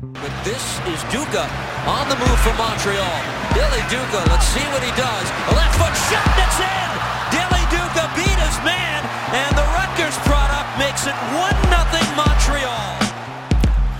But 0.00 0.32
this 0.44 0.80
is 0.88 0.96
Duka 1.12 1.44
on 1.84 2.08
the 2.08 2.16
move 2.16 2.40
for 2.40 2.56
Montreal. 2.56 3.20
Dilly 3.52 3.84
Duka, 3.92 4.24
let's 4.32 4.46
see 4.46 4.64
what 4.72 4.82
he 4.82 4.88
does. 4.96 5.26
A 5.48 5.52
left 5.52 5.76
foot 5.76 5.92
shot 6.08 6.24
that's 6.40 6.56
in. 6.56 6.88
Dilly 7.28 7.64
Duka 7.68 8.08
beat 8.16 8.38
his 8.40 8.56
man, 8.64 9.04
and 9.36 9.52
the 9.58 9.66
Rutgers 9.76 10.16
product 10.24 10.72
makes 10.78 11.06
it 11.06 11.12
1-0 11.36 12.16
Montreal. 12.16 12.96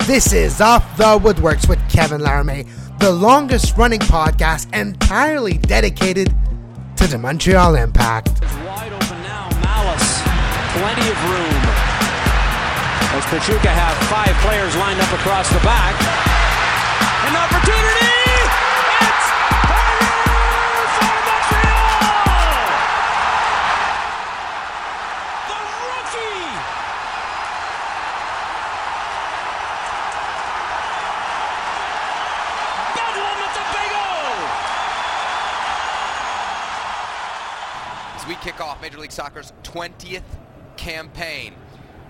This 0.06 0.32
is 0.32 0.62
Off 0.62 0.96
the 0.96 1.18
Woodworkx 1.18 1.68
with 1.68 1.78
Kevin 1.90 2.22
Laramee, 2.22 2.66
the 2.98 3.12
longest 3.12 3.76
running 3.76 4.00
podcast 4.00 4.74
entirely 4.74 5.58
dedicated 5.58 6.34
to 6.96 7.06
the 7.08 7.18
Montreal 7.18 7.74
Impact. 7.74 8.28
It's 8.28 8.40
wide 8.40 8.90
open 8.90 9.22
now. 9.22 9.50
Mallace, 9.60 10.22
plenty 10.72 11.10
of 11.10 11.24
room. 11.28 11.69
As 13.12 13.26
Pachuca 13.26 13.68
have 13.68 13.96
five 14.06 14.36
players 14.36 14.76
lined 14.76 15.00
up 15.00 15.12
across 15.12 15.48
the 15.50 15.58
back. 15.66 15.98
An 17.26 17.34
opportunity! 17.34 18.06
It's 19.02 19.26
for 20.94 21.18
Montreal! 21.26 21.90
The 25.50 25.58
rookie! 25.90 26.54
Bedlam 32.94 33.42
at 33.42 33.58
as 38.14 38.26
we 38.28 38.36
kick 38.36 38.60
off 38.60 38.80
Major 38.80 38.98
League 38.98 39.10
Soccer's 39.10 39.52
20th 39.64 40.22
campaign 40.76 41.54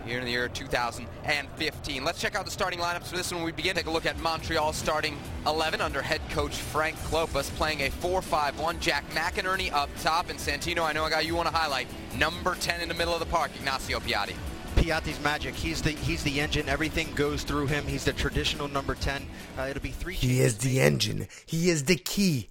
here 0.04 0.18
in 0.18 0.24
the 0.24 0.30
year 0.30 0.48
2015. 0.48 2.04
Let's 2.04 2.20
check 2.20 2.34
out 2.34 2.44
the 2.44 2.50
starting 2.50 2.78
lineups 2.78 3.04
for 3.04 3.16
this 3.16 3.32
one. 3.32 3.42
We 3.42 3.52
begin. 3.52 3.76
Take 3.76 3.86
a 3.86 3.90
look 3.90 4.06
at 4.06 4.18
Montreal 4.20 4.72
starting 4.72 5.16
11 5.46 5.80
under 5.80 6.02
head 6.02 6.20
coach 6.30 6.56
Frank 6.56 6.96
Klopas 6.98 7.50
playing 7.56 7.80
a 7.80 7.90
4-5-1. 7.90 8.80
Jack 8.80 9.08
McInerney 9.10 9.72
up 9.72 9.88
top, 10.00 10.30
and 10.30 10.38
Santino, 10.38 10.82
I 10.82 10.92
know 10.92 11.04
I 11.04 11.10
got 11.10 11.26
you 11.26 11.34
want 11.34 11.48
to 11.48 11.54
highlight 11.54 11.86
number 12.18 12.54
10 12.54 12.80
in 12.80 12.88
the 12.88 12.94
middle 12.94 13.14
of 13.14 13.20
the 13.20 13.26
park, 13.26 13.50
Ignacio 13.56 14.00
Piatti. 14.00 14.34
Piatti's 14.76 15.22
magic. 15.22 15.54
He's 15.54 15.82
the 15.82 15.90
he's 15.90 16.22
the 16.22 16.40
engine. 16.40 16.68
Everything 16.68 17.12
goes 17.14 17.42
through 17.42 17.66
him. 17.66 17.86
He's 17.86 18.04
the 18.04 18.12
traditional 18.12 18.68
number 18.68 18.94
ten. 18.94 19.26
Uh, 19.58 19.62
it'll 19.62 19.82
be 19.82 19.90
three. 19.90 20.14
He 20.14 20.40
is 20.40 20.58
the 20.58 20.80
engine, 20.80 21.28
he 21.44 21.68
is 21.68 21.84
the 21.84 21.96
key. 21.96 22.48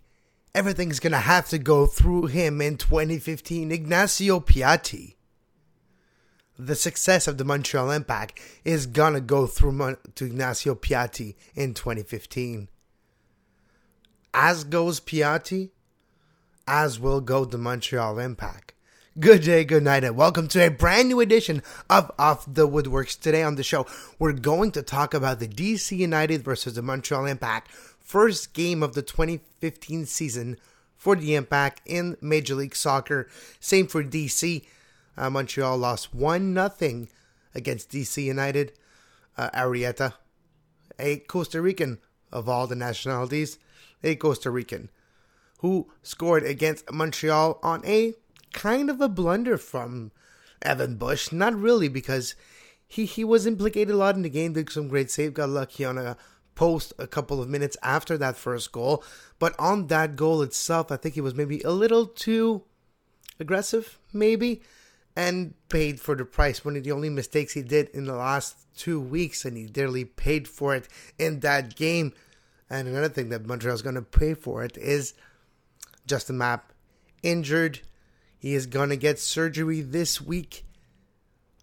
Everything's 0.54 1.00
gonna 1.00 1.18
have 1.18 1.48
to 1.50 1.58
go 1.58 1.86
through 1.86 2.28
him 2.28 2.62
in 2.62 2.78
2015. 2.78 3.72
Ignacio 3.72 4.40
Piatti. 4.40 5.16
The 6.62 6.76
success 6.76 7.26
of 7.26 7.38
the 7.38 7.46
Montreal 7.46 7.90
Impact 7.90 8.38
is 8.66 8.86
gonna 8.86 9.22
go 9.22 9.48
through 9.48 9.72
Mon- 9.72 9.98
to 10.16 10.26
Ignacio 10.26 10.76
Piatti 10.76 11.36
in 11.56 11.74
2015. 11.74 12.68
As 14.34 14.66
goes 14.66 15.00
Piatti, 15.00 15.70
as 16.68 17.00
will 17.00 17.22
go 17.22 17.46
the 17.46 17.58
Montreal 17.58 18.20
Impact. 18.20 18.74
Good 19.18 19.44
day, 19.44 19.64
good 19.64 19.84
night, 19.84 20.04
and 20.04 20.18
welcome 20.18 20.50
to 20.50 20.68
a 20.68 20.70
brand 20.70 21.08
new 21.08 21.22
edition 21.22 21.64
of 21.90 22.12
Off 22.20 22.44
the 22.46 22.68
Woodworkx. 22.68 23.18
Today 23.18 23.42
on 23.42 23.56
the 23.56 23.64
show, 23.64 23.88
we're 24.20 24.34
going 24.34 24.74
to 24.74 24.82
talk 24.82 25.14
about 25.14 25.40
the 25.40 25.48
DC 25.48 25.96
United 25.96 26.44
versus 26.44 26.76
the 26.76 26.82
Montreal 26.82 27.26
Impact 27.26 27.72
first 28.02 28.52
game 28.52 28.84
of 28.84 28.96
the 28.96 29.02
2015 29.02 30.06
season 30.06 30.58
for 30.98 31.16
the 31.16 31.36
Impact 31.36 31.80
in 31.86 32.18
Major 32.20 32.56
League 32.56 32.76
Soccer. 32.76 33.30
Same 33.62 33.88
for 33.88 34.04
DC. 34.04 34.66
Uh, 35.20 35.30
Montreal 35.30 35.78
lost 35.78 36.16
1 36.16 36.56
0 36.80 37.08
against 37.54 37.92
DC 37.92 38.24
United. 38.24 38.72
Uh, 39.38 39.50
Arrieta, 39.52 40.14
a 40.98 41.18
Costa 41.18 41.62
Rican 41.62 42.00
of 42.32 42.50
all 42.50 42.68
the 42.68 42.76
nationalities, 42.76 43.58
a 44.04 44.16
Costa 44.16 44.50
Rican 44.50 44.90
who 45.60 45.92
scored 46.02 46.44
against 46.44 46.92
Montreal 46.92 47.60
on 47.62 47.86
a 47.86 48.14
kind 48.54 48.90
of 48.90 49.02
a 49.02 49.10
blunder 49.10 49.58
from 49.58 50.12
Evan 50.62 50.96
Bush. 50.96 51.32
Not 51.32 51.54
really, 51.54 51.90
because 51.90 52.36
he, 52.88 53.06
he 53.06 53.24
was 53.24 53.46
implicated 53.46 53.94
a 53.94 53.98
lot 53.98 54.16
in 54.16 54.22
the 54.22 54.30
game, 54.30 54.54
did 54.54 54.70
some 54.70 54.88
great 54.88 55.12
save, 55.12 55.34
got 55.34 55.50
lucky 55.50 55.84
on 55.84 55.98
a 55.98 56.18
post 56.56 56.94
a 56.98 57.08
couple 57.08 57.42
of 57.42 57.50
minutes 57.50 57.78
after 57.84 58.18
that 58.18 58.38
first 58.38 58.72
goal. 58.72 59.04
But 59.38 59.54
on 59.60 59.88
that 59.88 60.16
goal 60.16 60.42
itself, 60.42 60.92
I 60.92 60.98
think 60.98 61.16
he 61.16 61.22
was 61.22 61.36
maybe 61.36 61.62
a 61.62 61.72
little 61.72 62.06
too 62.06 62.64
aggressive, 63.38 64.00
maybe, 64.14 64.62
and 65.20 65.54
paid 65.68 66.00
for 66.00 66.16
the 66.16 66.24
price. 66.24 66.64
One 66.64 66.78
of 66.78 66.86
the 66.86 66.94
only 66.94 67.10
mistakes 67.10 67.52
he 67.52 67.62
did 67.62 67.90
in 67.90 68.06
the 68.06 68.16
last 68.16 68.56
two 68.78 69.02
weeks, 69.02 69.44
and 69.44 69.58
he 69.58 69.66
dearly 69.66 70.06
paid 70.06 70.48
for 70.48 70.74
it 70.74 70.88
in 71.18 71.42
that 71.42 71.76
game. 71.76 72.14
And 72.70 72.88
another 72.88 73.10
thing 73.10 73.28
that 73.28 73.46
Montreal's 73.46 73.82
going 73.82 73.96
to 73.96 74.02
pay 74.02 74.34
for 74.34 74.64
it 74.64 74.78
is 74.78 75.14
Justin 76.08 76.38
Mapp 76.38 76.72
injured. 77.22 77.82
He 78.38 78.54
is 78.54 78.66
going 78.66 78.88
to 78.92 78.96
get 78.96 79.20
surgery 79.20 79.82
this 79.82 80.22
week. 80.22 80.64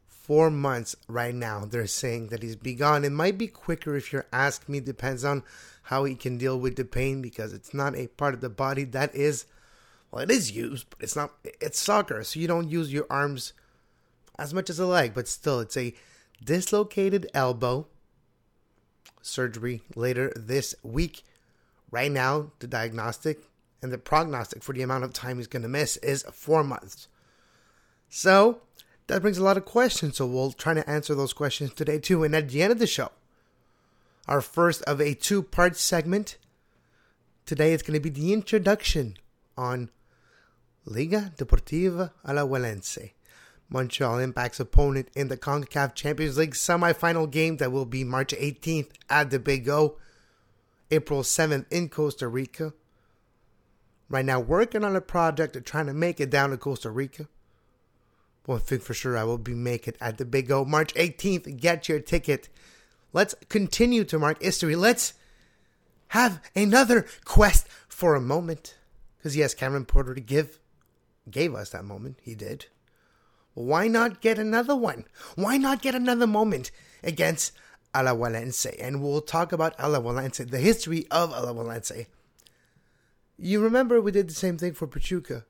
Four 0.06 0.50
months 0.50 0.94
right 1.08 1.34
now. 1.34 1.64
They're 1.64 1.86
saying 1.86 2.26
that 2.28 2.42
he's 2.42 2.56
be 2.56 2.74
gone. 2.74 3.06
It 3.06 3.12
might 3.12 3.38
be 3.38 3.46
quicker 3.46 3.96
if 3.96 4.12
you 4.12 4.22
ask 4.34 4.68
me. 4.68 4.80
Depends 4.80 5.24
on 5.24 5.44
how 5.84 6.04
he 6.04 6.14
can 6.14 6.36
deal 6.36 6.60
with 6.60 6.76
the 6.76 6.84
pain 6.84 7.22
because 7.22 7.54
it's 7.54 7.72
not 7.72 7.96
a 7.96 8.08
part 8.08 8.34
of 8.34 8.42
the 8.42 8.50
body 8.50 8.84
that 8.84 9.14
is, 9.14 9.46
well, 10.10 10.22
it 10.22 10.30
is 10.30 10.52
used, 10.52 10.86
but 10.90 10.98
it's 11.00 11.16
not, 11.16 11.32
it's 11.44 11.78
soccer. 11.78 12.22
So 12.24 12.40
you 12.40 12.46
don't 12.46 12.70
use 12.70 12.92
your 12.92 13.06
arms 13.10 13.52
as 14.38 14.54
much 14.54 14.70
as 14.70 14.78
a 14.78 14.86
leg, 14.86 15.14
but 15.14 15.28
still, 15.28 15.60
it's 15.60 15.76
a 15.76 15.94
dislocated 16.44 17.26
elbow 17.34 17.86
surgery 19.22 19.82
later 19.94 20.32
this 20.36 20.74
week. 20.82 21.22
Right 21.90 22.10
now, 22.10 22.52
the 22.58 22.66
diagnostic 22.66 23.40
and 23.82 23.92
the 23.92 23.98
prognostic 23.98 24.62
for 24.62 24.72
the 24.72 24.82
amount 24.82 25.04
of 25.04 25.12
time 25.12 25.36
he's 25.36 25.46
going 25.46 25.62
to 25.62 25.68
miss 25.68 25.96
is 25.98 26.24
four 26.32 26.64
months. 26.64 27.08
So 28.08 28.60
that 29.06 29.22
brings 29.22 29.38
a 29.38 29.44
lot 29.44 29.56
of 29.56 29.64
questions. 29.64 30.16
So 30.16 30.26
we'll 30.26 30.52
try 30.52 30.74
to 30.74 30.88
answer 30.88 31.14
those 31.14 31.32
questions 31.32 31.72
today 31.72 31.98
too. 31.98 32.24
And 32.24 32.34
at 32.34 32.48
the 32.48 32.62
end 32.62 32.72
of 32.72 32.78
the 32.78 32.86
show, 32.86 33.10
our 34.26 34.40
first 34.40 34.82
of 34.82 35.00
a 35.00 35.14
two 35.14 35.42
part 35.42 35.76
segment, 35.76 36.36
today 37.44 37.72
it's 37.72 37.82
going 37.82 38.00
to 38.00 38.00
be 38.00 38.10
the 38.10 38.32
introduction 38.32 39.16
on 39.56 39.90
Liga 40.86 41.32
Deportiva 41.36 42.12
Alajuelense. 42.24 43.10
Montreal 43.68 44.20
Impact's 44.20 44.60
opponent 44.60 45.08
in 45.16 45.26
the 45.26 45.36
CONCACAF 45.36 45.94
Champions 45.94 46.38
League 46.38 46.54
semifinal 46.54 47.28
game 47.28 47.56
that 47.56 47.72
will 47.72 47.84
be 47.84 48.04
March 48.04 48.32
18th 48.32 48.90
at 49.10 49.30
the 49.30 49.40
Big 49.40 49.68
O, 49.68 49.98
April 50.92 51.22
7th 51.22 51.66
in 51.70 51.88
Costa 51.88 52.28
Rica. 52.28 52.72
Right 54.08 54.24
now, 54.24 54.38
working 54.38 54.84
on 54.84 54.94
a 54.94 55.00
project 55.00 55.56
of 55.56 55.64
trying 55.64 55.86
to 55.86 55.94
make 55.94 56.20
it 56.20 56.30
down 56.30 56.50
to 56.50 56.56
Costa 56.56 56.90
Rica. 56.90 57.26
One 58.44 58.60
thing 58.60 58.78
for 58.78 58.94
sure, 58.94 59.18
I 59.18 59.24
will 59.24 59.38
be 59.38 59.54
making 59.54 59.94
at 60.00 60.18
the 60.18 60.24
Big 60.24 60.52
O 60.52 60.64
March 60.64 60.94
18th. 60.94 61.60
Get 61.60 61.88
your 61.88 61.98
ticket. 61.98 62.48
Let's 63.12 63.34
continue 63.48 64.04
to 64.04 64.20
mark 64.20 64.40
history. 64.40 64.76
Let's 64.76 65.14
have 66.08 66.40
another 66.54 67.06
quest 67.24 67.66
for 67.88 68.14
a 68.14 68.20
moment. 68.20 68.76
Because 69.18 69.36
yes, 69.36 69.54
Cameron 69.54 69.86
Porter 69.86 70.14
to 70.14 70.20
give 70.20 70.60
gave 71.30 71.54
us 71.54 71.70
that 71.70 71.84
moment. 71.84 72.18
He 72.22 72.34
did. 72.34 72.66
Why 73.54 73.88
not 73.88 74.20
get 74.20 74.38
another 74.38 74.76
one? 74.76 75.04
Why 75.34 75.56
not 75.56 75.82
get 75.82 75.94
another 75.94 76.26
moment 76.26 76.70
against 77.02 77.52
Alajuelense? 77.94 78.76
And 78.78 79.02
we'll 79.02 79.22
talk 79.22 79.52
about 79.52 79.78
Alajuelense, 79.78 80.50
the 80.50 80.58
history 80.58 81.06
of 81.10 81.32
Alajuelense. 81.32 82.06
You 83.38 83.60
remember 83.60 84.00
we 84.00 84.12
did 84.12 84.28
the 84.28 84.34
same 84.34 84.58
thing 84.58 84.74
for 84.74 84.86
Pachuca. 84.86 85.46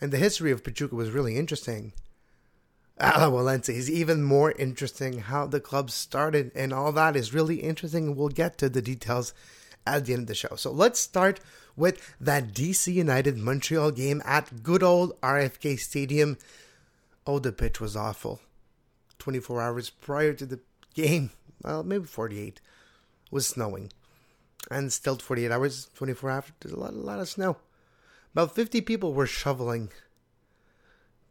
And 0.00 0.12
the 0.12 0.18
history 0.18 0.50
of 0.50 0.64
Pachuca 0.64 0.94
was 0.94 1.10
really 1.10 1.36
interesting. 1.36 1.92
Alajuelense 3.00 3.68
is 3.68 3.88
even 3.88 4.22
more 4.22 4.52
interesting. 4.52 5.20
How 5.20 5.46
the 5.46 5.60
club 5.60 5.90
started 5.90 6.50
and 6.54 6.72
all 6.72 6.90
that 6.92 7.14
is 7.14 7.34
really 7.34 7.56
interesting. 7.56 8.16
We'll 8.16 8.28
get 8.28 8.58
to 8.58 8.68
the 8.68 8.82
details 8.82 9.32
at 9.86 10.04
the 10.04 10.12
end 10.12 10.22
of 10.22 10.28
the 10.28 10.34
show. 10.34 10.56
So 10.56 10.72
let's 10.72 10.98
start 10.98 11.40
with 11.78 12.14
that 12.20 12.52
DC 12.52 12.92
United 12.92 13.38
Montreal 13.38 13.92
game 13.92 14.20
at 14.24 14.62
good 14.62 14.82
old 14.82 15.18
RFK 15.20 15.78
Stadium. 15.78 16.36
Oh, 17.26 17.38
the 17.38 17.52
pitch 17.52 17.80
was 17.80 17.96
awful. 17.96 18.40
24 19.18 19.62
hours 19.62 19.90
prior 19.90 20.32
to 20.32 20.44
the 20.44 20.60
game, 20.94 21.30
well, 21.62 21.82
maybe 21.82 22.04
48, 22.04 22.60
was 23.30 23.46
snowing. 23.46 23.92
And 24.70 24.92
still 24.92 25.16
48 25.16 25.50
hours, 25.50 25.88
24 25.94 26.30
hours, 26.30 26.44
there's 26.60 26.74
a 26.74 26.78
lot, 26.78 26.92
a 26.92 26.96
lot 26.96 27.20
of 27.20 27.28
snow. 27.28 27.56
About 28.32 28.54
50 28.54 28.80
people 28.82 29.14
were 29.14 29.26
shoveling. 29.26 29.90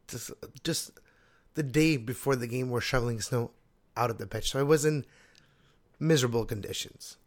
Just, 0.07 0.31
just 0.63 0.91
the 1.55 1.63
day 1.63 1.97
before 1.97 2.35
the 2.35 2.47
game 2.47 2.69
were 2.69 2.81
shoveling 2.81 3.19
snow 3.19 3.51
out 3.95 4.09
of 4.09 4.17
the 4.17 4.27
pitch. 4.27 4.51
So 4.51 4.59
it 4.59 4.67
was 4.67 4.85
in 4.85 5.05
miserable 5.99 6.45
conditions. 6.45 7.17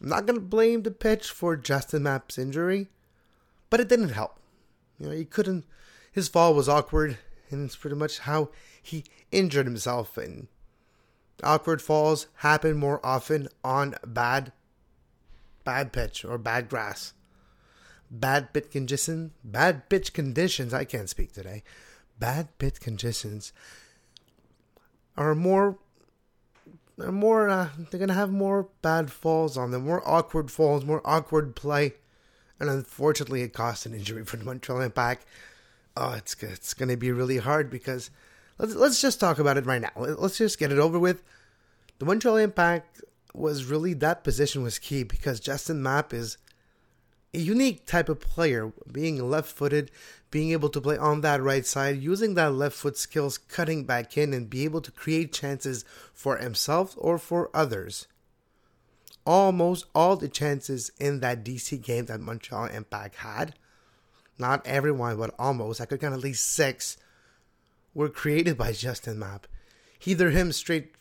I'm 0.00 0.08
not 0.08 0.26
going 0.26 0.38
to 0.38 0.44
blame 0.44 0.82
the 0.82 0.90
pitch 0.90 1.30
for 1.30 1.56
Justin 1.56 2.04
Mapp's 2.04 2.38
injury, 2.38 2.88
but 3.70 3.80
it 3.80 3.88
didn't 3.88 4.10
help. 4.10 4.38
You 4.98 5.06
know, 5.06 5.12
he 5.12 5.24
couldn't, 5.24 5.64
his 6.10 6.28
fall 6.28 6.54
was 6.54 6.68
awkward, 6.68 7.18
and 7.50 7.64
it's 7.64 7.76
pretty 7.76 7.96
much 7.96 8.20
how 8.20 8.50
he 8.80 9.04
injured 9.30 9.66
himself. 9.66 10.16
And 10.16 10.48
awkward 11.42 11.80
falls 11.80 12.26
happen 12.36 12.76
more 12.76 13.04
often 13.04 13.48
on 13.62 13.94
bad 14.06 14.52
bad 15.64 15.92
pitch 15.92 16.24
or 16.24 16.38
bad 16.38 16.68
grass. 16.68 17.14
Bad 18.10 18.52
pitch 18.52 18.70
conditions, 18.70 19.30
bad 19.42 19.88
pitch 19.88 20.12
conditions, 20.12 20.74
I 20.74 20.84
can't 20.84 21.08
speak 21.08 21.32
today. 21.32 21.62
Bad 22.18 22.58
pitch 22.58 22.80
conditions 22.80 23.52
are 25.16 25.34
more 25.34 25.78
are 27.00 27.12
more 27.12 27.48
uh, 27.48 27.68
they're 27.90 27.98
to 28.08 28.14
have 28.14 28.30
more 28.30 28.68
bad 28.82 29.10
falls 29.10 29.56
on 29.56 29.70
them, 29.70 29.84
more 29.84 30.06
awkward 30.08 30.50
falls, 30.50 30.84
more 30.84 31.02
awkward 31.04 31.56
play. 31.56 31.94
And 32.60 32.68
unfortunately, 32.70 33.42
it 33.42 33.52
cost 33.52 33.86
an 33.86 33.94
injury 33.94 34.24
for 34.24 34.36
the 34.36 34.44
Montreal 34.46 34.80
Impact. 34.80 35.26
Oh, 35.96 36.12
it's 36.12 36.34
it's 36.42 36.74
to 36.88 36.96
be 36.96 37.12
really 37.12 37.38
hard 37.38 37.70
because 37.70 38.10
let's 38.58 38.74
let's 38.74 39.00
just 39.00 39.20
talk 39.20 39.38
about 39.38 39.56
it 39.56 39.66
right 39.66 39.82
now. 39.82 39.90
Let's 39.96 40.38
just 40.38 40.58
get 40.58 40.72
it 40.72 40.78
over 40.78 40.98
with. 40.98 41.22
The 41.98 42.04
Montreal 42.04 42.36
Impact 42.36 43.02
was 43.34 43.64
really 43.64 43.94
that 43.94 44.24
position 44.24 44.62
was 44.62 44.78
key 44.78 45.02
because 45.02 45.40
Justin 45.40 45.82
Mapp 45.82 46.12
is 46.12 46.36
a 47.34 47.38
unique 47.38 47.86
type 47.86 48.08
of 48.08 48.20
player, 48.20 48.72
being 48.90 49.30
left-footed, 49.30 49.90
being 50.30 50.50
able 50.52 50.68
to 50.68 50.80
play 50.80 50.98
on 50.98 51.22
that 51.22 51.42
right 51.42 51.64
side, 51.64 52.02
using 52.02 52.34
that 52.34 52.52
left 52.52 52.76
foot 52.76 52.96
skills, 52.96 53.38
cutting 53.38 53.84
back 53.84 54.18
in, 54.18 54.34
and 54.34 54.50
be 54.50 54.64
able 54.64 54.80
to 54.80 54.90
create 54.90 55.32
chances 55.32 55.84
for 56.12 56.36
himself 56.36 56.94
or 56.98 57.18
for 57.18 57.50
others. 57.54 58.06
Almost 59.24 59.86
all 59.94 60.16
the 60.16 60.28
chances 60.28 60.90
in 60.98 61.20
that 61.20 61.44
DC 61.44 61.80
game 61.80 62.06
that 62.06 62.20
Montreal 62.20 62.66
Impact 62.66 63.16
had, 63.16 63.54
not 64.38 64.66
everyone, 64.66 65.16
but 65.16 65.34
almost, 65.38 65.80
I 65.80 65.86
could 65.86 66.00
count 66.00 66.14
at 66.14 66.20
least 66.20 66.50
six, 66.50 66.96
were 67.94 68.08
created 68.08 68.58
by 68.58 68.72
Justin 68.72 69.18
Mapp. 69.18 69.46
Either 70.04 70.30
him 70.30 70.52
straight 70.52 70.94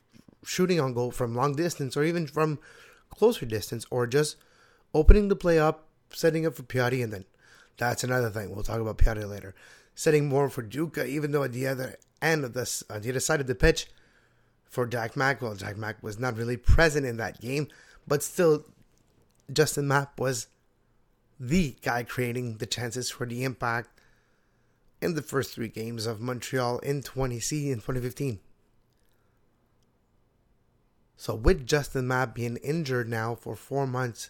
shooting 0.45 0.79
on 0.79 0.93
goal 0.93 1.11
from 1.11 1.35
long 1.35 1.55
distance 1.55 1.97
or 1.97 2.03
even 2.03 2.27
from 2.27 2.59
closer 3.09 3.45
distance 3.45 3.85
or 3.89 4.07
just 4.07 4.35
opening 4.93 5.27
the 5.27 5.35
play 5.35 5.57
up, 5.57 5.87
setting 6.13 6.45
up 6.45 6.55
for 6.55 6.63
Piatti, 6.63 7.03
and 7.03 7.11
then 7.11 7.25
that's 7.77 8.03
another 8.03 8.29
thing. 8.29 8.53
We'll 8.53 8.63
talk 8.63 8.79
about 8.79 8.97
Piatti 8.97 9.27
later. 9.27 9.55
Setting 9.95 10.27
more 10.27 10.49
for 10.49 10.63
Duka, 10.63 11.07
even 11.07 11.31
though 11.31 11.43
at 11.43 11.53
the 11.53 11.67
other 11.67 11.97
end 12.21 12.45
of 12.45 12.53
this, 12.53 12.83
on 12.89 13.01
the 13.01 13.09
other 13.09 13.19
side 13.19 13.41
of 13.41 13.47
the 13.47 13.55
pitch, 13.55 13.87
for 14.63 14.87
Jack 14.87 15.17
Mack, 15.17 15.41
well, 15.41 15.55
Jack 15.55 15.77
Mack 15.77 16.01
was 16.01 16.17
not 16.17 16.37
really 16.37 16.57
present 16.57 17.05
in 17.05 17.17
that 17.17 17.41
game, 17.41 17.67
but 18.07 18.23
still, 18.23 18.65
Justin 19.51 19.87
Mapp 19.87 20.19
was 20.19 20.47
the 21.39 21.75
guy 21.81 22.03
creating 22.03 22.57
the 22.57 22.65
chances 22.65 23.09
for 23.09 23.25
the 23.25 23.43
impact 23.43 23.89
in 25.01 25.15
the 25.15 25.21
first 25.21 25.53
three 25.53 25.67
games 25.67 26.05
of 26.05 26.21
Montreal 26.21 26.79
in 26.79 27.01
20C 27.01 27.71
in 27.71 27.75
2015. 27.75 28.39
So 31.17 31.35
with 31.35 31.67
Justin 31.67 32.07
Mapp 32.07 32.33
being 32.33 32.57
injured 32.57 33.09
now 33.09 33.35
for 33.35 33.55
four 33.55 33.85
months, 33.85 34.29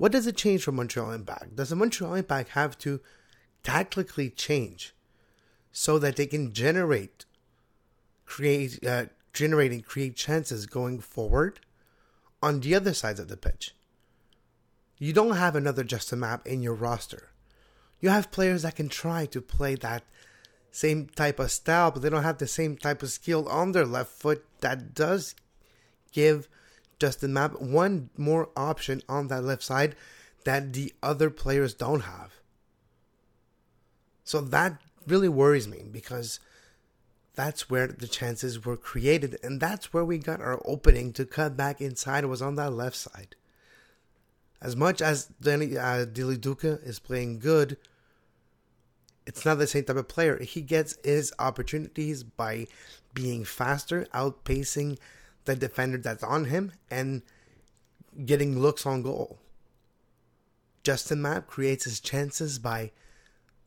what 0.00 0.12
does 0.12 0.26
it 0.26 0.34
change 0.34 0.64
for 0.64 0.72
Montreal 0.72 1.10
Impact? 1.10 1.56
Does 1.56 1.68
the 1.68 1.76
Montreal 1.76 2.14
Impact 2.14 2.48
have 2.52 2.78
to 2.78 3.00
tactically 3.62 4.30
change 4.30 4.94
so 5.72 5.98
that 5.98 6.16
they 6.16 6.24
can 6.24 6.54
generate, 6.54 7.26
create, 8.24 8.82
uh, 8.82 9.04
generate 9.34 9.72
and 9.72 9.84
create 9.84 10.16
chances 10.16 10.64
going 10.64 11.00
forward 11.00 11.60
on 12.42 12.60
the 12.60 12.74
other 12.74 12.94
sides 12.94 13.20
of 13.20 13.28
the 13.28 13.36
pitch? 13.36 13.74
You 14.96 15.12
don't 15.12 15.36
have 15.36 15.54
another 15.54 15.84
Justin 15.84 16.20
Mapp 16.20 16.46
in 16.46 16.62
your 16.62 16.72
roster. 16.72 17.28
You 18.00 18.08
have 18.08 18.30
players 18.30 18.62
that 18.62 18.76
can 18.76 18.88
try 18.88 19.26
to 19.26 19.42
play 19.42 19.74
that 19.74 20.04
same 20.70 21.08
type 21.08 21.38
of 21.38 21.50
style, 21.50 21.90
but 21.90 22.00
they 22.00 22.08
don't 22.08 22.22
have 22.22 22.38
the 22.38 22.46
same 22.46 22.78
type 22.78 23.02
of 23.02 23.10
skill 23.10 23.46
on 23.50 23.72
their 23.72 23.84
left 23.84 24.12
foot 24.12 24.46
that 24.60 24.94
does 24.94 25.34
give 26.10 26.48
Justin 27.00 27.32
Mapp 27.32 27.60
one 27.60 28.10
more 28.16 28.50
option 28.56 29.02
on 29.08 29.28
that 29.28 29.42
left 29.42 29.62
side 29.62 29.96
that 30.44 30.72
the 30.72 30.92
other 31.02 31.30
players 31.30 31.74
don't 31.74 32.02
have. 32.02 32.34
So 34.22 34.40
that 34.40 34.80
really 35.06 35.28
worries 35.28 35.66
me 35.66 35.84
because 35.90 36.38
that's 37.34 37.70
where 37.70 37.86
the 37.88 38.06
chances 38.06 38.64
were 38.64 38.76
created 38.76 39.38
and 39.42 39.60
that's 39.60 39.92
where 39.92 40.04
we 40.04 40.18
got 40.18 40.40
our 40.40 40.60
opening 40.64 41.12
to 41.14 41.24
cut 41.24 41.56
back 41.56 41.80
inside 41.80 42.26
was 42.26 42.42
on 42.42 42.54
that 42.56 42.72
left 42.72 42.96
side. 42.96 43.34
As 44.62 44.76
much 44.76 45.00
as 45.00 45.26
Danny 45.40 45.76
uh, 45.78 46.04
Dilly 46.04 46.36
Duka 46.36 46.86
is 46.86 46.98
playing 46.98 47.38
good, 47.38 47.78
it's 49.26 49.44
not 49.44 49.58
the 49.58 49.66
same 49.66 49.84
type 49.84 49.96
of 49.96 50.08
player. 50.08 50.38
He 50.42 50.60
gets 50.60 50.98
his 51.02 51.32
opportunities 51.38 52.22
by 52.22 52.66
being 53.14 53.44
faster, 53.44 54.06
outpacing 54.12 54.98
the 55.44 55.56
defender 55.56 55.98
that's 55.98 56.22
on 56.22 56.46
him 56.46 56.72
and 56.90 57.22
getting 58.24 58.58
looks 58.58 58.86
on 58.86 59.02
goal. 59.02 59.38
Justin 60.82 61.22
Mapp 61.22 61.46
creates 61.46 61.84
his 61.84 62.00
chances 62.00 62.58
by 62.58 62.90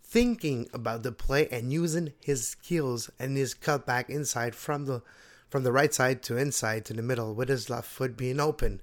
thinking 0.03 0.67
about 0.73 1.03
the 1.03 1.11
play 1.11 1.47
and 1.49 1.71
using 1.71 2.13
his 2.23 2.47
skills 2.47 3.09
and 3.19 3.37
his 3.37 3.53
cutback 3.53 4.09
inside 4.09 4.55
from 4.55 4.85
the 4.85 5.01
from 5.49 5.63
the 5.63 5.71
right 5.71 5.93
side 5.93 6.23
to 6.23 6.35
inside 6.35 6.83
to 6.83 6.93
the 6.93 7.01
middle 7.03 7.35
with 7.35 7.47
his 7.47 7.69
left 7.69 7.87
foot 7.87 8.17
being 8.17 8.39
open. 8.39 8.81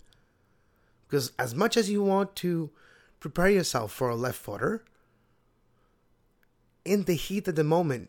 Because 1.08 1.32
as 1.36 1.52
much 1.52 1.76
as 1.76 1.90
you 1.90 2.00
want 2.00 2.36
to 2.36 2.70
prepare 3.18 3.50
yourself 3.50 3.90
for 3.90 4.08
a 4.08 4.14
left 4.14 4.38
footer, 4.38 4.84
in 6.84 7.04
the 7.04 7.14
heat 7.14 7.48
of 7.48 7.56
the 7.56 7.64
moment, 7.64 8.08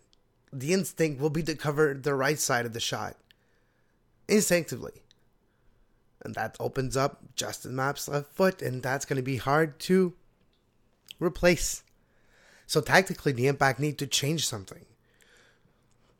the 0.53 0.73
instinct 0.73 1.19
will 1.19 1.31
be 1.31 1.41
to 1.41 1.55
cover 1.55 1.95
the 1.95 2.13
right 2.13 2.37
side 2.37 2.67
of 2.67 2.73
the 2.73 2.79
shot 2.79 3.15
instinctively. 4.31 5.03
And 6.23 6.33
that 6.35 6.55
opens 6.59 6.95
up 6.95 7.35
Justin 7.35 7.75
Mapp's 7.75 8.07
left 8.07 8.33
foot, 8.33 8.61
and 8.61 8.81
that's 8.81 9.05
going 9.05 9.17
to 9.17 9.23
be 9.23 9.37
hard 9.37 9.79
to 9.81 10.13
replace. 11.19 11.83
So 12.65 12.79
tactically, 12.79 13.31
the 13.31 13.47
Impact 13.47 13.79
need 13.79 13.97
to 13.97 14.07
change 14.07 14.47
something. 14.47 14.85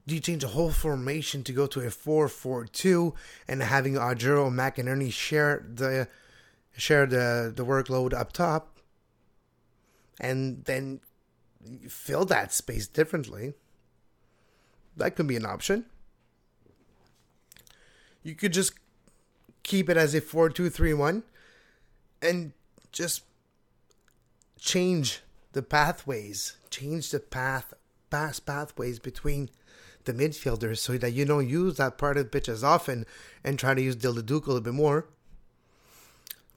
Do 0.08 0.16
you 0.16 0.22
change 0.22 0.42
the 0.42 0.50
whole 0.50 0.72
formation 0.72 1.44
to 1.44 1.54
go 1.54 1.68
to 1.68 1.82
a 1.82 1.86
4-4-2 1.86 3.14
and 3.48 3.62
having 3.62 3.94
Oduro 3.94 4.52
McInerney 4.52 5.12
share 5.12 5.64
the 5.74 6.08
share 6.76 7.06
the, 7.06 7.54
the 7.56 7.66
workload 7.66 8.14
up 8.14 8.34
top 8.34 8.80
and 10.20 10.66
then 10.66 11.02
fill 11.88 12.26
that 12.26 12.52
space 12.52 12.88
differently? 12.88 13.54
That 14.98 15.16
could 15.16 15.28
be 15.28 15.36
an 15.36 15.46
option. 15.46 15.86
You 18.24 18.36
could 18.36 18.54
just 18.54 18.74
keep 19.64 19.90
it 19.90 19.98
as 19.98 20.14
a 20.14 20.22
4 20.22 20.50
2 20.50 20.70
3 20.70 20.94
1 20.94 21.24
and 22.22 22.54
just 22.92 23.24
change 24.60 25.22
the 25.54 25.64
pathways, 25.64 26.56
change 26.70 27.12
the 27.12 27.20
path, 27.20 27.74
past 28.10 28.46
pathways 28.46 29.00
between 29.00 29.50
the 30.06 30.14
midfielders 30.14 30.78
so 30.78 30.98
that 30.98 31.12
you 31.12 31.26
don't 31.26 31.48
use 31.48 31.78
that 31.78 31.98
part 31.98 32.18
of 32.18 32.24
the 32.24 32.30
pitch 32.30 32.50
as 32.50 32.64
often 32.64 33.06
and 33.44 33.58
try 33.58 33.74
to 33.74 33.82
use 33.82 33.96
Dilly 33.96 34.24
Duka 34.24 34.48
a 34.48 34.54
little 34.54 34.62
bit 34.62 34.74
more. 34.74 35.08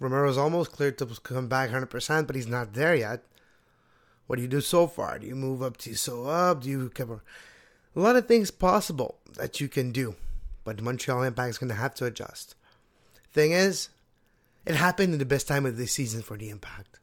Romero's 0.00 0.38
almost 0.38 0.72
cleared 0.72 0.98
to 0.98 1.06
come 1.22 1.48
back 1.48 1.70
100%, 1.70 2.26
but 2.26 2.36
he's 2.36 2.46
not 2.46 2.74
there 2.74 2.94
yet. 2.94 3.22
What 4.26 4.36
do 4.36 4.42
you 4.42 4.48
do 4.48 4.60
so 4.60 4.86
far? 4.86 5.18
Do 5.18 5.26
you 5.26 5.36
move 5.36 5.62
up 5.62 5.76
to 5.78 5.94
so 5.94 6.26
up? 6.26 6.62
Do 6.62 6.70
you 6.70 6.90
cover 6.90 7.22
a 7.94 8.00
lot 8.00 8.16
of 8.16 8.26
things 8.26 8.50
possible 8.50 9.18
that 9.34 9.60
you 9.60 9.68
can 9.68 9.92
do? 9.92 10.16
But 10.64 10.82
Montreal 10.82 11.22
Impact 11.22 11.50
is 11.50 11.58
going 11.58 11.68
to 11.68 11.74
have 11.74 11.94
to 11.96 12.06
adjust. 12.06 12.54
Thing 13.32 13.52
is, 13.52 13.90
it 14.64 14.74
happened 14.76 15.12
in 15.12 15.18
the 15.18 15.26
best 15.26 15.46
time 15.46 15.66
of 15.66 15.76
the 15.76 15.86
season 15.86 16.22
for 16.22 16.36
the 16.36 16.48
Impact. 16.48 16.98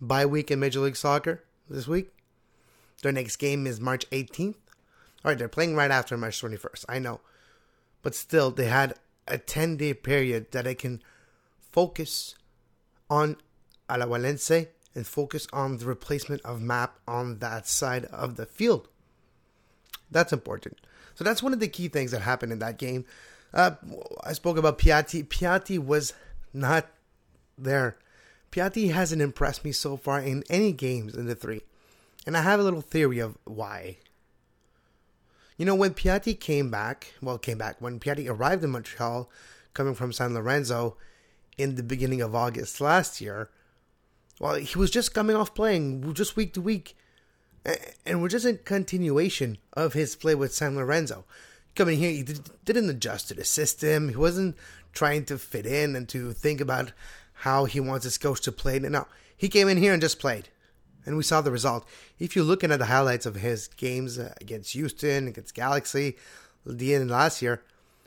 Bye 0.00 0.26
week 0.26 0.50
in 0.50 0.60
Major 0.60 0.80
League 0.80 0.96
Soccer 0.96 1.42
this 1.68 1.88
week. 1.88 2.10
Their 3.02 3.12
next 3.12 3.36
game 3.36 3.66
is 3.66 3.80
March 3.80 4.08
18th. 4.10 4.54
All 5.24 5.30
right, 5.30 5.38
they're 5.38 5.48
playing 5.48 5.74
right 5.74 5.90
after 5.90 6.16
March 6.16 6.40
21st. 6.40 6.84
I 6.88 6.98
know. 6.98 7.20
But 8.02 8.14
still, 8.14 8.50
they 8.50 8.66
had 8.66 8.94
a 9.26 9.38
10 9.38 9.76
day 9.76 9.94
period 9.94 10.52
that 10.52 10.64
they 10.64 10.74
can 10.74 11.02
focus 11.58 12.34
on 13.10 13.36
Alajuelense 13.88 14.68
and 14.94 15.06
focus 15.06 15.46
on 15.52 15.78
the 15.78 15.86
replacement 15.86 16.42
of 16.42 16.60
Mapp 16.60 16.98
on 17.06 17.38
that 17.38 17.66
side 17.66 18.04
of 18.06 18.36
the 18.36 18.46
field. 18.46 18.88
That's 20.10 20.32
important. 20.32 20.78
So 21.18 21.24
that's 21.24 21.42
one 21.42 21.52
of 21.52 21.58
the 21.58 21.66
key 21.66 21.88
things 21.88 22.12
that 22.12 22.22
happened 22.22 22.52
in 22.52 22.60
that 22.60 22.78
game. 22.78 23.04
Uh, 23.52 23.72
I 24.22 24.34
spoke 24.34 24.56
about 24.56 24.78
Piatti. 24.78 25.26
Piatti 25.26 25.76
was 25.76 26.12
not 26.54 26.86
there. 27.58 27.96
Piatti 28.52 28.92
hasn't 28.92 29.20
impressed 29.20 29.64
me 29.64 29.72
so 29.72 29.96
far 29.96 30.20
in 30.20 30.44
any 30.48 30.70
games 30.70 31.16
in 31.16 31.26
the 31.26 31.34
three. 31.34 31.62
And 32.24 32.36
I 32.36 32.42
have 32.42 32.60
a 32.60 32.62
little 32.62 32.82
theory 32.82 33.18
of 33.18 33.36
why. 33.42 33.96
You 35.56 35.66
know, 35.66 35.74
when 35.74 35.92
Piatti 35.92 36.38
came 36.38 36.70
back, 36.70 37.12
well, 37.20 37.36
came 37.36 37.58
back, 37.58 37.80
when 37.80 37.98
Piatti 37.98 38.30
arrived 38.30 38.62
in 38.62 38.70
Montreal, 38.70 39.28
coming 39.74 39.96
from 39.96 40.12
San 40.12 40.34
Lorenzo 40.34 40.96
in 41.56 41.74
the 41.74 41.82
beginning 41.82 42.20
of 42.20 42.36
August 42.36 42.80
last 42.80 43.20
year, 43.20 43.50
well, 44.38 44.54
he 44.54 44.78
was 44.78 44.92
just 44.92 45.14
coming 45.14 45.34
off 45.34 45.52
playing 45.52 46.14
just 46.14 46.36
week 46.36 46.54
to 46.54 46.60
week 46.60 46.94
and 48.06 48.22
we're 48.22 48.28
just 48.28 48.46
in 48.46 48.58
continuation 48.64 49.58
of 49.72 49.92
his 49.92 50.16
play 50.16 50.34
with 50.34 50.54
San 50.54 50.76
Lorenzo. 50.76 51.24
coming 51.74 51.98
here, 51.98 52.10
he 52.10 52.22
didn't 52.64 52.90
adjust 52.90 53.28
to 53.28 53.34
the 53.34 53.44
system. 53.44 54.08
He 54.08 54.16
wasn't 54.16 54.56
trying 54.92 55.24
to 55.26 55.38
fit 55.38 55.66
in 55.66 55.94
and 55.94 56.08
to 56.08 56.32
think 56.32 56.60
about 56.60 56.92
how 57.32 57.66
he 57.66 57.80
wants 57.80 58.04
his 58.04 58.18
coach 58.18 58.40
to 58.42 58.52
play. 58.52 58.78
No, 58.78 59.06
he 59.36 59.48
came 59.48 59.68
in 59.68 59.76
here 59.78 59.92
and 59.92 60.02
just 60.02 60.18
played. 60.18 60.48
And 61.06 61.16
we 61.16 61.22
saw 61.22 61.40
the 61.40 61.52
result. 61.52 61.86
If 62.18 62.34
you're 62.34 62.44
looking 62.44 62.72
at 62.72 62.80
the 62.80 62.86
highlights 62.86 63.26
of 63.26 63.36
his 63.36 63.68
games 63.68 64.18
uh, 64.18 64.34
against 64.40 64.72
Houston, 64.72 65.28
against 65.28 65.54
Galaxy, 65.54 66.16
the 66.66 66.94
end 66.94 67.10
last 67.10 67.40
year, 67.40 67.62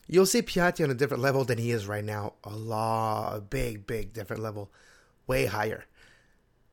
you'll 0.08 0.26
see 0.26 0.42
Piatti 0.42 0.84
on 0.84 0.92
a 0.92 0.96
different 0.96 1.24
level 1.24 1.44
than 1.44 1.58
he 1.58 1.72
is 1.72 1.88
right 1.88 2.04
now. 2.04 2.34
A 2.44 2.56
lot, 2.56 3.38
a 3.38 3.42
big, 3.42 3.88
big 3.88 4.14
different 4.14 4.44
level, 4.44 4.70
way 5.26 5.46
higher. 5.46 5.86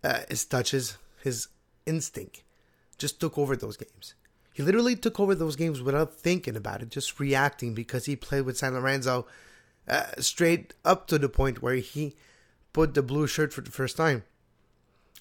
Uh, 0.03 0.21
his 0.29 0.45
touches, 0.45 0.99
his 1.23 1.49
instinct, 1.87 2.43
just 2.99 3.21
took 3.21 3.39
over 3.39 3.57
those 3.57 3.77
games. 3.77 4.15
He 4.53 4.63
literally 4.63 4.97
took 4.97 5.21
over 5.21 5.35
those 5.35 5.57
games 5.57 5.81
without 5.81 6.15
thinking 6.15 6.57
about 6.57 6.83
it, 6.83 6.91
just 6.91 7.21
reacting 7.21 7.75
because 7.75 8.07
he 8.07 8.17
played 8.17 8.43
with 8.43 8.59
San 8.59 8.75
Lorenzo 8.75 9.27
uh, 9.89 10.07
straight 10.19 10.75
up 10.85 11.07
to 11.07 11.19
the 11.19 11.29
point 11.29 11.63
where 11.63 11.77
he 11.77 12.17
put 12.73 12.95
the 12.95 13.03
blue 13.03 13.27
shirt 13.27 13.53
for 13.53 13.61
the 13.61 13.71
first 13.71 13.97
time. 13.97 14.25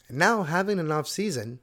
And 0.08 0.18
now 0.18 0.44
having 0.44 0.80
an 0.80 0.92
off 0.92 1.08
season 1.08 1.60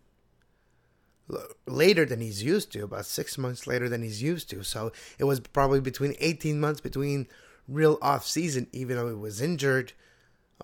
later 1.67 2.05
than 2.05 2.21
he's 2.21 2.43
used 2.43 2.73
to, 2.73 2.85
about 2.85 3.07
six 3.07 3.39
months 3.39 3.67
later 3.67 3.89
than 3.89 4.03
he's 4.03 4.23
used 4.23 4.51
to. 4.51 4.63
So 4.63 4.93
it 5.19 5.25
was 5.25 5.41
probably 5.41 5.81
between 5.81 6.15
18 6.21 6.61
months 6.61 6.81
between 6.81 7.27
real 7.67 7.99
off 8.03 8.27
season, 8.27 8.67
even 8.73 8.97
though 8.97 9.09
he 9.09 9.15
was 9.15 9.41
injured, 9.41 9.93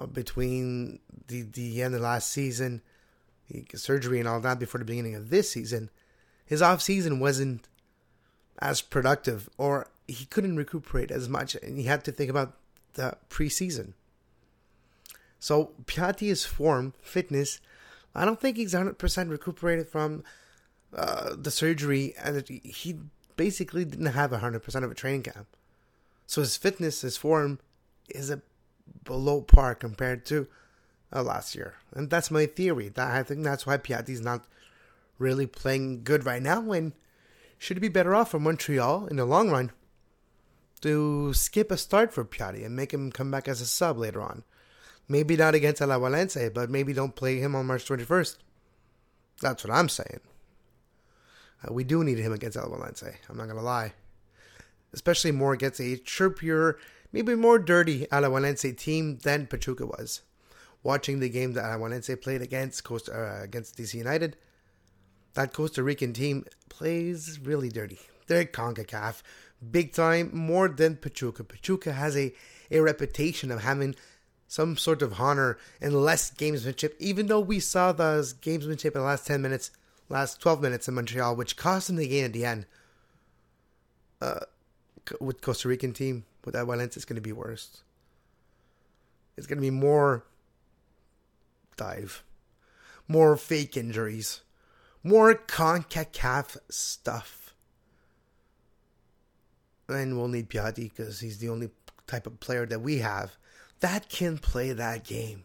uh, 0.01 0.07
between 0.07 1.01
the, 1.29 1.43
the 1.43 1.83
end 1.83 1.95
of 1.95 2.03
last 2.03 2.31
season, 2.31 2.83
surgery 3.75 4.19
and 4.19 4.29
all 4.29 4.41
that 4.41 4.59
before 4.59 4.79
the 4.79 4.85
beginning 4.85 5.15
of 5.15 5.31
this 5.31 5.51
season. 5.51 5.91
His 6.45 6.63
off 6.63 6.83
season 6.83 7.21
wasn't 7.21 7.69
as 8.59 8.83
productive, 8.83 9.49
or 9.57 9.89
he 10.07 10.27
couldn't 10.27 10.57
recuperate 10.57 11.11
as 11.11 11.29
much, 11.29 11.55
and 11.55 11.79
he 11.79 11.85
had 11.85 12.05
to 12.05 12.13
think 12.13 12.31
about 12.31 12.57
the 12.95 13.17
preseason. 13.29 13.93
So 15.39 15.73
Piatti's 15.87 16.45
form, 16.45 16.95
fitness, 17.01 17.61
I 18.15 18.25
don't 18.25 18.41
think 18.41 18.57
he's 18.57 18.75
100% 18.75 19.31
recuperated 19.31 19.89
from 19.89 20.25
uh, 20.95 21.35
the 21.37 21.51
surgery, 21.51 22.15
and 22.23 22.47
he 22.47 22.97
basically 23.37 23.85
didn't 23.85 24.07
have 24.07 24.33
100% 24.33 24.85
of 24.85 24.91
a 24.91 24.95
training 24.95 25.23
camp. 25.23 25.47
So 26.27 26.41
his 26.41 26.57
fitness, 26.57 27.01
his 27.01 27.17
form, 27.17 27.59
is 28.09 28.31
a 28.31 28.43
below 29.05 29.41
par 29.41 29.75
compared 29.75 30.27
to 30.27 30.49
uh, 31.13 31.23
last 31.23 31.55
year, 31.55 31.75
and 31.93 32.11
that's 32.11 32.31
my 32.31 32.47
theory. 32.47 32.89
That 32.89 33.09
I 33.09 33.23
think 33.23 33.45
that's 33.45 33.67
why 33.67 33.77
Piatti's 33.79 34.21
not 34.21 34.45
really 35.19 35.47
playing 35.47 36.05
good 36.05 36.25
right 36.25 36.43
now, 36.43 36.73
and 36.73 36.93
should 37.59 37.81
be 37.81 37.89
better 37.89 38.15
off 38.15 38.31
for 38.31 38.39
Montreal 38.41 39.07
in 39.07 39.17
the 39.17 39.25
long 39.25 39.51
run 39.51 39.71
to 40.81 41.33
skip 41.35 41.71
a 41.71 41.77
start 41.77 42.13
for 42.13 42.25
Piatti 42.25 42.65
and 42.65 42.75
make 42.75 42.93
him 42.93 43.13
come 43.13 43.31
back 43.31 43.47
as 43.49 43.61
a 43.61 43.67
sub 43.67 43.99
later 43.99 44.23
on. 44.23 44.45
Maybe 45.09 45.37
not 45.37 45.55
against 45.55 45.83
Alajuelense, 45.83 46.55
but 46.55 46.71
maybe 46.71 46.93
don't 46.93 47.17
play 47.17 47.39
him 47.39 47.55
on 47.55 47.67
March 47.67 47.85
21st. 47.87 48.37
That's 49.43 49.65
what 49.65 49.75
I'm 49.75 49.89
saying. 49.89 50.21
Uh, 51.63 51.73
we 51.73 51.85
do 51.85 52.05
need 52.05 52.19
him 52.19 52.33
against 52.33 52.57
Alajuelense. 52.57 53.13
I'm 53.29 53.37
not 53.37 53.49
to 53.49 53.55
lie. 53.55 53.93
Especially 54.93 55.33
more 55.33 55.53
against 55.53 55.81
a 55.81 55.97
chirpier, 55.97 56.75
maybe 57.13 57.35
more 57.35 57.59
dirty 57.59 58.07
Alajuelense 58.07 58.77
team 58.79 59.19
than 59.19 59.47
Pachuca 59.47 59.87
was. 59.87 60.23
Watching 60.83 61.21
the 61.21 61.29
game 61.29 61.53
that 61.55 61.65
Alajuelense 61.65 62.21
played 62.23 62.41
against 62.41 62.85
Costa, 62.85 63.13
uh, 63.13 63.45
against 63.45 63.77
DC 63.77 63.95
United, 63.95 64.37
that 65.35 65.53
Costa 65.53 65.83
Rican 65.83 66.13
team 66.13 66.45
plays 66.69 67.39
really 67.41 67.69
dirty. 67.69 67.99
They're 68.27 68.45
CONCACAF, 68.45 69.23
big 69.71 69.93
time, 69.93 70.31
more 70.33 70.69
than 70.69 70.97
Pachuca. 70.97 71.45
Pachuca 71.45 71.93
has 71.93 72.17
a, 72.17 72.33
a 72.71 72.81
reputation 72.81 73.51
of 73.51 73.63
having 73.63 73.95
some 74.49 74.77
sort 74.77 75.03
of 75.03 75.21
honor 75.21 75.59
and 75.81 75.95
less 75.95 76.31
gamesmanship, 76.31 76.95
even 76.99 77.27
though 77.27 77.41
we 77.41 77.61
saw 77.61 77.93
those 77.93 78.35
gamesmanship 78.35 78.87
in 78.87 79.01
the 79.01 79.03
last 79.03 79.27
10 79.27 79.41
minutes, 79.41 79.71
last 80.09 80.41
12 80.41 80.61
minutes 80.61 80.89
in 80.89 80.95
Montreal, 80.95 81.37
which 81.37 81.57
cost 81.57 81.87
them 81.87 81.97
the 81.97 82.09
game 82.09 82.25
at 82.25 82.33
the 82.33 82.45
end. 82.45 82.67
Uh, 84.21 84.41
with 85.21 85.41
Costa 85.41 85.69
Rican 85.69 85.93
team, 85.93 86.25
with 86.45 86.55
Valencia, 86.55 86.99
it's 86.99 87.05
going 87.05 87.17
to 87.17 87.23
be 87.23 87.33
worse. 87.33 87.83
It's 89.37 89.47
going 89.47 89.59
to 89.59 89.63
be 89.63 89.71
more 89.71 90.25
dive, 91.81 92.23
more 93.09 93.37
fake 93.37 93.77
injuries, 93.77 94.43
more 95.03 95.35
CONCACAF 95.35 96.59
stuff. 96.69 97.55
And 99.89 100.17
we'll 100.17 100.29
need 100.29 100.51
Piatti 100.51 100.91
because 100.95 101.21
he's 101.21 101.39
the 101.39 101.49
only 101.49 101.71
type 102.07 102.27
of 102.27 102.39
player 102.39 102.67
that 102.67 102.83
we 102.83 102.99
have 102.99 103.37
that 103.81 104.11
can 104.11 104.37
play 104.37 104.73
that 104.73 105.05
game. 105.05 105.45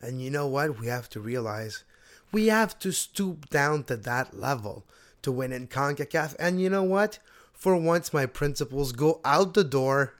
And 0.00 0.22
you 0.22 0.30
know 0.30 0.46
what? 0.46 0.78
We 0.78 0.86
have 0.86 1.08
to 1.10 1.20
realize 1.20 1.82
we 2.30 2.46
have 2.46 2.78
to 2.78 2.92
stoop 2.92 3.50
down 3.50 3.82
to 3.84 3.96
that 3.96 4.38
level 4.38 4.86
to 5.22 5.32
win 5.32 5.52
in 5.52 5.66
CONCACAF. 5.66 6.36
And 6.38 6.60
you 6.60 6.70
know 6.70 6.84
what? 6.84 7.18
For 7.52 7.76
once, 7.76 8.14
my 8.14 8.26
principles 8.26 8.92
go 8.92 9.20
out 9.24 9.54
the 9.54 9.64
door. 9.64 10.14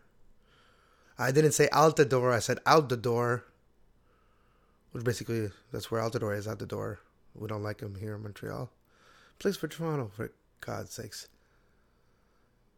I 1.17 1.31
didn't 1.31 1.53
say 1.53 1.69
out 1.71 1.95
the 1.97 2.05
door, 2.05 2.33
I 2.33 2.41
said 2.41 2.59
out 2.67 2.89
the 2.89 2.97
door. 2.97 3.45
Which 4.93 5.05
basically, 5.05 5.51
that's 5.73 5.91
where 5.91 6.01
Altidore 6.01 6.37
is, 6.37 6.49
out 6.49 6.59
the 6.59 6.67
door. 6.67 7.01
We 7.35 7.49
don't 7.49 7.63
like 7.63 7.81
him 7.81 7.97
here 7.97 8.15
in 8.15 8.23
Montreal. 8.23 8.71
Plays 9.39 9.57
for 9.57 9.69
Toronto, 9.69 10.11
for 10.15 10.33
God's 10.61 10.93
sakes. 10.93 11.29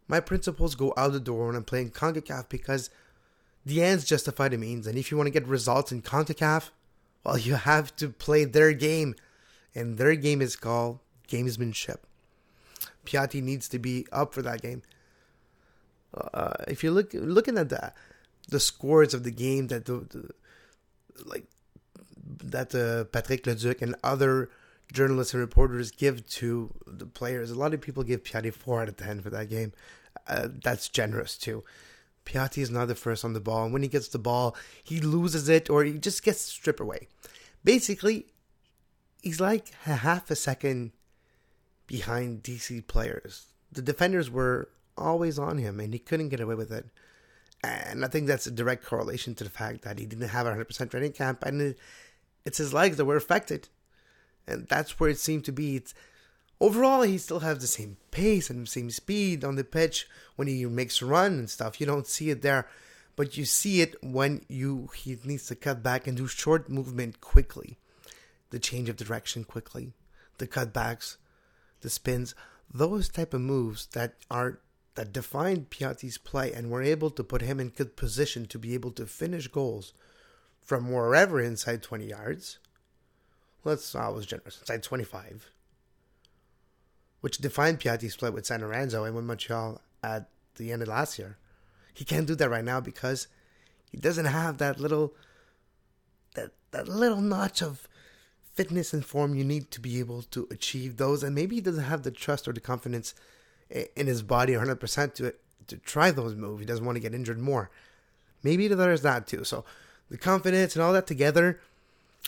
My 0.09 0.21
principles 0.21 0.75
go 0.75 0.93
out 0.97 1.13
the 1.13 1.21
door 1.21 1.47
when 1.47 1.57
I'm 1.57 1.65
playing 1.65 1.91
CONCACAF 1.91 2.49
because 2.49 2.91
the 3.65 3.83
ends 3.83 4.05
justify 4.05 4.49
the 4.49 4.59
means. 4.59 4.87
And 4.87 4.99
if 4.99 5.11
you 5.11 5.17
want 5.17 5.29
to 5.29 5.33
get 5.33 5.47
results 5.47 5.93
in 5.93 6.03
CONCACAF, 6.03 6.71
well, 7.25 7.39
you 7.39 7.55
have 7.55 7.95
to 7.97 8.09
play 8.09 8.45
their 8.45 8.73
game. 8.73 9.15
And 9.75 9.99
their 9.99 10.17
game 10.17 10.43
is 10.43 10.57
called 10.57 10.99
gamesmanship. 11.29 11.99
Piatti 13.07 13.43
needs 13.43 13.69
to 13.69 13.79
be 13.79 14.07
up 14.11 14.35
for 14.35 14.43
that 14.43 14.63
game. 14.63 14.83
Uh, 16.13 16.55
if 16.67 16.83
you 16.83 16.91
look 16.91 17.11
looking 17.15 17.57
at 17.57 17.69
the 17.69 17.93
the 18.49 18.59
scores 18.59 19.15
of 19.15 19.23
the 19.23 19.31
game 19.31 19.69
that 19.69 19.85
the, 19.85 20.05
the 20.11 20.31
like 21.25 21.45
that 22.39 22.75
uh, 22.75 23.05
Patrick 23.05 23.47
Leduc 23.47 23.83
and 23.83 23.95
other 24.05 24.51
journalists 24.93 25.35
and 25.35 25.41
reporters 25.41 25.91
give 25.91 26.29
to 26.29 26.73
the 26.87 27.07
players, 27.07 27.51
a 27.51 27.55
lot 27.55 27.75
of 27.75 27.81
people 27.81 28.03
give 28.03 28.23
Piatti 28.23 28.53
four 28.53 28.83
out 28.83 28.89
of 28.89 28.97
ten 28.97 29.21
for 29.21 29.31
that 29.31 29.49
game. 29.49 29.73
Uh, 30.27 30.49
that's 30.63 30.89
generous 30.89 31.37
too. 31.37 31.65
Piatti 32.25 32.59
is 32.59 32.71
not 32.71 32.89
the 32.89 32.95
first 32.95 33.25
on 33.25 33.33
the 33.33 33.41
ball, 33.41 33.65
and 33.65 33.73
when 33.73 33.83
he 33.83 33.89
gets 33.89 34.09
the 34.09 34.19
ball, 34.19 34.57
he 34.83 35.01
loses 35.01 35.49
it 35.49 35.71
or 35.71 35.85
he 35.85 35.99
just 35.99 36.23
gets 36.23 36.41
stripped 36.41 36.81
away. 36.81 37.09
Basically, 37.65 38.27
he's 39.23 39.41
like 39.41 39.73
a 39.87 39.97
half 39.97 40.31
a 40.31 40.37
second 40.37 40.93
behind 41.87 42.43
DC 42.43 42.87
players. 42.87 43.47
The 43.73 43.83
defenders 43.83 44.31
were 44.31 44.69
always 44.97 45.39
on 45.39 45.59
him, 45.59 45.81
and 45.81 45.93
he 45.93 45.99
couldn't 45.99 46.29
get 46.29 46.41
away 46.41 46.55
with 46.55 46.71
it. 46.71 46.87
And 47.63 48.05
I 48.05 48.09
think 48.09 48.27
that's 48.27 48.47
a 48.47 48.51
direct 48.51 48.85
correlation 48.85 49.35
to 49.35 49.45
the 49.45 49.51
fact 49.51 49.83
that 49.83 49.99
he 49.99 50.07
didn't 50.07 50.29
have 50.29 50.47
a 50.47 50.53
100% 50.53 50.91
training 50.91 51.13
camp, 51.13 51.45
and 51.45 51.75
it's 52.45 52.59
his 52.59 52.73
legs 52.73 52.97
that 52.97 53.05
were 53.05 53.17
affected. 53.17 53.69
And 54.47 54.67
that's 54.69 54.99
where 54.99 55.11
it 55.11 55.19
seemed 55.19 55.45
to 55.45 55.53
be. 55.53 55.77
It's 55.77 55.95
Overall, 56.61 57.03
he 57.03 57.17
still 57.17 57.41
has 57.41 57.59
the 57.59 57.67
same 57.67 57.97
pace 58.11 58.51
and 58.51 58.69
same 58.69 58.91
speed 58.91 59.45
on 59.45 59.57
the 59.57 59.65
pitch 59.65 60.07
when 60.37 60.47
he 60.47 60.67
makes 60.67 61.01
a 61.01 61.07
run 61.07 61.39
and 61.39 61.49
stuff. 61.49 61.81
You 61.81 61.87
don't 61.87 62.07
see 62.07 62.29
it 62.29 62.43
there, 62.43 62.69
but 63.17 63.39
you 63.39 63.47
see 63.47 63.81
it 63.81 63.97
when 64.03 64.45
you 64.47 64.91
he 64.95 65.17
needs 65.25 65.47
to 65.47 65.55
cut 65.55 65.83
back 65.83 66.07
and 66.07 66.19
do 66.19 66.27
short 66.27 66.69
movement 66.69 67.23
quickly, 67.23 67.79
the 68.51 68.59
change 68.59 68.91
of 68.91 68.97
direction 68.97 69.43
quickly, 69.45 69.95
the 70.37 70.47
cutbacks, 70.47 71.17
the 71.81 71.89
spins, 71.89 72.35
those 72.73 73.09
type 73.09 73.33
of 73.33 73.41
moves 73.41 73.87
that 73.93 74.17
are 74.31 74.61
that 74.97 75.15
define 75.15 75.65
Piatti's 75.65 76.19
play 76.19 76.53
and 76.53 76.71
were 76.71 76.83
able 76.83 77.09
to 77.11 77.25
put 77.25 77.41
him 77.41 77.59
in 77.59 77.71
good 77.71 77.97
position 77.97 78.45
to 78.45 78.59
be 78.59 78.75
able 78.75 78.91
to 78.91 79.07
finish 79.07 79.49
goals 79.49 79.95
from 80.63 80.91
wherever 80.91 81.41
inside 81.41 81.83
20 81.83 82.07
yards. 82.07 82.59
Let's 83.65 83.95
oh, 83.95 84.01
I 84.01 84.09
was 84.09 84.27
generous 84.27 84.59
inside 84.61 84.83
25 84.83 85.51
which 87.21 87.39
defined 87.39 87.81
Piatti's 87.81 88.17
play 88.17 88.31
with 88.31 88.47
San 88.47 88.61
Lorenzo 88.61 89.05
and 89.05 89.15
with 89.15 89.25
Montreal 89.25 89.81
at 90.03 90.29
the 90.57 90.73
end 90.73 90.83
of 90.83 90.89
last 90.89 91.19
year. 91.19 91.37
He 91.93 92.05
can't 92.05 92.27
do 92.27 92.35
that 92.35 92.51
right 92.51 92.65
now 92.65 92.81
because 92.81 93.29
he 93.91 93.99
doesn't 93.99 94.27
have 94.27 94.59
that 94.59 94.81
little 94.81 95.15
that 96.35 96.53
that 96.71 96.89
little 96.89 97.21
notch 97.21 97.63
of 97.63 97.89
fitness 98.55 98.93
and 98.93 99.05
form 99.05 99.35
you 99.35 99.45
need 99.45 99.71
to 99.71 99.81
be 99.81 99.99
able 99.99 100.23
to 100.23 100.47
achieve 100.51 100.97
those 100.97 101.23
and 101.23 101.35
maybe 101.35 101.57
he 101.57 101.61
doesn't 101.61 101.85
have 101.85 102.03
the 102.03 102.11
trust 102.11 102.49
or 102.49 102.53
the 102.53 102.61
confidence 102.61 103.15
in 103.69 104.07
his 104.07 104.23
body 104.23 104.55
100% 104.55 105.15
to 105.15 105.35
to 105.67 105.77
try 105.77 106.11
those 106.11 106.35
moves. 106.35 106.61
He 106.61 106.67
doesn't 106.67 106.85
want 106.85 106.97
to 106.97 107.01
get 107.01 107.15
injured 107.15 107.39
more. 107.39 107.71
Maybe 108.43 108.67
there's 108.69 109.03
that 109.03 109.27
too. 109.27 109.45
So 109.45 109.65
the 110.11 110.19
confidence 110.19 110.75
and 110.75 110.83
all 110.83 110.93
that 110.93 111.07
together 111.07 111.61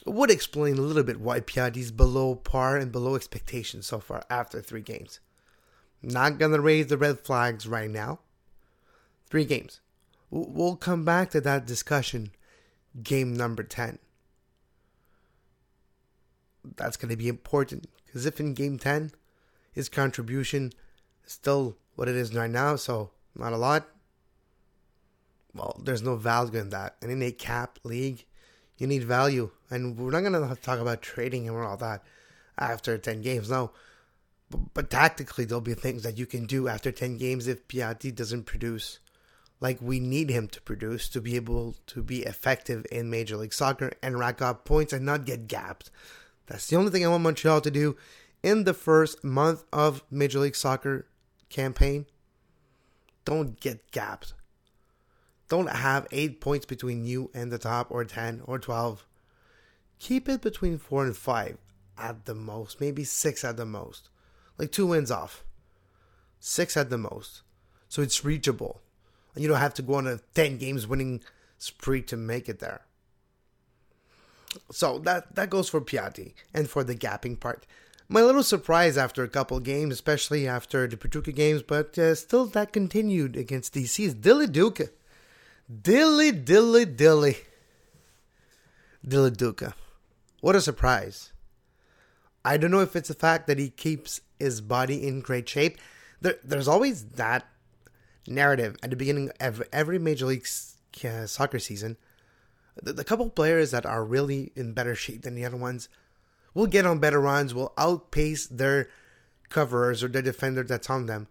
would 0.07 0.31
explain 0.31 0.79
a 0.79 0.83
little 0.83 1.03
bit 1.03 1.21
why 1.21 1.41
Piatti's 1.41 1.91
below 1.91 2.35
par 2.35 2.77
and 2.77 2.91
below 2.91 3.15
expectations 3.15 3.87
so 3.87 3.99
far 3.99 4.25
after 4.31 4.61
three 4.61 4.81
games. 4.81 5.21
Not 6.03 6.39
gonna 6.39 6.61
raise 6.61 6.87
the 6.87 6.97
red 6.97 7.21
flags 7.21 7.67
right 7.67 7.91
now. 7.91 8.21
Three 9.29 9.45
games. 9.45 9.81
We'll 10.31 10.77
come 10.77 11.05
back 11.05 11.31
to 11.31 11.43
that 11.43 11.67
discussion. 11.67 12.31
Game 13.03 13.35
number 13.35 13.63
10. 13.63 13.99
That's 16.77 16.97
going 16.97 17.11
to 17.11 17.17
be 17.17 17.29
important 17.29 17.87
because 18.07 18.25
if 18.25 18.41
in 18.41 18.55
game 18.55 18.79
10, 18.79 19.13
his 19.73 19.89
contribution 19.91 20.73
is 21.27 21.33
still 21.33 21.77
what 21.97 22.09
it 22.09 22.17
is 22.17 22.35
right 22.35 22.51
now, 22.51 22.77
so 22.77 23.11
not 23.35 23.53
a 23.53 23.59
lot, 23.59 23.89
well, 25.55 25.81
there's 25.83 26.03
no 26.03 26.17
value 26.17 26.59
in 26.59 26.71
that. 26.71 26.97
And 27.03 27.11
in 27.11 27.23
a 27.23 27.33
cap 27.33 27.79
league, 27.85 28.25
you 28.79 28.87
need 28.87 29.05
value. 29.05 29.51
And 29.71 29.97
we're 29.97 30.11
not 30.11 30.21
going 30.21 30.33
to 30.33 30.63
talk 30.63 30.79
about 30.79 31.03
trading 31.03 31.49
and 31.49 31.57
all 31.57 31.77
that 31.79 32.03
after 32.59 32.97
10 32.99 33.23
games. 33.23 33.51
No. 33.51 33.73
But, 34.51 34.75
but, 34.75 34.91
tactically, 34.91 35.45
there'll 35.45 35.61
be 35.61 35.75
things 35.75 36.03
that 36.03 36.19
you 36.19 36.27
can 36.27 36.47
do 36.47 36.69
after 36.69 36.93
10 36.93 37.17
games 37.17 37.47
if 37.47 37.69
Piatti 37.69 38.15
doesn't 38.15 38.45
produce 38.45 38.99
like 39.63 39.79
we 39.81 40.01
need 40.01 40.29
him 40.29 40.49
to 40.49 40.61
produce 40.61 41.09
to 41.09 41.21
be 41.21 41.37
able 41.37 41.77
to 41.87 42.03
be 42.03 42.23
effective 42.25 42.85
in 42.91 43.09
Major 43.09 43.37
League 43.37 43.55
Soccer 43.55 43.93
and 44.03 44.19
rack 44.19 44.43
up 44.43 44.65
points 44.65 44.93
and 44.93 45.07
not 45.07 45.25
get 45.25 45.47
gapped. 45.47 45.89
That's 46.47 46.67
the 46.67 46.77
only 46.77 46.91
thing 46.91 47.05
I 47.05 47.09
want 47.09 47.23
Montreal 47.23 47.61
to 47.61 47.71
do 47.71 47.97
in 48.43 48.65
the 48.65 48.75
first 48.75 49.23
month 49.23 49.63
of 49.73 50.03
Major 50.11 50.41
League 50.41 50.57
Soccer 50.57 51.07
campaign. 51.49 52.07
Don't 53.25 53.59
get 53.61 53.93
gapped. 53.93 54.35
Don't 55.49 55.69
have 55.69 56.07
eight 56.11 56.41
points 56.41 56.67
between 56.67 57.05
you 57.05 57.31
and 57.35 57.53
the 57.53 57.59
top, 57.59 57.89
or 57.91 58.05
10 58.05 58.43
or 58.45 58.59
12. 58.59 59.07
Keep 59.99 60.29
it 60.29 60.41
between 60.41 60.79
four 60.79 61.05
and 61.05 61.17
five 61.17 61.59
at 61.99 62.25
the 62.25 62.35
most, 62.35 62.81
maybe 62.81 63.05
six 63.05 63.45
at 63.45 63.57
the 63.57 63.67
most. 63.67 64.09
Like 64.59 64.73
two 64.73 64.87
wins 64.87 65.11
off. 65.11 65.45
Six 66.41 66.77
at 66.77 66.91
the 66.91 66.99
most. 66.99 67.43
So 67.89 68.03
it's 68.03 68.25
reachable. 68.25 68.81
And 69.35 69.43
you 69.43 69.49
don't 69.49 69.59
have 69.59 69.75
to 69.75 69.83
go 69.83 69.95
on 69.95 70.07
a 70.07 70.19
10 70.35 70.59
games 70.59 70.87
winning 70.87 71.23
spree 71.59 72.03
to 72.03 72.17
make 72.17 72.49
it 72.49 72.59
there. 72.59 72.83
So 74.71 74.99
that, 75.01 75.35
that 75.35 75.51
goes 75.51 75.69
for 75.69 75.81
Piatti 75.81 76.35
and 76.53 76.69
for 76.69 76.85
the 76.85 76.95
gapping 76.95 77.39
part. 77.39 77.67
My 78.09 78.23
little 78.23 78.43
surprise 78.43 78.99
after 78.99 79.23
a 79.23 79.29
couple 79.29 79.59
games, 79.61 79.95
especially 79.95 80.47
after 80.47 80.87
the 80.87 80.97
Pachuca 80.97 81.33
games, 81.33 81.63
but 81.63 81.97
uh, 81.97 82.15
still 82.15 82.45
that 82.47 82.73
continued 82.73 83.37
against 83.37 83.75
DC 83.75 84.05
is 84.05 84.15
Dilly 84.15 84.47
Duka. 84.47 84.91
Dilly, 85.81 86.33
dilly, 86.33 86.85
dilly. 86.85 87.37
Dilly 89.07 89.31
Duka. 89.31 89.75
What 90.41 90.57
a 90.57 90.61
surprise. 90.61 91.33
I 92.45 92.57
don't 92.57 92.73
know 92.73 92.81
if 92.81 92.97
it's 92.97 93.09
the 93.09 93.15
fact 93.15 93.47
that 93.47 93.59
he 93.59 93.71
keeps 93.71 94.21
his 94.39 94.61
body 94.61 95.07
in 95.07 95.21
great 95.21 95.49
shape. 95.49 95.79
There, 96.21 96.37
there's 96.43 96.69
always 96.69 97.05
that 97.11 97.47
narrative 98.27 98.77
at 98.83 98.91
the 98.91 98.97
beginning 98.97 99.31
of 99.41 99.63
every 99.73 99.99
Major 99.99 100.27
League 100.27 100.47
Soccer 100.47 101.59
season. 101.59 101.97
The, 102.83 102.93
the 102.93 103.05
couple 103.05 103.31
players 103.31 103.71
that 103.71 103.87
are 103.87 104.05
really 104.05 104.53
in 104.57 104.73
better 104.73 104.95
shape 104.95 105.23
than 105.23 105.37
the 105.37 105.45
other 105.45 105.57
ones 105.57 105.89
will 106.55 106.67
get 106.67 106.87
on 106.87 106.99
better 106.99 107.21
runs, 107.21 107.55
will 107.55 107.73
outpace 107.79 108.47
their 108.47 108.89
coverers 109.49 110.03
or 110.03 110.09
their 110.09 110.23
defender 110.23 110.65
that's 110.65 110.91
on 110.91 111.07
them 111.07 111.29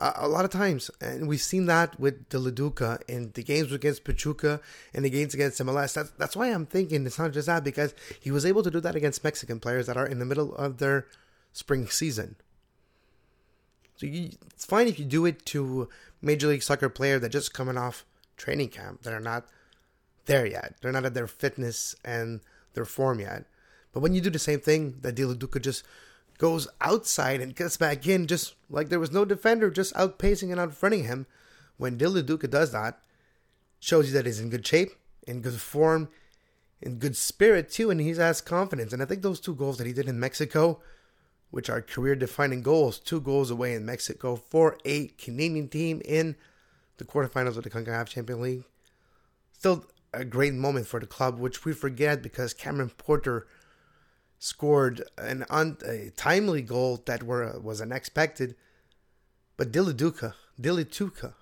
a 0.00 0.28
lot 0.28 0.44
of 0.44 0.50
times. 0.50 0.90
And 1.00 1.28
we've 1.28 1.40
seen 1.40 1.66
that 1.66 1.98
with 1.98 2.28
the 2.28 2.38
Leduca 2.38 3.00
in 3.08 3.32
the 3.34 3.42
games 3.42 3.72
against 3.72 4.04
Pachuca 4.04 4.60
and 4.92 5.04
the 5.04 5.10
games 5.10 5.34
against 5.34 5.60
MLS. 5.60 5.94
That's, 5.94 6.10
that's 6.10 6.36
why 6.36 6.48
I'm 6.48 6.66
thinking 6.66 7.06
it's 7.06 7.18
not 7.18 7.32
just 7.32 7.46
that, 7.46 7.64
because 7.64 7.94
he 8.20 8.30
was 8.30 8.44
able 8.44 8.62
to 8.62 8.70
do 8.70 8.80
that 8.80 8.96
against 8.96 9.24
Mexican 9.24 9.60
players 9.60 9.86
that 9.86 9.96
are 9.96 10.06
in 10.06 10.18
the 10.18 10.24
middle 10.24 10.54
of 10.54 10.78
their 10.78 11.06
spring 11.52 11.86
season. 11.86 12.36
So 13.96 14.06
you, 14.06 14.30
it's 14.50 14.66
fine 14.66 14.88
if 14.88 14.98
you 14.98 15.06
do 15.06 15.24
it 15.24 15.46
to 15.46 15.88
Major 16.20 16.48
League 16.48 16.62
Soccer 16.62 16.90
player 16.90 17.18
that 17.18 17.30
just 17.30 17.54
coming 17.54 17.78
off 17.78 18.04
training 18.36 18.68
camp 18.68 19.02
that 19.02 19.14
are 19.14 19.20
not 19.20 19.46
there 20.26 20.44
yet. 20.44 20.74
They're 20.80 20.92
not 20.92 21.06
at 21.06 21.14
their 21.14 21.26
fitness 21.26 21.96
and 22.04 22.40
their 22.74 22.84
form 22.84 23.20
yet. 23.20 23.46
But 23.92 24.00
when 24.00 24.12
you 24.12 24.20
do 24.20 24.28
the 24.28 24.38
same 24.38 24.60
thing 24.60 24.96
that 25.00 25.14
Di 25.14 25.22
Duka 25.22 25.62
just 25.62 25.82
goes 26.38 26.68
outside 26.80 27.40
and 27.40 27.54
gets 27.54 27.76
back 27.76 28.06
in 28.06 28.26
just 28.26 28.54
like 28.68 28.88
there 28.88 29.00
was 29.00 29.12
no 29.12 29.24
defender 29.24 29.70
just 29.70 29.94
outpacing 29.94 30.50
and 30.52 30.60
outfronting 30.60 31.04
him. 31.04 31.26
When 31.76 31.96
Dilly 31.96 32.22
does 32.22 32.72
that, 32.72 33.00
shows 33.80 34.08
you 34.08 34.14
that 34.14 34.26
he's 34.26 34.40
in 34.40 34.50
good 34.50 34.66
shape, 34.66 34.90
in 35.26 35.42
good 35.42 35.60
form, 35.60 36.08
in 36.80 36.98
good 36.98 37.16
spirit 37.16 37.70
too, 37.70 37.90
and 37.90 38.00
he 38.00 38.10
has 38.10 38.40
confidence. 38.40 38.92
And 38.92 39.02
I 39.02 39.06
think 39.06 39.22
those 39.22 39.40
two 39.40 39.54
goals 39.54 39.78
that 39.78 39.86
he 39.86 39.92
did 39.92 40.08
in 40.08 40.20
Mexico, 40.20 40.80
which 41.50 41.70
are 41.70 41.82
career 41.82 42.14
defining 42.14 42.62
goals, 42.62 42.98
two 42.98 43.20
goals 43.20 43.50
away 43.50 43.74
in 43.74 43.86
Mexico 43.86 44.36
for 44.36 44.78
a 44.84 45.08
Canadian 45.08 45.68
team 45.68 46.00
in 46.04 46.36
the 46.98 47.04
quarterfinals 47.04 47.56
of 47.56 47.62
the 47.62 47.70
CONCACAF 47.70 48.08
Champions 48.08 48.40
League. 48.40 48.64
Still 49.52 49.86
a 50.12 50.24
great 50.24 50.54
moment 50.54 50.86
for 50.86 51.00
the 51.00 51.06
club, 51.06 51.38
which 51.38 51.64
we 51.64 51.72
forget 51.72 52.22
because 52.22 52.54
Cameron 52.54 52.90
Porter 52.90 53.46
scored 54.38 55.02
an 55.18 55.44
un, 55.50 55.78
a 55.86 56.10
timely 56.16 56.62
goal 56.62 57.02
that 57.06 57.22
were 57.22 57.58
was 57.60 57.80
unexpected. 57.80 58.54
But 59.56 59.72
Dilly 59.72 59.94
Duka, 59.94 60.34
Dillituka, 60.60 61.32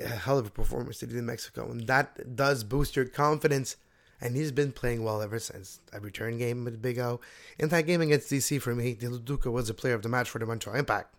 a 0.00 0.08
hell 0.08 0.38
of 0.38 0.46
a 0.46 0.50
performance 0.50 1.00
he 1.00 1.06
did 1.06 1.16
in 1.16 1.26
Mexico, 1.26 1.70
and 1.70 1.86
that 1.86 2.36
does 2.36 2.64
boost 2.64 2.96
your 2.96 3.06
confidence. 3.06 3.76
And 4.20 4.36
he's 4.36 4.52
been 4.52 4.70
playing 4.70 5.02
well 5.02 5.20
ever 5.20 5.40
since. 5.40 5.80
A 5.92 5.98
return 5.98 6.38
game 6.38 6.64
with 6.64 6.80
Big 6.80 6.96
O. 7.00 7.20
In 7.58 7.70
that 7.70 7.86
game 7.86 8.00
against 8.00 8.30
DC 8.30 8.62
for 8.62 8.72
me, 8.72 8.94
Dilly 8.94 9.18
Duka 9.18 9.50
was 9.50 9.66
the 9.66 9.74
player 9.74 9.94
of 9.94 10.02
the 10.02 10.08
match 10.08 10.30
for 10.30 10.38
the 10.38 10.46
Montreal 10.46 10.78
Impact. 10.78 11.12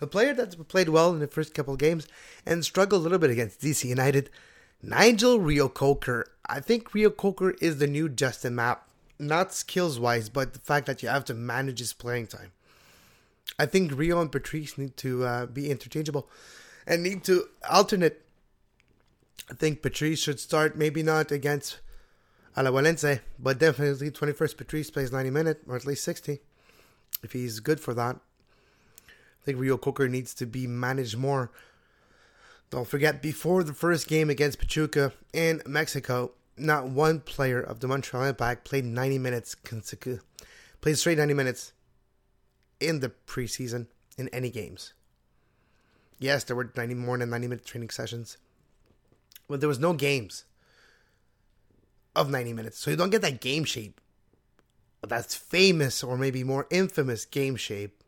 A 0.00 0.06
player 0.06 0.34
that's 0.34 0.56
played 0.56 0.88
well 0.88 1.12
in 1.12 1.20
the 1.20 1.28
first 1.28 1.54
couple 1.54 1.76
games 1.76 2.08
and 2.44 2.64
struggled 2.64 3.00
a 3.00 3.02
little 3.02 3.18
bit 3.18 3.30
against 3.30 3.60
DC 3.60 3.84
United. 3.84 4.28
Nigel 4.82 5.38
Reo-Coker. 5.38 6.26
I 6.46 6.58
think 6.60 6.94
Reo-Coker 6.94 7.52
is 7.60 7.78
the 7.78 7.86
new 7.86 8.08
Justin 8.08 8.56
Mapp 8.56 8.87
not 9.18 9.54
skills 9.54 9.98
wise, 9.98 10.28
but 10.28 10.52
the 10.52 10.58
fact 10.58 10.86
that 10.86 11.02
you 11.02 11.08
have 11.08 11.24
to 11.26 11.34
manage 11.34 11.78
his 11.80 11.92
playing 11.92 12.26
time. 12.26 12.52
I 13.58 13.66
think 13.66 13.92
Reo 13.92 14.20
and 14.20 14.30
Patrice 14.30 14.78
need 14.78 14.96
to 14.98 15.24
uh, 15.24 15.46
be 15.46 15.70
interchangeable 15.70 16.28
and 16.86 17.02
need 17.02 17.24
to 17.24 17.48
alternate. 17.68 18.22
I 19.50 19.54
think 19.54 19.82
Patrice 19.82 20.20
should 20.20 20.40
start 20.40 20.76
maybe 20.76 21.02
not 21.02 21.32
against 21.32 21.78
Alajuelense, 22.56 23.20
but 23.38 23.58
definitely 23.58 24.10
21st 24.10 24.56
Patrice 24.56 24.90
plays 24.90 25.12
90 25.12 25.30
minutes 25.30 25.60
or 25.66 25.76
at 25.76 25.86
least 25.86 26.04
60 26.04 26.40
if 27.22 27.32
he's 27.32 27.60
good 27.60 27.80
for 27.80 27.94
that. 27.94 28.16
I 29.06 29.44
think 29.44 29.58
Reo-Coker 29.58 30.08
needs 30.08 30.34
to 30.34 30.46
be 30.46 30.66
managed 30.66 31.16
more. 31.16 31.50
Don't 32.70 32.86
forget, 32.86 33.22
before 33.22 33.62
the 33.62 33.72
first 33.72 34.08
game 34.08 34.28
against 34.28 34.58
Pachuca 34.58 35.12
in 35.32 35.62
Mexico, 35.66 36.32
not 36.60 36.88
one 36.88 37.20
player 37.20 37.60
of 37.60 37.80
the 37.80 37.88
Montreal 37.88 38.24
Impact 38.24 38.64
played 38.64 38.84
90 38.84 39.18
minutes 39.18 39.54
consecutive, 39.54 40.24
played 40.80 40.98
straight 40.98 41.18
90 41.18 41.34
minutes 41.34 41.72
in 42.80 43.00
the 43.00 43.12
preseason 43.26 43.86
in 44.16 44.28
any 44.28 44.50
games. 44.50 44.92
Yes, 46.18 46.44
there 46.44 46.56
were 46.56 46.72
90 46.76 46.94
more 46.94 47.18
than 47.18 47.30
90 47.30 47.48
minute 47.48 47.64
training 47.64 47.90
sessions, 47.90 48.38
but 49.48 49.60
there 49.60 49.68
was 49.68 49.78
no 49.78 49.92
games 49.92 50.44
of 52.16 52.30
90 52.30 52.52
minutes. 52.52 52.78
So 52.78 52.90
you 52.90 52.96
don't 52.96 53.10
get 53.10 53.22
that 53.22 53.40
game 53.40 53.64
shape. 53.64 54.00
That's 55.06 55.34
famous 55.34 56.02
or 56.02 56.18
maybe 56.18 56.42
more 56.42 56.66
infamous 56.70 57.24
game 57.24 57.54
shape 57.56 58.02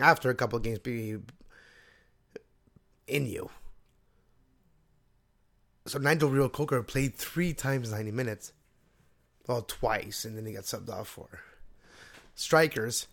after 0.00 0.30
a 0.30 0.34
couple 0.34 0.56
of 0.56 0.62
games 0.62 0.78
be 0.78 1.18
in 3.06 3.26
you. 3.26 3.50
So 5.88 5.98
Nigel 5.98 6.28
Reo-Coker 6.28 6.82
played 6.82 7.14
three 7.14 7.52
times 7.54 7.90
90 7.90 8.12
minutes. 8.12 8.52
Well, 9.46 9.62
twice, 9.62 10.24
and 10.26 10.36
then 10.36 10.44
he 10.44 10.52
got 10.52 10.64
subbed 10.64 10.90
off 10.90 11.08
for 11.08 11.40
strikers. 12.34 13.06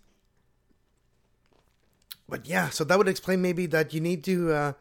But 2.28 2.46
yeah, 2.46 2.70
so 2.70 2.84
that 2.84 2.98
would 2.98 3.08
explain 3.08 3.42
maybe 3.42 3.66
that 3.68 3.94
you 3.94 4.02
need 4.02 4.24
to 4.26 4.52
uh, 4.52 4.74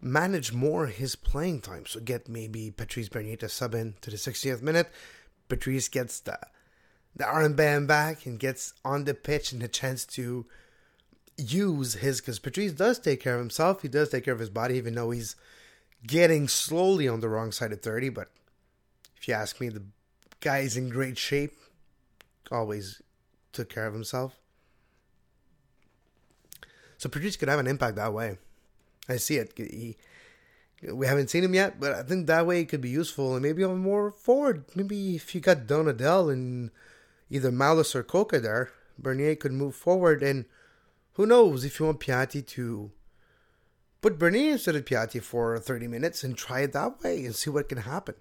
manage 0.00 0.52
more 0.52 0.86
his 0.86 1.16
playing 1.16 1.60
time. 1.60 1.84
So 1.84 2.00
get 2.00 2.28
maybe 2.28 2.70
Patrice 2.70 3.10
Bernier 3.10 3.36
to 3.36 3.48
sub 3.48 3.74
in 3.74 3.94
to 4.00 4.10
the 4.10 4.16
60th 4.16 4.62
minute. 4.62 4.88
Patrice 5.48 5.88
gets 5.88 6.20
the 6.20 6.38
the 7.14 7.24
armband 7.24 7.86
back 7.86 8.26
and 8.26 8.38
gets 8.38 8.74
on 8.84 9.04
the 9.04 9.14
pitch 9.14 9.50
and 9.50 9.62
the 9.62 9.68
chance 9.68 10.04
to 10.04 10.44
use 11.38 11.94
his 11.94 12.20
because 12.20 12.38
Patrice 12.38 12.72
does 12.72 12.98
take 12.98 13.22
care 13.22 13.34
of 13.34 13.40
himself. 13.40 13.82
He 13.82 13.88
does 13.88 14.10
take 14.10 14.24
care 14.24 14.34
of 14.34 14.40
his 14.40 14.50
body, 14.50 14.76
even 14.76 14.94
though 14.94 15.10
he's 15.10 15.34
getting 16.04 16.48
slowly 16.48 17.08
on 17.08 17.20
the 17.20 17.28
wrong 17.28 17.52
side 17.52 17.72
of 17.72 17.80
30, 17.80 18.10
but 18.10 18.30
if 19.16 19.28
you 19.28 19.34
ask 19.34 19.60
me, 19.60 19.68
the 19.68 19.84
guy 20.40 20.58
is 20.58 20.76
in 20.76 20.88
great 20.88 21.18
shape. 21.18 21.56
Always 22.50 23.02
took 23.52 23.68
care 23.68 23.86
of 23.86 23.94
himself. 23.94 24.38
So 26.98 27.08
Patrice 27.08 27.36
could 27.36 27.48
have 27.48 27.58
an 27.58 27.66
impact 27.66 27.96
that 27.96 28.12
way. 28.12 28.38
I 29.08 29.16
see 29.16 29.36
it. 29.36 29.52
He, 29.56 29.96
we 30.82 31.06
haven't 31.06 31.30
seen 31.30 31.44
him 31.44 31.54
yet, 31.54 31.80
but 31.80 31.92
I 31.92 32.02
think 32.02 32.26
that 32.26 32.46
way 32.46 32.60
it 32.60 32.68
could 32.68 32.80
be 32.80 32.90
useful 32.90 33.34
and 33.34 33.42
maybe 33.42 33.64
on 33.64 33.78
more 33.78 34.12
forward. 34.12 34.64
Maybe 34.74 35.16
if 35.16 35.34
you 35.34 35.40
got 35.40 35.66
Donadel 35.66 36.32
and 36.32 36.70
either 37.30 37.50
Mallace 37.50 37.94
or 37.94 38.02
Coca 38.02 38.40
there, 38.40 38.70
Bernier 38.98 39.36
could 39.36 39.52
move 39.52 39.74
forward 39.74 40.22
and 40.22 40.46
who 41.14 41.26
knows 41.26 41.64
if 41.64 41.80
you 41.80 41.86
want 41.86 42.00
Piatti 42.00 42.46
to 42.46 42.90
put 44.00 44.18
Bernier 44.18 44.52
instead 44.52 44.76
of 44.76 44.84
Piatti 44.84 45.22
for 45.22 45.58
30 45.58 45.88
minutes 45.88 46.22
and 46.22 46.36
try 46.36 46.60
it 46.60 46.72
that 46.72 47.02
way 47.02 47.24
and 47.24 47.34
see 47.34 47.50
what 47.50 47.68
can 47.68 47.78
happen. 47.78 48.14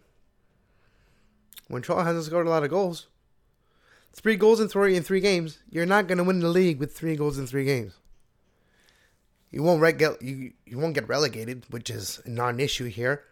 Montreal 1.70 2.04
hasn't 2.04 2.26
scored 2.26 2.48
a 2.48 2.50
lot 2.50 2.64
of 2.64 2.70
goals. 2.70 3.08
Three 4.14 4.38
goals 4.38 4.60
in 4.60 4.70
three 4.70 4.96
in 4.96 5.04
three 5.04 5.20
games. 5.20 5.60
You're 5.70 5.86
not 5.86 6.08
going 6.08 6.18
to 6.20 6.24
win 6.24 6.40
the 6.40 6.48
league 6.48 6.80
with 6.80 6.96
three 6.96 7.16
goals 7.16 7.38
in 7.38 7.48
three 7.48 7.66
games. 7.66 7.94
You 9.52 9.64
won't 9.64 9.82
reg- 9.82 10.02
you 10.22 10.54
you 10.66 10.78
won't 10.78 10.94
get 10.94 11.08
relegated, 11.08 11.66
which 11.70 11.90
is 11.90 12.22
a 12.26 12.30
non-issue 12.30 12.86
here. 12.86 13.24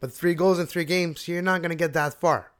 But 0.00 0.12
three 0.12 0.34
goals 0.34 0.58
in 0.58 0.66
three 0.66 0.84
games, 0.84 1.26
you're 1.26 1.42
not 1.42 1.62
going 1.62 1.70
to 1.70 1.76
get 1.76 1.92
that 1.94 2.14
far. 2.20 2.52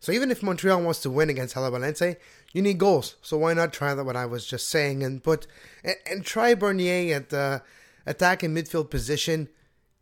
So 0.00 0.10
even 0.10 0.30
if 0.30 0.42
Montreal 0.42 0.82
wants 0.82 1.00
to 1.02 1.10
win 1.10 1.30
against 1.30 1.54
Alajuelense, 1.54 2.16
you 2.52 2.60
need 2.60 2.78
goals. 2.78 3.14
So 3.22 3.38
why 3.38 3.54
not 3.54 3.72
try 3.72 3.94
that? 3.94 4.04
What 4.04 4.16
I 4.16 4.26
was 4.26 4.46
just 4.46 4.68
saying, 4.68 5.02
and 5.02 5.22
put 5.22 5.46
and, 5.84 5.96
and 6.10 6.24
try 6.24 6.54
Bernier 6.54 7.14
at 7.14 7.28
the 7.28 7.62
attack 8.06 8.42
and 8.42 8.56
midfield 8.56 8.90
position 8.90 9.48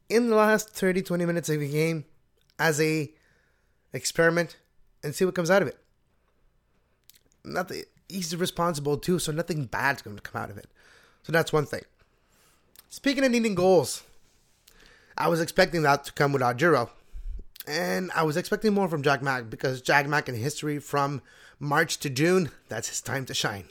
in 0.09 0.29
the 0.29 0.37
last 0.37 0.71
30, 0.71 1.03
20 1.03 1.25
minutes 1.25 1.49
of 1.49 1.61
the 1.61 1.69
game 1.69 2.05
as 2.59 2.81
a 2.81 3.11
experiment 3.93 4.57
and 5.03 5.15
see 5.15 5.25
what 5.25 5.35
comes 5.35 5.51
out 5.51 5.63
of 5.63 5.69
it. 5.69 5.79
Nothing. 7.45 7.85
He's 8.09 8.35
responsible 8.35 8.99
too, 8.99 9.19
so 9.19 9.33
nothing 9.33 9.67
bad's 9.67 10.03
going 10.03 10.17
to 10.17 10.23
come 10.23 10.41
out 10.41 10.51
of 10.51 10.59
it. 10.59 10.69
So 11.23 11.33
that's 11.33 11.53
one 11.53 11.67
thing. 11.67 11.83
Speaking 12.89 13.25
of 13.25 13.31
needing 13.31 13.55
goals, 13.55 14.03
I 15.17 15.29
was 15.29 15.41
expecting 15.41 15.83
that 15.83 16.05
to 16.05 16.13
come 16.13 16.33
with 16.33 16.43
Oduro. 16.43 16.91
And 17.67 18.11
I 18.17 18.25
was 18.25 18.37
expecting 18.37 18.75
more 18.75 18.89
from 18.89 19.03
Jack 19.03 19.23
Mack 19.23 19.49
because 19.49 19.81
Jack 19.81 20.09
Mack 20.09 20.29
in 20.29 20.35
history 20.35 20.79
from 20.79 21.23
March 21.61 21.99
to 21.99 22.11
June, 22.11 22.51
that's 22.69 22.89
his 22.89 23.01
time 23.01 23.27
to 23.27 23.35
shine. 23.35 23.65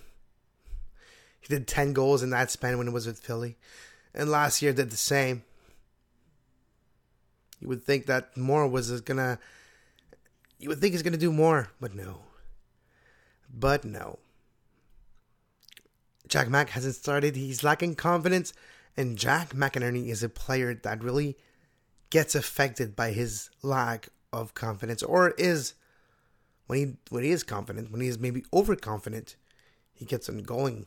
He 1.41 1.47
did 1.47 1.67
10 1.67 1.93
goals 1.93 2.21
in 2.23 2.29
that 2.29 2.51
span 2.51 2.77
when 2.77 2.87
he 2.87 2.93
was 2.93 3.07
with 3.07 3.19
Philly. 3.19 3.57
And 4.13 4.29
last 4.29 4.61
year 4.61 4.73
did 4.73 4.89
the 4.89 4.97
same. 4.97 5.43
You 7.59 7.67
would 7.67 7.83
think 7.83 8.05
that 8.05 8.35
more 8.37 8.67
was 8.67 9.01
gonna 9.01 9.39
you 10.57 10.69
would 10.69 10.79
think 10.79 10.93
he's 10.93 11.03
gonna 11.03 11.17
do 11.17 11.31
more, 11.31 11.69
but 11.79 11.93
no. 11.93 12.21
But 13.53 13.85
no. 13.85 14.19
Jack 16.27 16.49
Mack 16.49 16.69
hasn't 16.69 16.95
started, 16.95 17.35
he's 17.35 17.63
lacking 17.63 17.95
confidence, 17.95 18.53
and 18.95 19.17
Jack 19.17 19.53
McInerney 19.53 20.09
is 20.09 20.21
a 20.21 20.29
player 20.29 20.75
that 20.75 21.03
really 21.03 21.37
gets 22.09 22.35
affected 22.35 22.95
by 22.95 23.11
his 23.11 23.49
lack 23.61 24.09
of 24.31 24.53
confidence 24.53 25.01
or 25.01 25.31
is 25.31 25.73
when 26.67 26.77
he 26.77 26.93
when 27.09 27.23
he 27.23 27.31
is 27.31 27.43
confident, 27.43 27.91
when 27.91 28.01
he 28.01 28.07
is 28.07 28.19
maybe 28.19 28.43
overconfident, 28.53 29.35
he 29.93 30.05
gets 30.05 30.29
a 30.29 30.33
going 30.33 30.85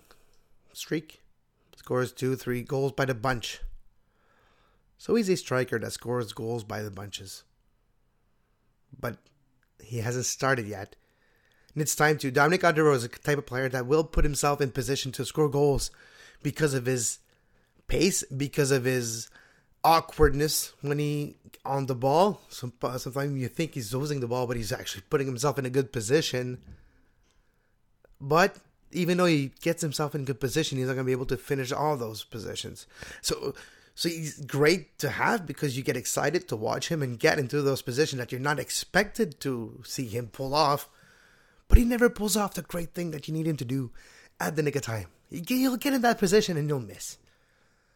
streak. 0.72 1.21
Scores 1.76 2.12
two, 2.12 2.36
three 2.36 2.62
goals 2.62 2.92
by 2.92 3.04
the 3.04 3.14
bunch. 3.14 3.60
So 4.98 5.14
he's 5.14 5.28
a 5.28 5.36
striker 5.36 5.78
that 5.78 5.92
scores 5.92 6.32
goals 6.32 6.64
by 6.64 6.82
the 6.82 6.90
bunches. 6.90 7.44
But 8.98 9.18
he 9.82 9.98
hasn't 9.98 10.26
started 10.26 10.66
yet. 10.66 10.96
And 11.74 11.82
it's 11.82 11.96
time 11.96 12.18
to. 12.18 12.30
Dominic 12.30 12.60
Oduro 12.60 12.94
is 12.94 13.04
a 13.04 13.08
type 13.08 13.38
of 13.38 13.46
player 13.46 13.68
that 13.68 13.86
will 13.86 14.04
put 14.04 14.24
himself 14.24 14.60
in 14.60 14.70
position 14.70 15.10
to 15.12 15.24
score 15.24 15.48
goals 15.48 15.90
because 16.42 16.74
of 16.74 16.86
his 16.86 17.18
pace, 17.88 18.22
because 18.24 18.70
of 18.70 18.84
his 18.84 19.28
awkwardness 19.82 20.72
when 20.82 20.98
he 20.98 21.36
on 21.64 21.86
the 21.86 21.94
ball. 21.94 22.40
Uh, 22.82 22.98
sometimes 22.98 23.40
you 23.40 23.48
think 23.48 23.74
he's 23.74 23.94
losing 23.94 24.20
the 24.20 24.28
ball, 24.28 24.46
but 24.46 24.56
he's 24.56 24.72
actually 24.72 25.02
putting 25.08 25.26
himself 25.26 25.58
in 25.58 25.66
a 25.66 25.70
good 25.70 25.92
position. 25.92 26.60
But 28.20 28.58
even 28.92 29.18
though 29.18 29.26
he 29.26 29.52
gets 29.60 29.82
himself 29.82 30.14
in 30.14 30.24
good 30.24 30.40
position, 30.40 30.78
he's 30.78 30.86
not 30.86 30.94
going 30.94 31.04
to 31.04 31.08
be 31.08 31.12
able 31.12 31.26
to 31.26 31.36
finish 31.36 31.72
all 31.72 31.96
those 31.96 32.24
positions. 32.24 32.86
So, 33.20 33.54
so 33.94 34.08
he's 34.08 34.40
great 34.40 34.98
to 34.98 35.10
have 35.10 35.46
because 35.46 35.76
you 35.76 35.82
get 35.82 35.96
excited 35.96 36.48
to 36.48 36.56
watch 36.56 36.88
him 36.88 37.02
and 37.02 37.18
get 37.18 37.38
into 37.38 37.62
those 37.62 37.82
positions 37.82 38.20
that 38.20 38.32
you're 38.32 38.40
not 38.40 38.58
expected 38.58 39.40
to 39.40 39.82
see 39.84 40.06
him 40.06 40.28
pull 40.28 40.54
off. 40.54 40.88
But 41.68 41.78
he 41.78 41.84
never 41.84 42.10
pulls 42.10 42.36
off 42.36 42.54
the 42.54 42.62
great 42.62 42.94
thing 42.94 43.10
that 43.12 43.28
you 43.28 43.34
need 43.34 43.46
him 43.46 43.56
to 43.56 43.64
do 43.64 43.90
at 44.38 44.56
the 44.56 44.62
nick 44.62 44.76
of 44.76 44.82
time. 44.82 45.08
He'll 45.30 45.76
get 45.76 45.94
in 45.94 46.02
that 46.02 46.18
position 46.18 46.56
and 46.56 46.68
you'll 46.68 46.80
miss. 46.80 47.18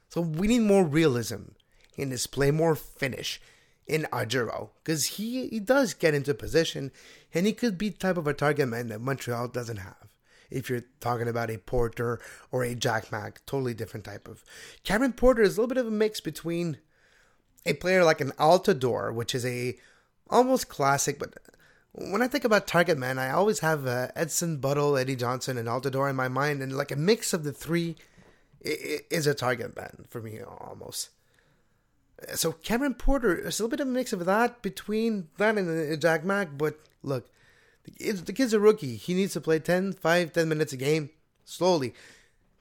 So 0.08 0.20
we 0.20 0.46
need 0.46 0.60
more 0.60 0.84
realism 0.84 1.50
in 1.96 2.10
his 2.10 2.26
play, 2.26 2.50
more 2.50 2.74
finish 2.74 3.40
in 3.86 4.06
Ajero 4.12 4.70
because 4.82 5.04
he, 5.04 5.48
he 5.48 5.60
does 5.60 5.94
get 5.94 6.14
into 6.14 6.34
position 6.34 6.90
and 7.32 7.46
he 7.46 7.52
could 7.52 7.78
be 7.78 7.90
type 7.90 8.16
of 8.16 8.26
a 8.26 8.34
target 8.34 8.68
man 8.68 8.88
that 8.88 9.00
Montreal 9.00 9.48
doesn't 9.48 9.76
have. 9.76 10.08
If 10.50 10.70
you're 10.70 10.84
talking 11.00 11.28
about 11.28 11.50
a 11.50 11.58
Porter 11.58 12.20
or 12.50 12.62
a 12.62 12.74
Jack 12.74 13.10
Mack, 13.10 13.44
totally 13.46 13.74
different 13.74 14.04
type 14.04 14.28
of. 14.28 14.44
Cameron 14.84 15.12
Porter 15.12 15.42
is 15.42 15.56
a 15.56 15.60
little 15.60 15.74
bit 15.74 15.80
of 15.80 15.86
a 15.86 15.90
mix 15.90 16.20
between 16.20 16.78
a 17.64 17.74
player 17.74 18.04
like 18.04 18.20
an 18.20 18.32
Altidore, 18.38 19.12
which 19.12 19.34
is 19.34 19.44
a 19.44 19.76
almost 20.30 20.68
classic, 20.68 21.18
but 21.18 21.34
when 21.92 22.20
I 22.20 22.28
think 22.28 22.44
about 22.44 22.66
target 22.66 22.98
man, 22.98 23.18
I 23.18 23.30
always 23.30 23.60
have 23.60 23.86
uh, 23.86 24.08
Edson, 24.14 24.58
Buddle, 24.58 24.98
Eddie 24.98 25.16
Johnson, 25.16 25.56
and 25.56 25.66
Altidore 25.66 26.10
in 26.10 26.16
my 26.16 26.28
mind, 26.28 26.62
and 26.62 26.76
like 26.76 26.90
a 26.90 26.96
mix 26.96 27.32
of 27.32 27.42
the 27.42 27.52
three 27.52 27.96
is 28.60 29.26
a 29.26 29.34
target 29.34 29.74
man 29.76 30.04
for 30.08 30.20
me 30.20 30.40
almost. 30.42 31.10
So 32.34 32.52
Cameron 32.52 32.94
Porter 32.94 33.34
is 33.34 33.60
a 33.60 33.62
little 33.62 33.76
bit 33.76 33.80
of 33.80 33.88
a 33.88 33.90
mix 33.90 34.12
of 34.12 34.24
that 34.24 34.62
between 34.62 35.28
that 35.38 35.56
and 35.56 36.00
Jack 36.00 36.24
Mack. 36.24 36.56
But 36.56 36.78
look, 37.02 37.28
the 37.98 38.32
kid's 38.32 38.52
a 38.52 38.60
rookie. 38.60 38.96
He 38.96 39.14
needs 39.14 39.32
to 39.34 39.40
play 39.40 39.58
10, 39.58 39.94
5, 39.94 40.32
10 40.32 40.48
minutes 40.48 40.72
a 40.72 40.76
game 40.76 41.10
slowly 41.44 41.94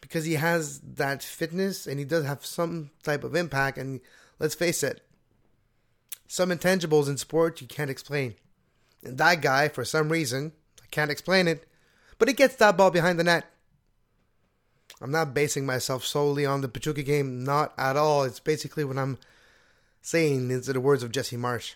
because 0.01 0.25
he 0.25 0.33
has 0.33 0.79
that 0.79 1.23
fitness 1.23 1.87
and 1.87 1.99
he 1.99 2.05
does 2.05 2.25
have 2.25 2.45
some 2.45 2.91
type 3.03 3.23
of 3.23 3.35
impact. 3.35 3.77
And 3.77 4.01
let's 4.39 4.55
face 4.55 4.83
it, 4.83 5.01
some 6.27 6.49
intangibles 6.49 7.09
in 7.09 7.17
sport 7.17 7.61
you 7.61 7.67
can't 7.67 7.89
explain. 7.89 8.35
And 9.03 9.17
that 9.17 9.41
guy, 9.41 9.67
for 9.67 9.85
some 9.85 10.11
reason, 10.11 10.51
I 10.81 10.85
can't 10.91 11.11
explain 11.11 11.47
it, 11.47 11.67
but 12.17 12.27
he 12.27 12.33
gets 12.33 12.55
that 12.55 12.77
ball 12.77 12.91
behind 12.91 13.19
the 13.19 13.23
net. 13.23 13.45
I'm 15.01 15.11
not 15.11 15.33
basing 15.33 15.65
myself 15.65 16.05
solely 16.05 16.45
on 16.45 16.61
the 16.61 16.69
Pachuca 16.69 17.03
game, 17.03 17.43
not 17.43 17.73
at 17.77 17.97
all. 17.97 18.23
It's 18.23 18.39
basically 18.39 18.85
what 18.85 18.97
I'm 18.97 19.17
saying 20.01 20.51
into 20.51 20.71
the 20.71 20.79
words 20.79 21.03
of 21.03 21.11
Jesse 21.11 21.35
Marsch. 21.35 21.75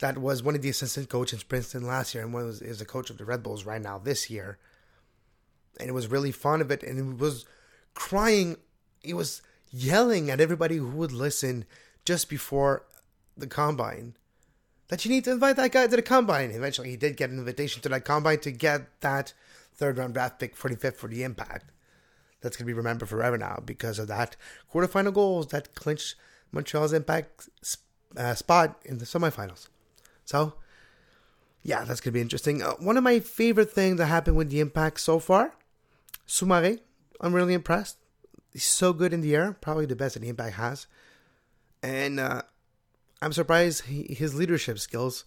That 0.00 0.18
was 0.18 0.42
one 0.42 0.54
of 0.54 0.62
the 0.62 0.68
assistant 0.68 1.08
coaches 1.08 1.40
in 1.42 1.48
Princeton 1.48 1.86
last 1.86 2.14
year 2.14 2.22
and 2.22 2.32
one 2.32 2.46
was, 2.46 2.62
is 2.62 2.78
the 2.78 2.84
coach 2.84 3.10
of 3.10 3.18
the 3.18 3.24
Red 3.24 3.42
Bulls 3.42 3.64
right 3.64 3.82
now 3.82 3.98
this 3.98 4.30
year. 4.30 4.58
And 5.80 5.88
it 5.88 5.92
was 5.92 6.08
really 6.08 6.32
fond 6.32 6.62
of 6.62 6.70
it 6.70 6.82
and 6.82 6.96
he 6.96 7.02
was 7.02 7.44
crying. 7.94 8.56
He 9.02 9.14
was 9.14 9.42
yelling 9.70 10.30
at 10.30 10.40
everybody 10.40 10.76
who 10.76 10.88
would 10.88 11.12
listen 11.12 11.64
just 12.04 12.28
before 12.28 12.84
the 13.36 13.46
combine 13.46 14.14
that 14.88 15.04
you 15.04 15.10
need 15.10 15.24
to 15.24 15.30
invite 15.30 15.56
that 15.56 15.72
guy 15.72 15.86
to 15.86 15.96
the 15.96 16.02
combine. 16.02 16.50
Eventually, 16.50 16.90
he 16.90 16.96
did 16.96 17.16
get 17.16 17.30
an 17.30 17.38
invitation 17.38 17.82
to 17.82 17.88
that 17.90 18.04
combine 18.04 18.40
to 18.40 18.50
get 18.50 19.00
that 19.00 19.32
third 19.74 19.98
round 19.98 20.14
draft 20.14 20.38
pick 20.40 20.56
45th 20.56 20.96
for 20.96 21.08
the 21.08 21.22
impact. 21.22 21.70
That's 22.40 22.56
going 22.56 22.64
to 22.64 22.72
be 22.72 22.76
remembered 22.76 23.08
forever 23.08 23.36
now 23.36 23.62
because 23.64 23.98
of 23.98 24.08
that 24.08 24.36
quarterfinal 24.72 25.12
goals 25.12 25.48
that 25.48 25.74
clinched 25.74 26.14
Montreal's 26.52 26.92
impact 26.92 27.48
uh, 28.16 28.34
spot 28.34 28.80
in 28.84 28.98
the 28.98 29.04
semifinals. 29.04 29.68
So, 30.28 30.52
yeah, 31.62 31.84
that's 31.84 32.02
going 32.02 32.12
to 32.12 32.18
be 32.18 32.20
interesting. 32.20 32.62
Uh, 32.62 32.72
one 32.72 32.98
of 32.98 33.02
my 33.02 33.18
favorite 33.18 33.70
things 33.70 33.96
that 33.96 34.06
happened 34.08 34.36
with 34.36 34.50
the 34.50 34.60
impact 34.60 35.00
so 35.00 35.18
far, 35.18 35.54
Soumaré. 36.26 36.80
I'm 37.18 37.32
really 37.32 37.54
impressed. 37.54 37.96
He's 38.52 38.66
so 38.66 38.92
good 38.92 39.14
in 39.14 39.22
the 39.22 39.34
air, 39.34 39.56
probably 39.58 39.86
the 39.86 39.96
best 39.96 40.14
that 40.14 40.20
the 40.20 40.28
impact 40.28 40.56
has. 40.56 40.86
And 41.82 42.20
uh, 42.20 42.42
I'm 43.22 43.32
surprised 43.32 43.86
he, 43.86 44.02
his 44.02 44.34
leadership 44.34 44.78
skills, 44.78 45.24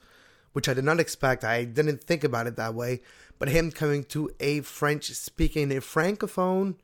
which 0.54 0.70
I 0.70 0.76
did 0.76 0.84
not 0.84 1.00
expect. 1.00 1.44
I 1.44 1.64
didn't 1.64 2.04
think 2.04 2.24
about 2.24 2.46
it 2.46 2.56
that 2.58 2.76
way. 2.76 3.02
But 3.40 3.50
him 3.50 3.72
coming 3.72 4.04
to 4.04 4.30
a 4.40 4.62
French 4.62 5.10
speaking, 5.14 5.72
a 5.72 5.82
francophone 5.82 6.76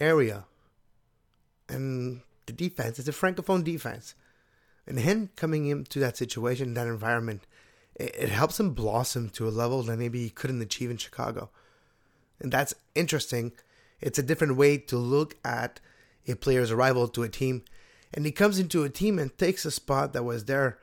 area, 0.00 0.46
and 1.68 2.22
the 2.46 2.52
defense 2.52 2.98
is 2.98 3.06
a 3.06 3.12
francophone 3.12 3.62
defense, 3.62 4.16
and 4.84 4.98
him 4.98 5.30
coming 5.36 5.66
into 5.66 6.00
that 6.00 6.16
situation, 6.16 6.74
that 6.74 6.88
environment, 6.88 7.46
it, 7.96 8.14
it 8.16 8.28
helps 8.28 8.58
him 8.58 8.74
blossom 8.74 9.30
to 9.30 9.48
a 9.48 9.50
level 9.50 9.82
that 9.82 9.98
maybe 9.98 10.22
he 10.22 10.30
couldn't 10.30 10.62
achieve 10.62 10.90
in 10.90 10.96
Chicago, 10.96 11.50
and 12.40 12.52
that's 12.52 12.74
interesting. 12.94 13.52
It's 14.00 14.18
a 14.18 14.22
different 14.22 14.56
way 14.56 14.78
to 14.78 14.96
look 14.96 15.36
at 15.44 15.80
a 16.26 16.34
player's 16.34 16.70
arrival 16.70 17.08
to 17.08 17.22
a 17.22 17.28
team, 17.28 17.62
and 18.12 18.26
he 18.26 18.32
comes 18.32 18.58
into 18.58 18.84
a 18.84 18.90
team 18.90 19.18
and 19.18 19.36
takes 19.38 19.64
a 19.64 19.70
spot 19.70 20.12
that 20.12 20.24
was 20.24 20.44
there, 20.44 20.78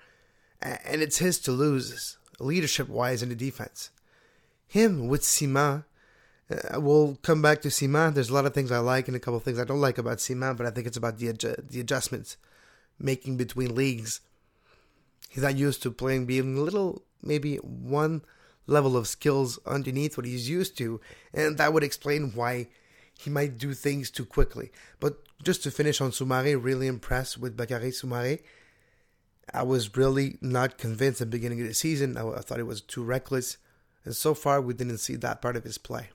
and 0.61 1.01
it's 1.01 1.17
his 1.17 1.39
to 1.39 1.51
lose, 1.51 2.17
leadership 2.39 2.89
wise 2.89 3.21
in 3.21 3.29
the 3.29 3.35
defense 3.35 3.91
him 4.69 5.07
with 5.07 5.23
Ciman. 5.23 5.83
Uh, 6.49 6.79
we'll 6.79 7.17
come 7.21 7.41
back 7.41 7.61
to 7.61 7.67
Ciman. 7.67 8.13
There's 8.13 8.29
a 8.29 8.33
lot 8.33 8.45
of 8.45 8.53
things 8.53 8.71
I 8.71 8.79
like 8.79 9.07
and 9.07 9.17
a 9.17 9.19
couple 9.19 9.37
of 9.37 9.43
things 9.43 9.59
I 9.59 9.65
don't 9.65 9.81
like 9.81 9.97
about 9.97 10.19
Ciman, 10.19 10.55
but 10.55 10.65
I 10.65 10.69
think 10.69 10.87
it's 10.87 10.97
about 10.97 11.17
the 11.17 11.33
adju- 11.33 11.67
the 11.67 11.81
adjustments 11.81 12.37
making 12.97 13.37
between 13.37 13.75
leagues. 13.75 14.21
He's 15.27 15.43
not 15.43 15.57
used 15.57 15.83
to 15.83 15.91
playing 15.91 16.25
being 16.25 16.57
a 16.57 16.61
little, 16.61 17.03
maybe 17.21 17.57
one 17.57 18.23
level 18.67 18.95
of 18.95 19.07
skills 19.07 19.59
underneath 19.65 20.15
what 20.15 20.25
he's 20.25 20.49
used 20.49 20.77
to, 20.77 21.01
and 21.33 21.57
that 21.57 21.73
would 21.73 21.83
explain 21.83 22.31
why 22.33 22.67
he 23.19 23.29
might 23.29 23.57
do 23.57 23.73
things 23.73 24.09
too 24.09 24.25
quickly. 24.25 24.71
But 24.99 25.17
just 25.43 25.63
to 25.63 25.71
finish 25.71 25.99
on 25.99 26.11
Soumaré, 26.11 26.61
really 26.61 26.87
impressed 26.87 27.37
with 27.37 27.57
Bakary 27.57 27.89
Soumaré. 27.89 28.39
I 29.53 29.63
was 29.63 29.97
really 29.97 30.37
not 30.41 30.77
convinced 30.77 31.21
at 31.21 31.31
the 31.31 31.37
beginning 31.37 31.61
of 31.61 31.67
the 31.67 31.73
season. 31.73 32.17
I, 32.17 32.27
I 32.29 32.41
thought 32.41 32.59
it 32.59 32.67
was 32.67 32.81
too 32.81 33.03
reckless. 33.03 33.57
And 34.05 34.15
so 34.15 34.33
far, 34.33 34.61
we 34.61 34.73
didn't 34.73 34.99
see 34.99 35.15
that 35.17 35.41
part 35.41 35.55
of 35.55 35.63
his 35.63 35.77
play. 35.77 36.09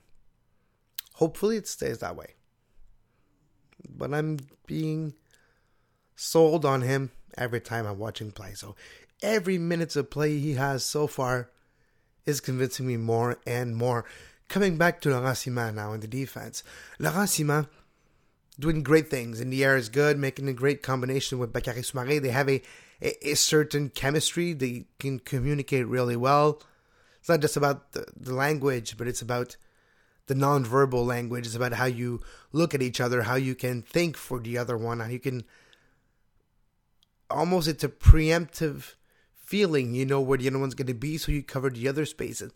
Hopefully, 1.15 1.57
it 1.57 1.67
stays 1.67 1.99
that 1.99 2.15
way. 2.15 2.35
But 3.87 4.13
I'm 4.13 4.39
being 4.65 5.13
sold 6.15 6.65
on 6.65 6.81
him 6.81 7.11
every 7.37 7.61
time 7.61 7.85
I'm 7.85 7.99
watching 7.99 8.31
play. 8.31 8.53
So 8.53 8.75
every 9.21 9.57
minute 9.57 9.95
of 9.95 10.09
play 10.09 10.39
he 10.39 10.53
has 10.53 10.83
so 10.83 11.07
far 11.07 11.49
is 12.25 12.41
convincing 12.41 12.87
me 12.87 12.97
more 12.97 13.37
and 13.45 13.75
more. 13.75 14.05
Coming 14.47 14.77
back 14.77 15.01
to 15.01 15.09
Laurent 15.09 15.37
Ciman 15.37 15.75
now 15.75 15.93
in 15.93 16.01
the 16.01 16.07
defense. 16.07 16.63
Laurent 16.99 17.29
Ciman 17.29 17.67
doing 18.59 18.83
great 18.83 19.09
things. 19.09 19.41
In 19.41 19.49
the 19.49 19.63
air 19.63 19.75
is 19.75 19.89
good, 19.89 20.17
making 20.17 20.47
a 20.47 20.53
great 20.53 20.81
combination 20.81 21.39
with 21.39 21.53
Bakary 21.53 21.79
Soumaré. 21.79 22.21
They 22.21 22.29
have 22.29 22.49
a, 22.49 22.61
a, 23.01 23.31
a, 23.31 23.35
certain 23.35 23.89
chemistry. 23.89 24.53
They 24.53 24.85
can 24.99 25.19
communicate 25.19 25.87
really 25.87 26.15
well. 26.15 26.61
It's 27.19 27.29
not 27.29 27.41
just 27.41 27.57
about 27.57 27.93
the, 27.93 28.05
the 28.15 28.33
language, 28.33 28.97
but 28.97 29.07
it's 29.07 29.21
about 29.21 29.57
the 30.27 30.35
nonverbal 30.35 31.05
language. 31.05 31.45
It's 31.45 31.55
about 31.55 31.73
how 31.73 31.85
you 31.85 32.21
look 32.51 32.73
at 32.73 32.81
each 32.81 33.01
other, 33.01 33.23
how 33.23 33.35
you 33.35 33.55
can 33.55 33.81
think 33.81 34.15
for 34.15 34.39
the 34.39 34.57
other 34.57 34.77
one, 34.77 34.99
how 34.99 35.07
you 35.07 35.19
can 35.19 35.43
almost 37.29 37.67
it's 37.67 37.83
a 37.83 37.89
preemptive 37.89 38.95
feeling. 39.35 39.93
You 39.93 40.05
know 40.05 40.21
where 40.21 40.37
the 40.37 40.47
other 40.47 40.59
one's 40.59 40.75
going 40.75 40.87
to 40.87 40.93
be, 40.93 41.17
so 41.17 41.31
you 41.31 41.43
cover 41.43 41.69
the 41.69 41.87
other 41.87 42.05
spaces. 42.05 42.53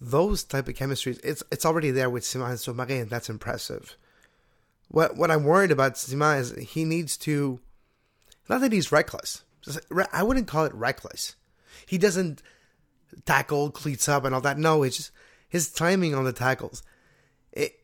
Those 0.00 0.44
type 0.44 0.68
of 0.68 0.74
chemistries, 0.74 1.20
it's 1.22 1.42
it's 1.52 1.66
already 1.66 1.90
there 1.90 2.08
with 2.08 2.24
Ciman 2.24 2.50
and 2.50 2.58
Soumaré, 2.58 3.02
and 3.02 3.10
that's 3.10 3.28
impressive. 3.28 3.96
What 4.88 5.16
what 5.16 5.30
I'm 5.30 5.44
worried 5.44 5.70
about 5.70 5.94
Ciman 5.94 6.40
is 6.40 6.50
he 6.70 6.84
needs 6.84 7.16
to, 7.18 7.60
not 8.48 8.60
that 8.62 8.72
he's 8.72 8.90
reckless. 8.90 9.44
I 10.12 10.22
wouldn't 10.22 10.48
call 10.48 10.64
it 10.64 10.74
reckless. 10.74 11.36
He 11.86 11.98
doesn't 11.98 12.42
tackle 13.26 13.70
cleats 13.70 14.08
up 14.08 14.24
and 14.24 14.34
all 14.34 14.40
that. 14.40 14.58
No, 14.58 14.82
it's 14.82 14.96
just 14.96 15.12
his 15.48 15.70
timing 15.70 16.14
on 16.14 16.24
the 16.24 16.32
tackles. 16.32 16.82
It 17.52 17.80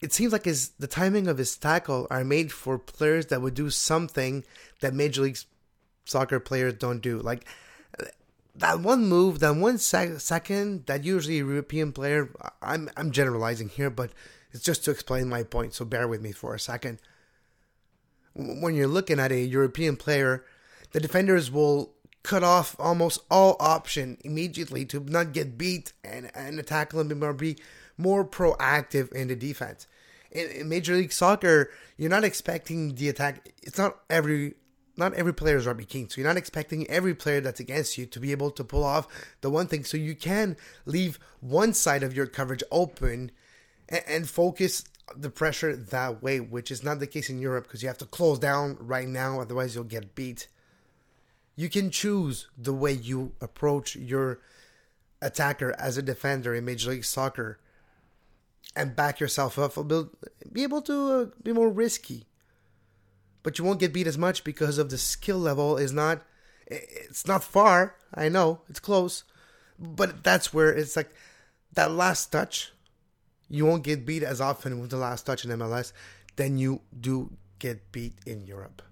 it 0.00 0.12
seems 0.12 0.32
like 0.32 0.44
his 0.44 0.70
the 0.78 0.86
timing 0.86 1.26
of 1.26 1.38
his 1.38 1.56
tackle 1.56 2.06
are 2.10 2.24
made 2.24 2.52
for 2.52 2.78
players 2.78 3.26
that 3.26 3.42
would 3.42 3.54
do 3.54 3.70
something 3.70 4.44
that 4.80 4.94
Major 4.94 5.22
League 5.22 5.38
Soccer 6.06 6.40
players 6.40 6.74
don't 6.74 7.00
do. 7.00 7.18
Like 7.18 7.46
that 8.54 8.80
one 8.80 9.06
move, 9.06 9.40
that 9.40 9.56
one 9.56 9.78
sec- 9.78 10.20
second, 10.20 10.86
that 10.86 11.04
usually 11.04 11.36
a 11.36 11.44
European 11.44 11.92
player. 11.92 12.30
I'm 12.62 12.88
I'm 12.96 13.10
generalizing 13.10 13.68
here, 13.68 13.90
but 13.90 14.10
it's 14.52 14.64
just 14.64 14.84
to 14.84 14.90
explain 14.90 15.28
my 15.28 15.42
point. 15.42 15.74
So 15.74 15.84
bear 15.84 16.08
with 16.08 16.22
me 16.22 16.32
for 16.32 16.54
a 16.54 16.60
second. 16.60 16.98
When 18.34 18.74
you're 18.74 18.86
looking 18.86 19.20
at 19.20 19.32
a 19.32 19.40
European 19.40 19.96
player, 19.96 20.44
the 20.92 21.00
defenders 21.00 21.50
will 21.50 21.92
cut 22.22 22.42
off 22.42 22.74
almost 22.78 23.20
all 23.30 23.56
option 23.60 24.18
immediately 24.24 24.84
to 24.84 25.00
not 25.00 25.32
get 25.32 25.58
beat 25.58 25.92
and 26.02 26.30
and 26.34 26.58
attack 26.58 26.92
a 26.92 26.96
little 26.96 27.14
bit 27.14 27.38
be 27.38 27.56
more 27.98 28.24
proactive 28.24 29.12
in 29.12 29.28
the 29.28 29.36
defense. 29.36 29.86
In 30.30 30.68
Major 30.68 30.96
League 30.96 31.12
Soccer, 31.12 31.70
you're 31.96 32.10
not 32.10 32.24
expecting 32.24 32.94
the 32.94 33.08
attack. 33.08 33.52
It's 33.62 33.78
not 33.78 34.00
every 34.10 34.54
not 34.96 35.14
every 35.14 35.34
player 35.34 35.56
is 35.56 35.66
Robbie 35.66 35.84
Keane. 35.84 36.08
So 36.08 36.20
you're 36.20 36.28
not 36.28 36.36
expecting 36.36 36.88
every 36.88 37.14
player 37.14 37.40
that's 37.40 37.60
against 37.60 37.98
you 37.98 38.06
to 38.06 38.20
be 38.20 38.32
able 38.32 38.50
to 38.52 38.64
pull 38.64 38.84
off 38.84 39.06
the 39.40 39.50
one 39.50 39.66
thing. 39.66 39.84
So 39.84 39.96
you 39.96 40.14
can 40.14 40.56
leave 40.84 41.18
one 41.40 41.74
side 41.74 42.02
of 42.02 42.16
your 42.16 42.26
coverage 42.26 42.62
open 42.70 43.30
and, 43.88 44.02
and 44.06 44.28
focus 44.28 44.84
the 45.14 45.30
pressure 45.30 45.76
that 45.76 46.22
way, 46.22 46.40
which 46.40 46.70
is 46.70 46.82
not 46.82 46.98
the 46.98 47.06
case 47.06 47.30
in 47.30 47.38
Europe 47.38 47.64
because 47.64 47.82
you 47.82 47.88
have 47.88 47.98
to 47.98 48.06
close 48.06 48.38
down 48.38 48.76
right 48.80 49.06
now, 49.06 49.40
otherwise 49.40 49.74
you'll 49.74 49.84
get 49.84 50.14
beat. 50.14 50.48
You 51.54 51.68
can 51.68 51.90
choose 51.90 52.48
the 52.56 52.74
way 52.74 52.92
you 52.92 53.32
approach 53.40 53.96
your 53.96 54.40
attacker 55.22 55.74
as 55.78 55.96
a 55.96 56.02
defender 56.02 56.54
in 56.54 56.64
Major 56.64 56.90
League 56.90 57.04
Soccer 57.04 57.58
and 58.74 58.96
back 58.96 59.20
yourself 59.20 59.58
up, 59.58 59.74
be 60.52 60.62
able 60.62 60.82
to 60.82 61.12
uh, 61.12 61.26
be 61.42 61.52
more 61.52 61.70
risky 61.70 62.26
but 63.46 63.60
you 63.60 63.64
won't 63.64 63.78
get 63.78 63.92
beat 63.92 64.08
as 64.08 64.18
much 64.18 64.42
because 64.42 64.76
of 64.76 64.90
the 64.90 64.98
skill 64.98 65.38
level 65.38 65.76
is 65.76 65.92
not 65.92 66.20
it's 66.66 67.28
not 67.28 67.44
far. 67.44 67.94
I 68.12 68.28
know 68.28 68.62
it's 68.68 68.80
close, 68.80 69.22
but 69.78 70.24
that's 70.24 70.52
where 70.52 70.74
it's 70.74 70.96
like 70.96 71.10
that 71.74 71.92
last 71.92 72.32
touch. 72.32 72.72
You 73.48 73.64
won't 73.64 73.84
get 73.84 74.04
beat 74.04 74.24
as 74.24 74.40
often 74.40 74.80
with 74.80 74.90
the 74.90 74.96
last 74.96 75.26
touch 75.26 75.44
in 75.44 75.52
MLS 75.52 75.92
than 76.34 76.58
you 76.58 76.80
do 77.00 77.36
get 77.60 77.92
beat 77.92 78.14
in 78.26 78.48
Europe. 78.48 78.82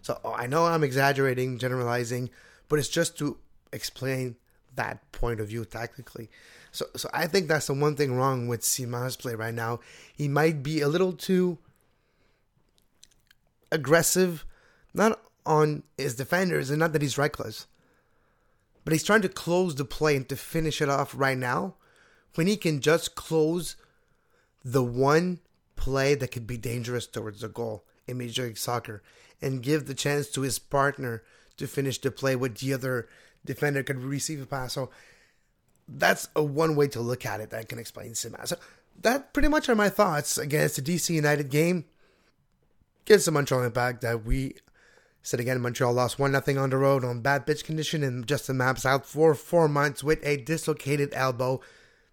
So 0.00 0.18
oh, 0.24 0.32
I 0.32 0.46
know 0.46 0.64
I'm 0.64 0.84
exaggerating, 0.84 1.58
generalizing, 1.58 2.30
but 2.70 2.78
it's 2.78 2.88
just 2.88 3.18
to 3.18 3.36
explain 3.74 4.36
that 4.76 5.12
point 5.12 5.38
of 5.38 5.48
view 5.48 5.66
tactically. 5.66 6.30
So, 6.72 6.86
so 6.96 7.10
I 7.12 7.26
think 7.26 7.46
that's 7.46 7.66
the 7.66 7.74
one 7.74 7.94
thing 7.94 8.14
wrong 8.14 8.48
with 8.48 8.62
Ciman's 8.62 9.16
play 9.16 9.34
right 9.34 9.52
now. 9.52 9.80
He 10.16 10.28
might 10.28 10.62
be 10.62 10.80
a 10.80 10.88
little 10.88 11.12
too 11.12 11.58
aggressive, 13.70 14.44
not 14.94 15.20
on 15.44 15.82
his 15.96 16.14
defenders, 16.14 16.70
and 16.70 16.78
not 16.78 16.92
that 16.92 17.02
he's 17.02 17.18
reckless, 17.18 17.66
but 18.84 18.92
he's 18.92 19.04
trying 19.04 19.22
to 19.22 19.28
close 19.28 19.74
the 19.74 19.84
play 19.84 20.16
and 20.16 20.28
to 20.28 20.36
finish 20.36 20.80
it 20.80 20.88
off 20.88 21.14
right 21.16 21.38
now 21.38 21.74
when 22.34 22.46
he 22.46 22.56
can 22.56 22.80
just 22.80 23.14
close 23.14 23.76
the 24.64 24.82
one 24.82 25.40
play 25.76 26.14
that 26.14 26.30
could 26.30 26.46
be 26.46 26.56
dangerous 26.56 27.06
towards 27.06 27.40
the 27.40 27.48
goal 27.48 27.84
in 28.06 28.18
Major 28.18 28.44
League 28.44 28.58
Soccer 28.58 29.02
and 29.40 29.62
give 29.62 29.86
the 29.86 29.94
chance 29.94 30.28
to 30.30 30.42
his 30.42 30.58
partner 30.58 31.22
to 31.56 31.66
finish 31.66 32.00
the 32.00 32.10
play 32.10 32.36
with 32.36 32.58
the 32.58 32.72
other 32.72 33.08
defender 33.44 33.82
could 33.82 34.02
receive 34.02 34.42
a 34.42 34.46
pass. 34.46 34.72
So 34.72 34.90
that's 35.88 36.28
a 36.36 36.42
one 36.42 36.76
way 36.76 36.88
to 36.88 37.00
look 37.00 37.24
at 37.24 37.40
it 37.40 37.50
that 37.50 37.68
can 37.68 37.78
explain 37.78 38.12
Ciman. 38.12 38.46
So 38.46 38.56
that 39.00 39.32
pretty 39.32 39.48
much 39.48 39.68
are 39.68 39.74
my 39.74 39.88
thoughts 39.88 40.38
against 40.38 40.76
the 40.76 40.82
DC 40.82 41.10
United 41.10 41.50
game 41.50 41.84
gives 43.08 43.24
the 43.24 43.30
Montreal 43.30 43.64
Impact 43.64 44.02
that 44.02 44.26
we 44.26 44.54
said 45.22 45.40
again 45.40 45.62
Montreal 45.62 45.94
lost 45.94 46.18
1 46.18 46.42
0 46.44 46.62
on 46.62 46.68
the 46.68 46.76
road 46.76 47.04
on 47.06 47.22
bad 47.22 47.46
pitch 47.46 47.64
condition 47.64 48.04
and 48.04 48.26
Justin 48.26 48.58
Mapp's 48.58 48.84
out 48.84 49.06
for 49.06 49.34
four 49.34 49.66
months 49.66 50.04
with 50.04 50.20
a 50.22 50.36
dislocated 50.36 51.08
elbow 51.14 51.58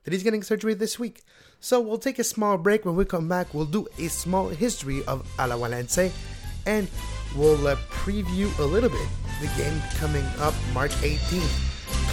that 0.04 0.14
he's 0.14 0.24
getting 0.24 0.42
surgery 0.42 0.74
this 0.74 0.98
week. 0.98 1.24
So 1.60 1.82
we'll 1.82 1.98
take 1.98 2.18
a 2.18 2.24
small 2.24 2.58
break. 2.58 2.86
When 2.86 2.96
we 2.96 3.04
come 3.04 3.28
back, 3.28 3.54
we'll 3.54 3.66
do 3.66 3.88
a 4.00 4.08
small 4.08 4.48
history 4.48 5.04
of 5.06 5.28
Alajuelense 5.36 6.14
and 6.66 6.88
we'll 7.36 7.68
uh, 7.68 7.76
preview 7.90 8.58
a 8.60 8.64
little 8.64 8.90
bit 8.90 9.08
the 9.42 9.48
game 9.62 9.82
coming 9.96 10.26
up 10.40 10.54
March 10.74 10.94
18th, 11.02 11.42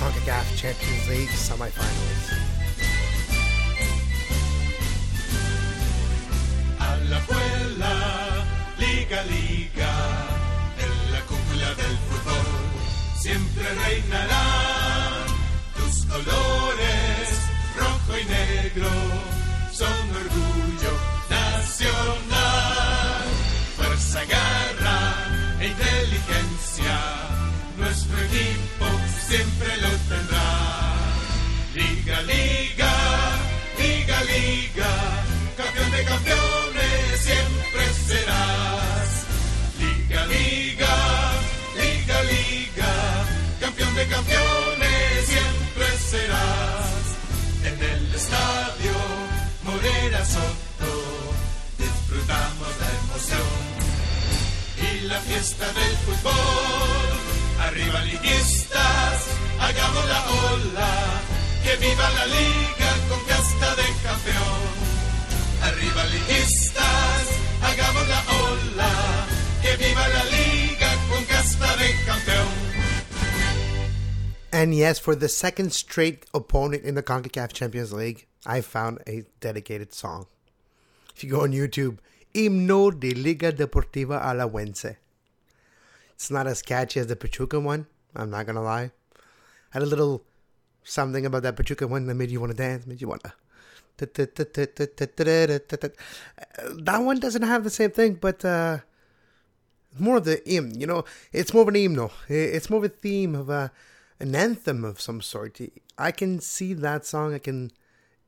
CONCACAF 0.00 0.56
Champions 0.56 1.08
League 1.08 1.28
semifinals. 1.28 2.51
Liga, 9.12 9.24
Liga, 9.24 9.92
en 10.78 11.12
la 11.12 11.20
cúpula 11.26 11.68
del 11.74 11.98
fútbol 12.08 12.46
siempre 13.20 13.62
reinarán 13.84 15.26
tus 15.76 16.06
colores, 16.06 17.28
rojo 17.76 18.18
y 18.18 18.24
negro, 18.24 18.88
son 19.70 19.92
orgullo 20.16 20.92
nacional. 21.28 22.22
Fuerza, 23.76 24.24
garra 24.24 25.28
e 25.60 25.66
inteligencia, 25.66 26.98
nuestro 27.76 28.18
equipo 28.18 28.86
siempre 29.28 29.76
lo 29.76 29.90
tendrá. 30.08 30.96
Liga, 31.74 32.22
Liga, 32.22 32.94
Liga, 33.78 34.22
Liga, 34.24 34.90
campeón 35.58 35.90
de 35.90 36.04
campeones 36.04 37.20
siempre 37.20 37.92
será. 38.06 38.81
Campeones 44.12 45.26
siempre 45.26 45.86
serás. 46.10 47.04
En 47.68 47.76
el 47.92 48.14
estadio 48.14 48.94
Morera 49.64 50.24
Soto 50.24 50.92
disfrutamos 51.78 52.70
la 52.82 52.88
emoción 53.00 53.52
y 54.86 55.00
la 55.10 55.18
fiesta 55.20 55.66
del 55.78 55.94
fútbol. 56.04 57.10
Arriba 57.66 58.00
liguistas, 58.12 59.16
hagamos 59.60 60.04
la 60.14 60.20
ola, 60.52 60.92
que 61.64 61.72
viva 61.76 62.06
la 62.18 62.26
liga 62.26 62.90
con 63.08 63.20
casta 63.32 63.68
de 63.80 63.86
campeón. 64.06 64.72
Arriba 65.68 66.02
liguistas, 66.16 67.24
And 74.62 74.72
yes, 74.72 75.00
for 75.00 75.16
the 75.16 75.28
second 75.28 75.72
straight 75.72 76.24
opponent 76.32 76.84
in 76.84 76.94
the 76.94 77.02
CONCACAF 77.02 77.52
Champions 77.52 77.92
League, 77.92 78.28
I 78.46 78.60
found 78.60 79.00
a 79.08 79.24
dedicated 79.40 79.92
song. 79.92 80.26
If 81.16 81.24
you 81.24 81.30
go 81.30 81.40
on 81.40 81.50
YouTube, 81.50 81.98
Himno 82.32 82.92
de 83.00 83.10
Liga 83.10 83.52
Deportiva 83.52 84.22
Alajuelense. 84.22 84.98
It's 86.12 86.30
not 86.30 86.46
as 86.46 86.62
catchy 86.62 87.00
as 87.00 87.08
the 87.08 87.16
Pachuca 87.16 87.58
one. 87.58 87.88
I'm 88.14 88.30
not 88.30 88.46
gonna 88.46 88.62
lie. 88.62 88.92
Had 89.70 89.82
a 89.82 89.86
little 89.86 90.22
something 90.84 91.26
about 91.26 91.42
that 91.42 91.56
Pachuca 91.56 91.88
one 91.88 92.06
that 92.06 92.14
made 92.14 92.30
you 92.30 92.38
want 92.38 92.52
to 92.52 92.56
dance, 92.56 92.86
made 92.86 93.00
you 93.00 93.08
want 93.08 93.24
to. 93.24 93.32
That 96.84 96.98
one 97.02 97.18
doesn't 97.18 97.42
have 97.42 97.64
the 97.64 97.70
same 97.70 97.90
thing, 97.90 98.14
but 98.14 98.44
uh, 98.44 98.78
more 99.98 100.18
of 100.18 100.24
the 100.24 100.40
hymn. 100.46 100.72
You 100.76 100.86
know, 100.86 101.04
it's 101.32 101.52
more 101.52 101.62
of 101.62 101.68
an 101.68 101.74
hymno. 101.74 102.12
It's 102.28 102.70
more 102.70 102.78
of 102.78 102.84
a 102.84 102.88
theme 102.90 103.34
of 103.34 103.50
a, 103.50 103.72
an 104.22 104.36
anthem 104.36 104.84
of 104.84 105.00
some 105.00 105.20
sort. 105.20 105.58
I 105.98 106.12
can 106.12 106.40
see 106.40 106.72
that 106.74 107.04
song. 107.04 107.34
I 107.34 107.38
can 107.38 107.72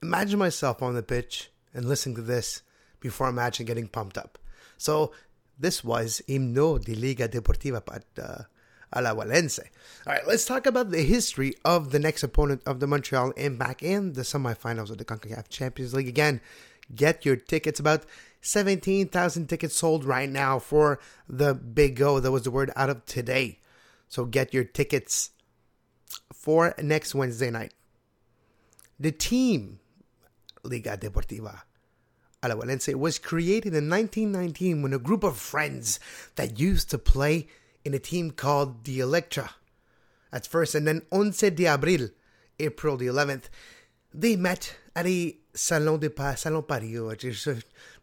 imagine 0.02 0.40
myself 0.40 0.82
on 0.82 0.94
the 0.94 1.02
pitch 1.02 1.50
and 1.72 1.88
listening 1.88 2.16
to 2.16 2.22
this 2.22 2.62
before 3.00 3.28
I'm 3.28 3.38
actually 3.38 3.66
getting 3.66 3.86
pumped 3.86 4.18
up. 4.18 4.38
So 4.76 5.12
this 5.58 5.84
was 5.84 6.20
Himno 6.28 6.84
de 6.84 6.94
Liga 6.96 7.28
Deportiva 7.28 7.80
uh, 8.20 8.42
Alajuelense. 8.92 9.60
All 10.06 10.12
right, 10.12 10.26
let's 10.26 10.44
talk 10.44 10.66
about 10.66 10.90
the 10.90 11.02
history 11.02 11.54
of 11.64 11.92
the 11.92 12.00
next 12.00 12.24
opponent 12.24 12.62
of 12.66 12.80
the 12.80 12.88
Montreal 12.88 13.30
Impact 13.32 13.82
in 13.82 14.14
the 14.14 14.22
semifinals 14.22 14.90
of 14.90 14.98
the 14.98 15.04
CONCACAF 15.04 15.48
Champions 15.48 15.94
League. 15.94 16.08
Again, 16.08 16.40
get 16.92 17.24
your 17.24 17.36
tickets. 17.36 17.78
About 17.78 18.04
17,000 18.40 19.48
tickets 19.48 19.76
sold 19.76 20.04
right 20.04 20.28
now 20.28 20.58
for 20.58 20.98
the 21.28 21.54
Big 21.54 22.02
O. 22.02 22.18
That 22.18 22.32
was 22.32 22.42
the 22.42 22.50
word 22.50 22.72
out 22.74 22.90
of 22.90 23.06
today. 23.06 23.60
So 24.08 24.24
get 24.24 24.52
your 24.52 24.64
tickets 24.64 25.30
for 26.44 26.74
next 26.82 27.14
Wednesday 27.14 27.50
night. 27.50 27.72
The 29.00 29.12
team, 29.12 29.80
Liga 30.62 30.94
Deportiva 30.98 31.62
Alajuelense, 32.42 32.94
was 32.96 33.18
created 33.18 33.72
in 33.74 33.88
1919 33.88 34.82
when 34.82 34.92
a 34.92 34.98
group 34.98 35.24
of 35.24 35.38
friends 35.38 35.98
that 36.36 36.60
used 36.60 36.90
to 36.90 36.98
play 36.98 37.46
in 37.82 37.94
a 37.94 37.98
team 37.98 38.30
called 38.30 38.84
the 38.84 39.00
Electra 39.00 39.52
at 40.34 40.46
first, 40.46 40.74
and 40.74 40.86
then 40.86 41.00
Once 41.10 41.38
de 41.38 41.64
Abril, 41.64 42.10
April 42.60 42.98
the 42.98 43.06
11th, 43.06 43.44
they 44.12 44.36
met 44.36 44.76
at 44.94 45.06
a 45.06 45.34
Salon 45.54 45.98
de 45.98 46.10
Pas, 46.10 46.38
Salon 46.38 46.62
Pario. 46.62 47.08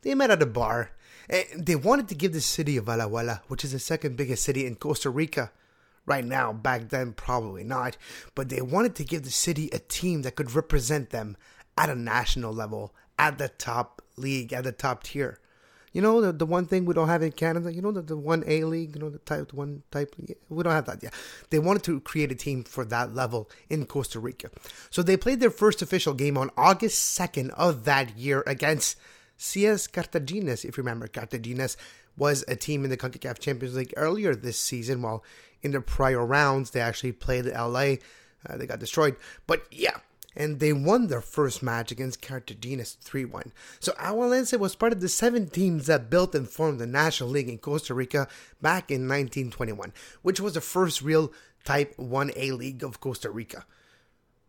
they 0.01 0.15
met 0.15 0.31
at 0.31 0.41
a 0.41 0.47
bar. 0.47 0.89
And 1.29 1.63
they 1.63 1.75
wanted 1.75 2.07
to 2.07 2.15
give 2.15 2.33
the 2.33 2.41
city 2.41 2.75
of 2.77 2.85
Alajuela, 2.85 3.41
which 3.49 3.63
is 3.63 3.73
the 3.73 3.79
second 3.79 4.17
biggest 4.17 4.43
city 4.43 4.65
in 4.65 4.77
Costa 4.77 5.11
Rica 5.11 5.51
right 6.05 6.25
now, 6.25 6.53
back 6.53 6.89
then 6.89 7.13
probably 7.13 7.63
not, 7.63 7.97
but 8.35 8.49
they 8.49 8.61
wanted 8.61 8.95
to 8.95 9.03
give 9.03 9.23
the 9.23 9.31
city 9.31 9.69
a 9.71 9.79
team 9.79 10.23
that 10.23 10.35
could 10.35 10.53
represent 10.53 11.09
them 11.09 11.37
at 11.77 11.89
a 11.89 11.95
national 11.95 12.53
level, 12.53 12.93
at 13.17 13.37
the 13.37 13.49
top 13.49 14.01
league, 14.17 14.53
at 14.53 14.63
the 14.63 14.71
top 14.71 15.03
tier. 15.03 15.39
You 15.93 16.01
know, 16.01 16.21
the, 16.21 16.31
the 16.31 16.45
one 16.45 16.67
thing 16.67 16.85
we 16.85 16.93
don't 16.93 17.09
have 17.09 17.21
in 17.21 17.33
Canada, 17.33 17.73
you 17.73 17.81
know, 17.81 17.91
the, 17.91 18.01
the 18.01 18.17
1A 18.17 18.69
league, 18.69 18.95
you 18.95 19.01
know, 19.01 19.09
the 19.09 19.17
type 19.19 19.51
one 19.51 19.83
type, 19.91 20.15
yeah, 20.17 20.35
we 20.47 20.63
don't 20.63 20.71
have 20.71 20.85
that 20.85 21.03
yet. 21.03 21.13
They 21.49 21.59
wanted 21.59 21.83
to 21.83 21.99
create 21.99 22.31
a 22.31 22.35
team 22.35 22.63
for 22.63 22.85
that 22.85 23.13
level 23.13 23.49
in 23.69 23.85
Costa 23.85 24.19
Rica. 24.19 24.51
So 24.89 25.03
they 25.03 25.17
played 25.17 25.41
their 25.41 25.49
first 25.49 25.81
official 25.81 26.13
game 26.13 26.37
on 26.37 26.49
August 26.55 27.19
2nd 27.19 27.49
of 27.51 27.83
that 27.83 28.17
year 28.17 28.41
against 28.47 28.97
CS 29.35 29.87
Cartagines, 29.87 30.63
if 30.63 30.77
you 30.77 30.83
remember. 30.83 31.07
Cartagines 31.09 31.75
was 32.15 32.45
a 32.47 32.55
team 32.55 32.85
in 32.85 32.89
the 32.89 32.97
CONCACAF 32.97 33.39
Champions 33.39 33.75
League 33.75 33.93
earlier 33.97 34.33
this 34.33 34.59
season, 34.59 35.01
while 35.01 35.23
in 35.63 35.71
the 35.71 35.81
prior 35.81 36.25
rounds 36.25 36.71
they 36.71 36.79
actually 36.79 37.11
played 37.11 37.45
LA. 37.45 37.95
Uh, 38.47 38.57
they 38.57 38.65
got 38.65 38.79
destroyed. 38.79 39.15
But 39.45 39.65
yeah, 39.71 39.97
and 40.35 40.59
they 40.59 40.73
won 40.73 41.07
their 41.07 41.21
first 41.21 41.61
match 41.61 41.91
against 41.91 42.21
Cartagena 42.21 42.83
3 42.85 43.25
1. 43.25 43.51
So 43.79 43.91
Alajuelense 43.93 44.57
was 44.59 44.75
part 44.75 44.93
of 44.93 45.01
the 45.01 45.09
seven 45.09 45.49
teams 45.49 45.87
that 45.87 46.09
built 46.09 46.35
and 46.35 46.49
formed 46.49 46.79
the 46.79 46.87
National 46.87 47.29
League 47.29 47.49
in 47.49 47.57
Costa 47.57 47.93
Rica 47.93 48.27
back 48.61 48.89
in 48.89 49.07
1921, 49.07 49.93
which 50.21 50.39
was 50.39 50.53
the 50.53 50.61
first 50.61 51.01
real 51.01 51.31
Type 51.63 51.95
1A 51.97 52.57
league 52.57 52.83
of 52.83 52.99
Costa 52.99 53.29
Rica. 53.29 53.65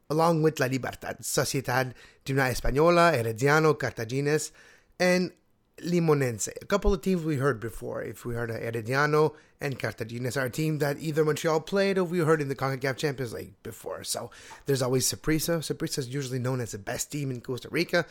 Along 0.08 0.42
with 0.42 0.60
La 0.60 0.66
Libertad, 0.66 1.18
Sociedad 1.20 1.92
de 2.24 2.32
una 2.32 2.44
Española, 2.44 3.14
Herediano, 3.14 3.74
Cartaginés, 3.78 4.50
and 4.98 5.32
Limonense. 5.78 6.48
A 6.60 6.66
couple 6.66 6.92
of 6.92 7.02
teams 7.02 7.22
we 7.22 7.36
heard 7.36 7.60
before. 7.60 8.02
If 8.02 8.24
we 8.24 8.34
heard 8.34 8.50
of 8.50 8.56
Herediano 8.56 9.34
and 9.62 9.78
Cartaginés 9.78 10.36
are 10.36 10.46
a 10.46 10.50
team 10.50 10.78
that 10.78 10.98
either 10.98 11.24
Montreal 11.24 11.60
played 11.60 11.96
or 11.96 12.04
we 12.04 12.18
heard 12.18 12.42
in 12.42 12.48
the 12.48 12.56
CONCACAF 12.56 12.96
Champions 12.96 13.32
League 13.32 13.54
before. 13.62 14.02
So 14.02 14.30
there's 14.66 14.82
always 14.82 15.10
Saprissa. 15.10 15.58
Saprissa 15.58 15.98
is 15.98 16.08
usually 16.08 16.40
known 16.40 16.60
as 16.60 16.72
the 16.72 16.78
best 16.78 17.12
team 17.12 17.30
in 17.30 17.40
Costa 17.40 17.68
Rica. 17.70 18.04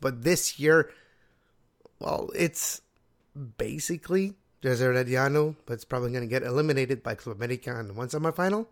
But 0.00 0.22
this 0.22 0.60
year, 0.60 0.90
well, 1.98 2.30
it's 2.36 2.80
basically 3.58 4.34
there's 4.62 4.80
Herediano, 4.80 5.56
but 5.66 5.74
it's 5.74 5.84
probably 5.84 6.12
going 6.12 6.22
to 6.22 6.30
get 6.30 6.44
eliminated 6.44 7.02
by 7.02 7.16
Club 7.16 7.36
America 7.36 7.78
in 7.80 7.96
one 7.96 8.08
semifinal. 8.08 8.66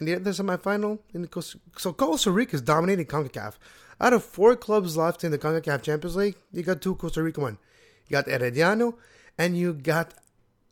And 0.00 0.08
the 0.08 0.16
other 0.16 0.32
semifinal 0.32 0.98
in 1.14 1.22
the 1.22 1.28
Costa 1.28 1.58
So 1.78 1.92
Costa 1.92 2.32
Rica 2.32 2.56
is 2.56 2.62
dominating 2.62 3.06
CONCACAF. 3.06 3.54
Out 4.00 4.12
of 4.12 4.24
four 4.24 4.56
clubs 4.56 4.96
left 4.96 5.22
in 5.22 5.30
the 5.30 5.38
CONCACAF 5.38 5.82
Champions 5.82 6.16
League, 6.16 6.36
you 6.52 6.64
got 6.64 6.82
two 6.82 6.96
Costa 6.96 7.22
Rican 7.22 7.42
one. 7.44 7.58
You 8.08 8.14
got 8.14 8.26
Herediano 8.26 8.94
and 9.38 9.56
you 9.56 9.72
got 9.72 10.12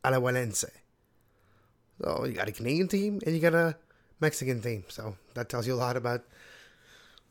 Alajuelense. 0.05 0.69
So 2.01 2.25
you 2.25 2.33
got 2.33 2.49
a 2.49 2.51
Canadian 2.51 2.87
team 2.87 3.21
and 3.25 3.35
you 3.35 3.41
got 3.41 3.53
a 3.53 3.75
Mexican 4.19 4.61
team. 4.61 4.83
So 4.89 5.15
that 5.33 5.49
tells 5.49 5.67
you 5.67 5.73
a 5.73 5.81
lot 5.85 5.97
about 5.97 6.23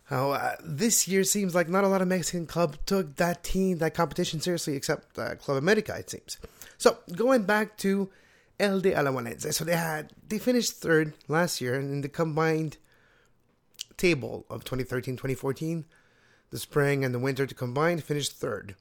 how 0.04 0.32
uh, 0.32 0.56
this 0.62 1.08
year 1.08 1.24
seems 1.24 1.54
like 1.54 1.68
not 1.68 1.84
a 1.84 1.88
lot 1.88 2.02
of 2.02 2.08
Mexican 2.08 2.46
club 2.46 2.76
took 2.84 3.16
that 3.16 3.42
team, 3.42 3.78
that 3.78 3.94
competition 3.94 4.40
seriously, 4.40 4.76
except 4.76 5.18
uh, 5.18 5.34
Club 5.36 5.56
America, 5.56 5.94
it 5.98 6.10
seems. 6.10 6.38
So 6.76 6.98
going 7.14 7.44
back 7.44 7.78
to 7.78 8.10
LD 8.60 8.84
Alajuelense, 8.84 9.54
so 9.54 9.64
they 9.64 9.76
had 9.76 10.12
they 10.28 10.38
finished 10.38 10.74
third 10.74 11.14
last 11.28 11.60
year 11.60 11.74
in 11.74 12.02
the 12.02 12.08
combined 12.08 12.76
table 13.96 14.44
of 14.50 14.64
2013-2014. 14.64 15.84
The 16.50 16.58
spring 16.58 17.04
and 17.04 17.14
the 17.14 17.18
winter 17.18 17.46
to 17.46 17.54
combine 17.54 17.98
finished 18.00 18.32
third. 18.32 18.76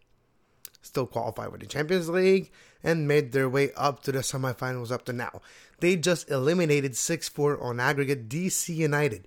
Still 0.81 1.07
qualified 1.07 1.51
for 1.51 1.57
the 1.57 1.65
Champions 1.65 2.09
League 2.09 2.51
and 2.83 3.07
made 3.07 3.31
their 3.31 3.47
way 3.47 3.71
up 3.73 4.03
to 4.03 4.11
the 4.11 4.19
semifinals 4.19 4.91
up 4.91 5.05
to 5.05 5.13
now. 5.13 5.41
They 5.79 5.95
just 5.95 6.29
eliminated 6.29 6.93
6-4 6.93 7.61
on 7.61 7.79
aggregate 7.79 8.29
DC 8.29 8.75
United. 8.75 9.25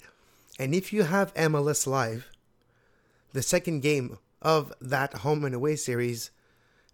And 0.58 0.74
if 0.74 0.92
you 0.92 1.04
have 1.04 1.34
MLS 1.34 1.86
Live, 1.86 2.30
the 3.32 3.42
second 3.42 3.80
game 3.80 4.18
of 4.42 4.72
that 4.80 5.14
home 5.14 5.44
and 5.44 5.54
away 5.54 5.76
series, 5.76 6.30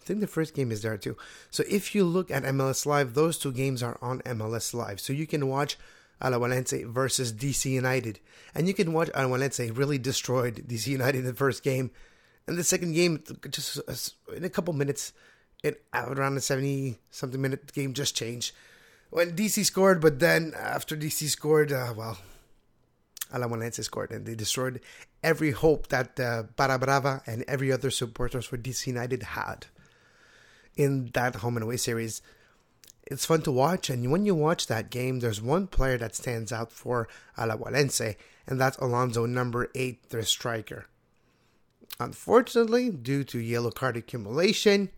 I 0.01 0.05
think 0.05 0.21
the 0.21 0.27
first 0.27 0.55
game 0.55 0.73
is 0.73 0.83
there 0.83 0.97
too. 0.97 1.17
So 1.51 1.63
if 1.69 1.95
you 1.95 2.05
look 2.05 2.31
at 2.31 2.43
MLS 2.45 2.87
Live, 2.87 3.15
those 3.15 3.39
two 3.39 3.53
games 3.53 3.83
are 3.83 3.99
on 4.03 4.21
MLS 4.21 4.75
Live. 4.75 5.01
So 5.01 5.13
you 5.13 5.27
can 5.27 5.47
watch 5.49 5.77
Alajuelense 6.21 6.87
versus 6.87 7.33
DC 7.33 7.67
United. 7.67 8.21
And 8.55 8.67
you 8.67 8.75
can 8.75 8.93
watch 8.93 9.11
Alajuelense 9.11 9.77
really 9.77 9.99
destroyed 9.99 10.65
DC 10.67 10.89
United 10.89 11.19
in 11.19 11.25
the 11.25 11.35
first 11.35 11.63
game. 11.63 11.91
And 12.47 12.59
the 12.59 12.65
second 12.65 12.95
game, 12.95 13.23
just 13.51 13.79
uh, 13.89 14.35
in 14.35 14.45
a 14.45 14.51
couple 14.51 14.75
minutes, 14.75 15.13
it 15.63 15.85
around 15.95 16.35
the 16.35 16.41
70 16.41 16.99
something 17.11 17.41
minute 17.41 17.73
game 17.73 17.95
just 17.95 18.17
changed. 18.17 18.55
When 19.11 19.37
DC 19.37 19.65
scored, 19.65 20.01
but 20.01 20.19
then 20.21 20.55
after 20.59 20.97
DC 20.97 21.29
scored, 21.29 21.73
uh, 21.73 21.93
well, 21.97 22.19
Alajuelense 23.33 23.83
scored 23.85 24.11
and 24.11 24.27
they 24.27 24.35
destroyed 24.35 24.81
every 25.23 25.51
hope 25.51 25.89
that 25.89 26.19
uh, 26.19 26.45
Barra 26.57 26.79
Brava 26.79 27.23
and 27.27 27.45
every 27.47 27.71
other 27.71 27.91
supporters 27.91 28.47
for 28.47 28.57
DC 28.59 28.87
United 28.87 29.23
had 29.23 29.67
in 30.77 31.11
that 31.13 31.37
home 31.37 31.57
and 31.57 31.65
away 31.65 31.77
series 31.77 32.23
it's 33.13 33.27
fun 33.27 33.43
to 33.43 33.53
watch. 33.53 33.91
And 33.91 34.11
when 34.11 34.25
you 34.27 34.35
watch 34.35 34.67
that 34.67 34.91
game, 34.91 35.21
there's 35.21 35.43
one 35.43 35.67
player 35.67 35.99
that 35.99 36.15
stands 36.15 36.53
out 36.53 36.73
for 36.73 37.09
Alajuelense, 37.37 38.17
and 38.47 38.61
that's 38.61 38.79
Alonso, 38.79 39.27
number 39.27 39.71
eight, 39.75 40.09
their 40.11 40.23
striker. 40.23 40.87
Unfortunately, 42.01 42.91
due 42.91 43.25
to 43.25 43.39
yellow 43.39 43.71
card 43.71 43.97
accumulation, 43.97 44.91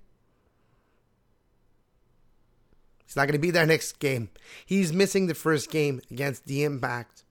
he's 3.04 3.16
not 3.16 3.26
going 3.26 3.32
to 3.32 3.38
be 3.38 3.50
there 3.50 3.66
next 3.66 3.98
game. 3.98 4.30
He's 4.64 4.92
missing 4.92 5.26
the 5.26 5.34
first 5.34 5.70
game 5.70 6.00
against 6.10 6.46
the 6.46 6.64
Impact 6.64 7.24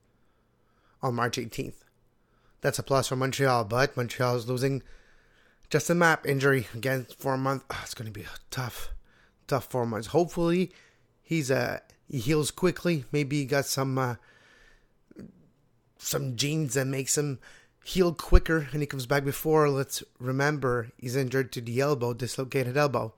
on 1.02 1.14
March 1.14 1.36
18th. 1.36 1.84
That's 2.60 2.78
a 2.78 2.82
plus 2.82 3.08
for 3.08 3.16
Montreal, 3.16 3.64
but 3.64 3.96
Montreal 3.96 4.36
is 4.36 4.48
losing 4.48 4.82
Justin 5.68 5.98
Mapp 5.98 6.26
injury 6.26 6.66
again 6.74 7.06
for 7.18 7.34
a 7.34 7.38
month. 7.38 7.64
Oh, 7.70 7.80
it's 7.82 7.94
going 7.94 8.10
to 8.10 8.18
be 8.18 8.26
tough 8.50 8.90
tough 9.46 9.66
four 9.66 9.86
months. 9.86 10.08
Hopefully, 10.08 10.72
he's 11.22 11.50
uh 11.50 11.80
he 12.08 12.18
heals 12.18 12.50
quickly. 12.50 13.04
Maybe 13.12 13.38
he 13.38 13.44
got 13.44 13.66
some 13.66 13.98
uh, 13.98 14.16
some 15.98 16.36
genes 16.36 16.74
that 16.74 16.86
makes 16.86 17.16
him 17.16 17.38
heal 17.84 18.12
quicker, 18.12 18.68
and 18.72 18.80
he 18.80 18.86
comes 18.86 19.06
back 19.06 19.24
before. 19.24 19.68
Let's 19.68 20.02
remember 20.18 20.90
he's 20.98 21.16
injured 21.16 21.52
to 21.52 21.60
the 21.60 21.80
elbow, 21.80 22.12
dislocated 22.12 22.76
elbow. 22.76 23.14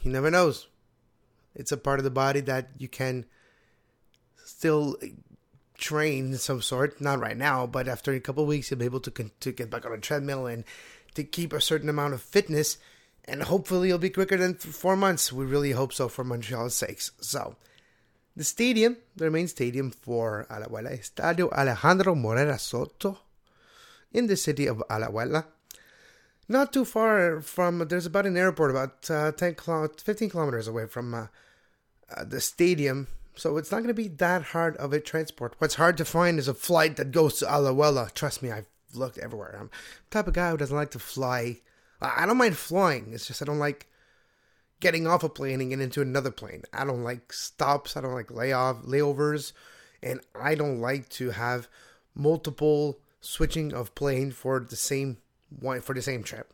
He 0.00 0.08
never 0.08 0.30
knows. 0.30 0.68
It's 1.58 1.72
a 1.72 1.76
part 1.76 1.98
of 1.98 2.04
the 2.04 2.10
body 2.10 2.40
that 2.42 2.70
you 2.78 2.88
can 2.88 3.26
still 4.44 4.96
train 5.76 6.32
in 6.32 6.38
some 6.38 6.62
sort. 6.62 7.00
Not 7.00 7.20
right 7.20 7.36
now, 7.36 7.66
but 7.66 7.88
after 7.88 8.12
a 8.12 8.20
couple 8.20 8.46
weeks, 8.46 8.70
you'll 8.70 8.80
be 8.80 8.86
able 8.86 9.00
to 9.00 9.10
to 9.10 9.52
get 9.52 9.70
back 9.70 9.84
on 9.84 9.92
a 9.92 9.98
treadmill 9.98 10.46
and 10.46 10.64
to 11.14 11.24
keep 11.24 11.52
a 11.52 11.60
certain 11.60 11.88
amount 11.88 12.14
of 12.14 12.22
fitness, 12.22 12.78
and 13.24 13.42
hopefully 13.42 13.88
it'll 13.88 13.98
be 13.98 14.10
quicker 14.10 14.36
than 14.36 14.54
th- 14.54 14.74
four 14.74 14.96
months. 14.96 15.32
We 15.32 15.44
really 15.44 15.72
hope 15.72 15.92
so 15.92 16.08
for 16.08 16.24
Montreal's 16.24 16.76
sakes. 16.76 17.10
So, 17.20 17.56
the 18.36 18.44
stadium, 18.44 18.98
the 19.16 19.30
main 19.30 19.48
stadium 19.48 19.90
for 19.90 20.46
Alajuela, 20.50 20.98
Estadio 20.98 21.50
Alejandro 21.52 22.14
Morera 22.14 22.58
Soto, 22.58 23.18
in 24.12 24.26
the 24.26 24.36
city 24.36 24.66
of 24.66 24.82
Alajuela. 24.88 25.44
Not 26.48 26.72
too 26.72 26.86
far 26.86 27.42
from, 27.42 27.86
there's 27.88 28.06
about 28.06 28.24
an 28.24 28.36
airport 28.36 28.70
about 28.70 29.10
uh, 29.10 29.32
10 29.32 29.54
kilo- 29.56 29.88
15 29.88 30.30
kilometers 30.30 30.66
away 30.66 30.86
from 30.86 31.12
uh, 31.12 31.26
uh, 32.14 32.24
the 32.24 32.40
stadium. 32.40 33.08
So 33.36 33.56
it's 33.56 33.70
not 33.70 33.78
going 33.78 33.88
to 33.88 33.94
be 33.94 34.08
that 34.08 34.42
hard 34.42 34.76
of 34.78 34.92
a 34.92 35.00
transport. 35.00 35.54
What's 35.58 35.76
hard 35.76 35.96
to 35.98 36.04
find 36.04 36.38
is 36.38 36.48
a 36.48 36.54
flight 36.54 36.96
that 36.96 37.12
goes 37.12 37.38
to 37.38 37.44
Alajuela. 37.46 38.12
Trust 38.12 38.42
me, 38.42 38.50
I've 38.50 38.66
looked 38.94 39.18
everywhere. 39.18 39.56
I'm 39.58 39.70
the 40.10 40.14
type 40.14 40.26
of 40.26 40.34
guy 40.34 40.50
who 40.50 40.56
doesn't 40.56 40.76
like 40.76 40.90
to 40.92 40.98
fly. 40.98 41.58
I 42.00 42.22
I 42.22 42.26
don't 42.26 42.36
mind 42.36 42.56
flying. 42.56 43.12
It's 43.12 43.26
just 43.26 43.42
I 43.42 43.44
don't 43.44 43.58
like 43.58 43.86
getting 44.80 45.06
off 45.06 45.22
a 45.22 45.28
plane 45.28 45.60
and 45.60 45.70
getting 45.70 45.84
into 45.84 46.02
another 46.02 46.30
plane. 46.30 46.62
I 46.72 46.84
don't 46.84 47.04
like 47.04 47.32
stops. 47.32 47.96
I 47.96 48.00
don't 48.00 48.14
like 48.14 48.30
layoff 48.30 48.82
layovers, 48.82 49.52
and 50.02 50.20
I 50.34 50.54
don't 50.54 50.80
like 50.80 51.08
to 51.10 51.30
have 51.30 51.68
multiple 52.14 52.98
switching 53.20 53.72
of 53.72 53.94
plane 53.94 54.30
for 54.30 54.60
the 54.60 54.76
same 54.76 55.18
one 55.60 55.80
for 55.80 55.94
the 55.94 56.02
same 56.02 56.22
trip. 56.22 56.52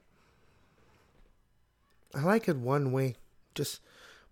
I 2.15 2.23
like 2.23 2.49
it 2.49 2.57
one 2.57 2.93
way. 2.93 3.17
Just 3.55 3.81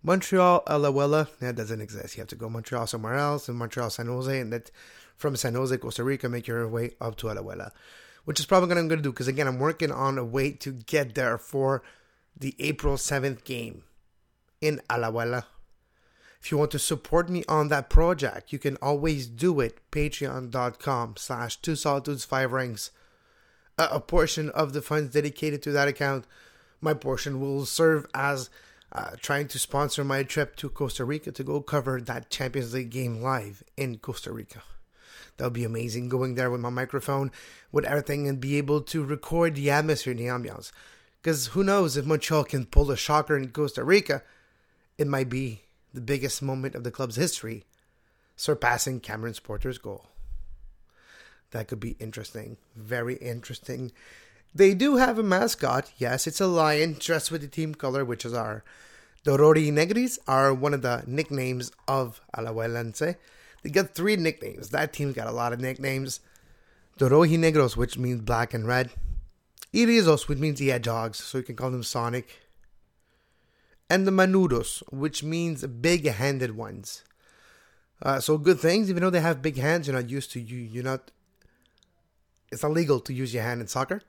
Montreal, 0.03 0.63
Alajuela, 0.67 1.29
that 1.39 1.55
doesn't 1.55 1.79
exist. 1.81 2.17
You 2.17 2.21
have 2.21 2.27
to 2.29 2.35
go 2.35 2.49
Montreal 2.49 2.87
somewhere 2.87 3.15
else, 3.15 3.47
and 3.47 3.57
Montreal, 3.57 3.89
San 3.89 4.07
Jose, 4.07 4.37
and 4.39 4.51
that 4.51 4.69
from 5.15 5.35
San 5.37 5.55
Jose, 5.55 5.77
Costa 5.77 6.03
Rica, 6.03 6.27
make 6.27 6.47
your 6.47 6.67
way 6.67 6.91
up 6.99 7.15
to 7.17 7.27
Alajuela, 7.27 7.71
which 8.25 8.39
is 8.39 8.45
probably 8.45 8.69
what 8.69 8.77
I'm 8.77 8.89
going 8.89 8.99
to 8.99 9.03
do 9.03 9.11
because 9.11 9.27
again, 9.27 9.47
I'm 9.47 9.59
working 9.59 9.91
on 9.91 10.17
a 10.17 10.25
way 10.25 10.51
to 10.51 10.71
get 10.71 11.15
there 11.15 11.37
for 11.37 11.81
the 12.37 12.55
April 12.59 12.95
7th 12.95 13.45
game 13.45 13.83
in 14.59 14.81
Alajuela. 14.89 15.45
If 16.41 16.51
you 16.51 16.57
want 16.57 16.71
to 16.71 16.79
support 16.79 17.29
me 17.29 17.45
on 17.47 17.69
that 17.69 17.89
project, 17.89 18.51
you 18.51 18.59
can 18.59 18.75
always 18.81 19.27
do 19.27 19.61
it. 19.61 19.79
Patreon.com 19.91 21.15
slash 21.17 21.55
two 21.57 21.77
solitudes 21.77 22.25
five 22.25 22.51
rings. 22.51 22.91
A, 23.77 23.85
a 23.93 23.99
portion 24.01 24.49
of 24.49 24.73
the 24.73 24.81
funds 24.81 25.13
dedicated 25.13 25.63
to 25.63 25.71
that 25.71 25.87
account, 25.87 26.25
my 26.81 26.93
portion 26.93 27.39
will 27.39 27.65
serve 27.65 28.05
as 28.13 28.49
uh, 28.93 29.11
trying 29.19 29.47
to 29.47 29.59
sponsor 29.59 30.03
my 30.03 30.21
trip 30.23 30.55
to 30.55 30.69
Costa 30.69 31.03
Rica 31.03 31.31
to 31.31 31.43
go 31.43 31.61
cover 31.61 31.99
that 31.99 32.29
Champions 32.29 32.73
League 32.73 32.91
game 32.91 33.21
live 33.21 33.63
in 33.75 33.97
Costa 33.97 34.31
Rica. 34.31 34.61
That 35.37 35.45
would 35.45 35.53
be 35.53 35.63
amazing 35.63 36.09
going 36.09 36.35
there 36.35 36.51
with 36.51 36.61
my 36.61 36.69
microphone, 36.69 37.31
with 37.71 37.85
everything, 37.85 38.27
and 38.27 38.39
be 38.39 38.57
able 38.57 38.81
to 38.81 39.03
record 39.03 39.55
the 39.55 39.71
atmosphere 39.71 40.13
the 40.13 40.25
ambiance. 40.25 40.71
Because 41.21 41.47
who 41.47 41.63
knows 41.63 41.97
if 41.97 42.05
Montreal 42.05 42.43
can 42.43 42.67
pull 42.67 42.91
a 42.91 42.97
shocker 42.97 43.35
in 43.35 43.49
Costa 43.49 43.83
Rica, 43.83 44.21
it 44.99 45.07
might 45.07 45.29
be 45.29 45.61
the 45.91 46.01
biggest 46.01 46.41
moment 46.41 46.75
of 46.75 46.83
the 46.83 46.91
club's 46.91 47.15
history, 47.15 47.63
surpassing 48.35 48.99
Cameron 48.99 49.33
Porter's 49.43 49.79
goal. 49.79 50.07
That 51.49 51.67
could 51.67 51.79
be 51.79 51.95
interesting. 51.99 52.57
Very 52.75 53.15
interesting. 53.15 53.91
They 54.55 54.73
do 54.73 54.97
have 54.97 55.17
a 55.17 55.23
mascot. 55.23 55.91
Yes, 55.97 56.27
it's 56.27 56.41
a 56.41 56.47
lion 56.47 56.97
dressed 56.99 57.31
with 57.31 57.41
the 57.41 57.47
team 57.47 57.73
color, 57.73 58.05
which 58.05 58.25
is 58.25 58.33
our 58.33 58.63
Dorori 59.25 59.71
Negris, 59.71 60.19
are 60.27 60.53
one 60.53 60.73
of 60.73 60.81
the 60.81 61.03
nicknames 61.07 61.71
of 61.87 62.21
Alajuelense. 62.35 63.15
They 63.63 63.69
got 63.69 63.95
three 63.95 64.15
nicknames. 64.15 64.69
That 64.69 64.93
team's 64.93 65.15
got 65.15 65.27
a 65.27 65.31
lot 65.31 65.53
of 65.53 65.59
nicknames. 65.59 66.19
Doroji 66.99 67.39
Negros, 67.39 67.75
which 67.75 67.97
means 67.97 68.21
black 68.21 68.53
and 68.53 68.67
red. 68.67 68.91
Irizos, 69.73 70.27
which 70.27 70.37
means 70.37 70.59
the 70.59 70.67
hedgehogs, 70.67 71.23
so 71.23 71.39
you 71.39 71.43
can 71.43 71.55
call 71.55 71.71
them 71.71 71.81
Sonic. 71.81 72.41
And 73.89 74.05
the 74.05 74.11
Manudos, 74.11 74.83
which 74.91 75.23
means 75.23 75.65
big 75.65 76.07
handed 76.07 76.55
ones. 76.55 77.03
Uh, 78.01 78.19
so 78.19 78.37
good 78.37 78.59
things, 78.59 78.89
even 78.89 79.01
though 79.01 79.09
they 79.09 79.21
have 79.21 79.41
big 79.41 79.57
hands, 79.57 79.87
you're 79.87 79.95
not 79.95 80.09
used 80.09 80.31
to 80.33 80.39
you. 80.39 80.57
You're 80.57 80.83
not. 80.83 81.09
It's 82.51 82.63
illegal 82.63 82.99
to 82.99 83.13
use 83.13 83.33
your 83.33 83.43
hand 83.43 83.61
in 83.61 83.67
soccer, 83.67 84.01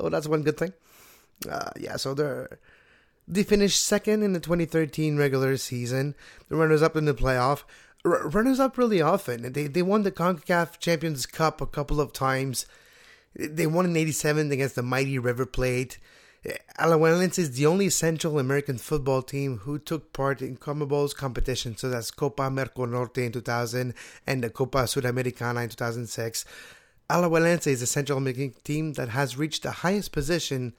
so 0.00 0.08
that's 0.08 0.28
one 0.28 0.42
good 0.42 0.56
thing. 0.56 0.72
Uh, 1.50 1.70
yeah, 1.78 1.96
so 1.96 2.14
they're 2.14 2.58
they 3.28 3.42
finished 3.42 3.82
second 3.82 4.22
in 4.22 4.32
the 4.32 4.40
2013 4.40 5.16
regular 5.16 5.56
season. 5.56 6.14
The 6.48 6.56
runners 6.56 6.82
up 6.82 6.96
in 6.96 7.04
the 7.04 7.14
playoff. 7.14 7.62
R- 8.04 8.28
runners 8.28 8.58
up 8.58 8.78
really 8.78 9.02
often. 9.02 9.52
They 9.52 9.66
they 9.66 9.82
won 9.82 10.02
the 10.02 10.12
Concacaf 10.12 10.78
Champions 10.78 11.26
Cup 11.26 11.60
a 11.60 11.66
couple 11.66 12.00
of 12.00 12.12
times. 12.12 12.66
They 13.34 13.66
won 13.66 13.84
in 13.84 13.96
'87 13.96 14.50
against 14.50 14.74
the 14.74 14.82
mighty 14.82 15.18
River 15.18 15.46
Plate. 15.46 15.98
Alajuelense 16.78 17.38
is 17.38 17.50
the 17.52 17.66
only 17.66 17.90
Central 17.90 18.38
American 18.38 18.78
football 18.78 19.20
team 19.20 19.58
who 19.58 19.78
took 19.78 20.14
part 20.14 20.40
in 20.40 20.56
CONMEBOL's 20.56 21.12
competition, 21.12 21.76
so 21.76 21.90
that's 21.90 22.10
Copa 22.10 22.44
Merconorte 22.44 23.18
in 23.18 23.32
2000 23.32 23.92
and 24.26 24.42
the 24.42 24.48
Copa 24.48 24.84
Sudamericana 24.84 25.64
in 25.64 25.68
2006. 25.68 26.46
Alajuelense 27.10 27.66
is 27.66 27.82
a 27.82 27.86
Central 27.86 28.18
American 28.18 28.54
team 28.64 28.92
that 28.94 29.10
has 29.10 29.36
reached 29.36 29.64
the 29.64 29.70
highest 29.70 30.12
position 30.12 30.74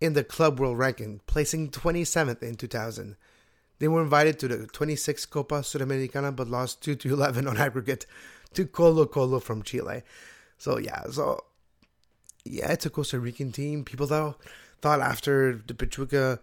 in 0.00 0.12
the 0.12 0.22
club 0.22 0.60
world 0.60 0.78
ranking, 0.78 1.20
placing 1.26 1.70
27th 1.70 2.42
in 2.42 2.54
2000. 2.56 3.16
They 3.78 3.88
were 3.88 4.02
invited 4.02 4.38
to 4.38 4.48
the 4.48 4.56
26th 4.66 5.30
Copa 5.30 5.56
Sudamericana 5.56 6.34
but 6.34 6.48
lost 6.48 6.82
2 6.82 6.94
to 6.96 7.12
11 7.12 7.48
on 7.48 7.56
aggregate 7.56 8.06
to 8.54 8.66
Colo 8.66 9.06
Colo 9.06 9.40
from 9.40 9.62
Chile. 9.62 10.02
So, 10.58 10.78
yeah, 10.78 11.04
so 11.10 11.40
yeah, 12.44 12.72
it's 12.72 12.86
a 12.86 12.90
Costa 12.90 13.18
Rican 13.18 13.52
team. 13.52 13.84
People 13.84 14.06
thought 14.06 14.40
thought 14.80 15.00
after 15.00 15.62
the 15.66 15.74
Pachuca, 15.74 16.40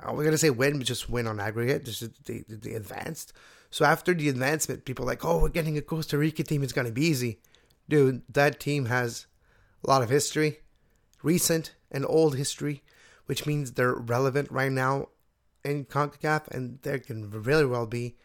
I 0.00 0.12
was 0.12 0.24
gonna 0.24 0.38
say 0.38 0.50
win, 0.50 0.78
but 0.78 0.86
just 0.86 1.08
win 1.08 1.26
on 1.26 1.40
aggregate. 1.40 1.84
Just 1.84 2.24
they 2.24 2.44
they 2.48 2.72
advanced. 2.72 3.32
So 3.70 3.84
after 3.84 4.14
the 4.14 4.28
advancement, 4.28 4.84
people 4.84 5.04
were 5.04 5.12
like, 5.12 5.24
oh, 5.24 5.38
we're 5.38 5.48
getting 5.48 5.76
a 5.76 5.82
Costa 5.82 6.16
Rica 6.18 6.42
team. 6.42 6.62
It's 6.62 6.72
gonna 6.72 6.90
be 6.90 7.06
easy, 7.06 7.38
dude. 7.88 8.22
That 8.28 8.60
team 8.60 8.86
has 8.86 9.26
a 9.84 9.88
lot 9.88 10.02
of 10.02 10.10
history, 10.10 10.60
recent 11.22 11.74
and 11.90 12.04
old 12.06 12.36
history, 12.36 12.82
which 13.26 13.46
means 13.46 13.72
they're 13.72 13.94
relevant 13.94 14.50
right 14.50 14.72
now 14.72 15.08
in 15.64 15.84
Concacaf, 15.84 16.48
and 16.48 16.78
they 16.82 16.98
can 16.98 17.30
really 17.30 17.66
well 17.66 17.86
be. 17.86 18.16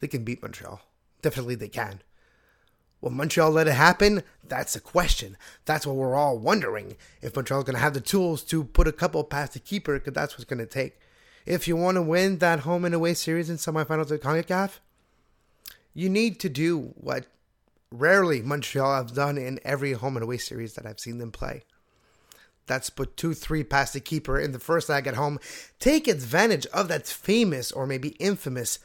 They 0.00 0.08
can 0.08 0.24
beat 0.24 0.42
Montreal. 0.42 0.80
Definitely, 1.22 1.56
they 1.56 1.68
can. 1.68 2.02
Will 3.00 3.10
Montreal 3.10 3.50
let 3.50 3.68
it 3.68 3.74
happen? 3.74 4.22
That's 4.46 4.74
a 4.74 4.80
question. 4.80 5.36
That's 5.64 5.86
what 5.86 5.96
we're 5.96 6.16
all 6.16 6.38
wondering. 6.38 6.96
If 7.22 7.36
Montreal's 7.36 7.64
going 7.64 7.76
to 7.76 7.82
have 7.82 7.94
the 7.94 8.00
tools 8.00 8.42
to 8.44 8.64
put 8.64 8.88
a 8.88 8.92
couple 8.92 9.22
past 9.24 9.52
the 9.52 9.60
keeper, 9.60 9.94
because 9.98 10.14
that's 10.14 10.34
what's 10.34 10.44
going 10.44 10.58
to 10.58 10.66
take. 10.66 10.98
If 11.46 11.68
you 11.68 11.76
want 11.76 11.96
to 11.96 12.02
win 12.02 12.38
that 12.38 12.60
home 12.60 12.84
and 12.84 12.94
away 12.94 13.14
series 13.14 13.48
in 13.48 13.56
semifinals 13.56 14.10
of 14.10 14.20
CONCACAF, 14.20 14.78
you 15.94 16.08
need 16.08 16.38
to 16.40 16.48
do 16.48 16.92
what 16.96 17.26
rarely 17.90 18.42
Montreal 18.42 18.96
have 18.96 19.14
done 19.14 19.38
in 19.38 19.60
every 19.64 19.92
home 19.92 20.16
and 20.16 20.24
away 20.24 20.38
series 20.38 20.74
that 20.74 20.86
I've 20.86 21.00
seen 21.00 21.18
them 21.18 21.32
play. 21.32 21.64
That's 22.66 22.90
put 22.90 23.16
2 23.16 23.32
3 23.34 23.64
past 23.64 23.94
the 23.94 24.00
keeper 24.00 24.38
in 24.38 24.52
the 24.52 24.58
first 24.58 24.88
leg 24.88 25.06
at 25.06 25.14
home. 25.14 25.40
Take 25.78 26.06
advantage 26.06 26.66
of 26.66 26.88
that 26.88 27.06
famous 27.06 27.72
or 27.72 27.86
maybe 27.86 28.10
infamous 28.20 28.78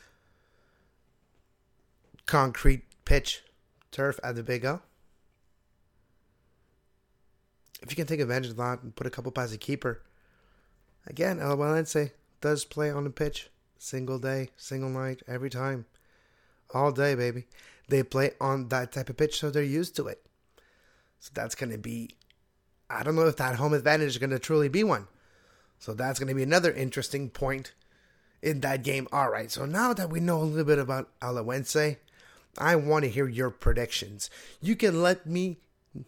concrete 2.25 2.83
pitch 3.03 3.43
turf 3.91 4.19
at 4.23 4.35
the 4.35 4.43
Big 4.43 4.65
O. 4.65 4.81
If 7.81 7.91
you 7.91 7.97
can 7.97 8.07
take 8.07 8.21
advantage 8.21 8.51
of 8.51 8.57
that 8.57 8.81
and 8.81 8.95
put 8.95 9.05
a 9.05 9.09
couple 9.09 9.31
past 9.33 9.51
the 9.51 9.57
keeper, 9.57 10.01
again, 11.05 11.41
El 11.41 11.57
Valencia 11.57 12.11
does 12.39 12.63
play 12.63 12.89
on 12.89 13.03
the 13.03 13.09
pitch 13.09 13.49
single 13.77 14.17
day, 14.17 14.49
single 14.55 14.89
night, 14.89 15.21
every 15.27 15.49
time, 15.49 15.85
all 16.73 16.93
day, 16.93 17.15
baby. 17.15 17.45
They 17.89 18.03
play 18.03 18.31
on 18.39 18.69
that 18.69 18.91
type 18.91 19.09
of 19.09 19.17
pitch, 19.17 19.39
so 19.39 19.49
they're 19.49 19.63
used 19.63 19.95
to 19.97 20.07
it. 20.07 20.25
So 21.19 21.31
that's 21.33 21.55
going 21.55 21.71
to 21.71 21.77
be, 21.77 22.11
I 22.89 23.03
don't 23.03 23.15
know 23.15 23.27
if 23.27 23.37
that 23.37 23.55
home 23.55 23.73
advantage 23.73 24.09
is 24.09 24.17
going 24.17 24.29
to 24.29 24.39
truly 24.39 24.69
be 24.69 24.83
one. 24.83 25.07
So 25.79 25.93
that's 25.93 26.19
going 26.19 26.29
to 26.29 26.35
be 26.35 26.43
another 26.43 26.71
interesting 26.71 27.29
point 27.29 27.73
in 28.41 28.61
that 28.61 28.83
game. 28.83 29.07
All 29.11 29.29
right, 29.29 29.51
so 29.51 29.65
now 29.65 29.93
that 29.93 30.09
we 30.09 30.19
know 30.19 30.41
a 30.41 30.43
little 30.43 30.65
bit 30.65 30.79
about 30.79 31.09
Alajuelense, 31.19 31.97
I 32.57 32.75
want 32.75 33.03
to 33.03 33.11
hear 33.11 33.27
your 33.27 33.49
predictions. 33.49 34.29
You 34.61 34.75
can 34.75 35.01
let 35.01 35.25
me 35.25 35.57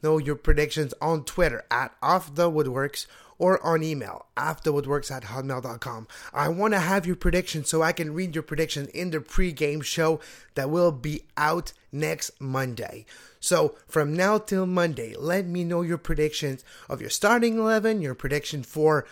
know 0.02 0.18
your 0.18 0.36
predictions 0.36 0.94
on 1.02 1.24
Twitter 1.24 1.66
at 1.70 1.96
Off 2.02 2.36
the 2.36 2.50
Woodworkx 2.50 3.08
or 3.38 3.64
on 3.66 3.84
email 3.84 4.26
offthewoodworkx 4.38 5.12
at 5.12 5.24
hotmail.com. 5.24 6.08
I 6.34 6.50
want 6.50 6.74
to 6.74 6.80
have 6.80 7.06
your 7.06 7.16
predictions 7.16 7.70
so 7.70 7.82
I 7.82 7.92
can 7.92 8.14
read 8.14 8.36
your 8.36 8.44
predictions 8.44 8.88
in 8.90 9.12
the 9.12 9.22
pre-game 9.22 9.82
show 9.82 10.20
that 10.56 10.70
will 10.70 10.92
be 10.92 11.24
out 11.38 11.74
next 11.92 12.32
Monday. 12.40 13.06
So 13.40 13.76
from 13.88 14.16
now 14.16 14.38
till 14.38 14.66
Monday, 14.66 15.16
let 15.18 15.46
me 15.46 15.64
know 15.64 15.82
your 15.82 15.98
predictions 15.98 16.64
of 16.90 17.02
your 17.02 17.10
starting 17.10 17.58
11, 17.58 18.02
your 18.02 18.16
prediction 18.16 18.64
for 18.64 19.06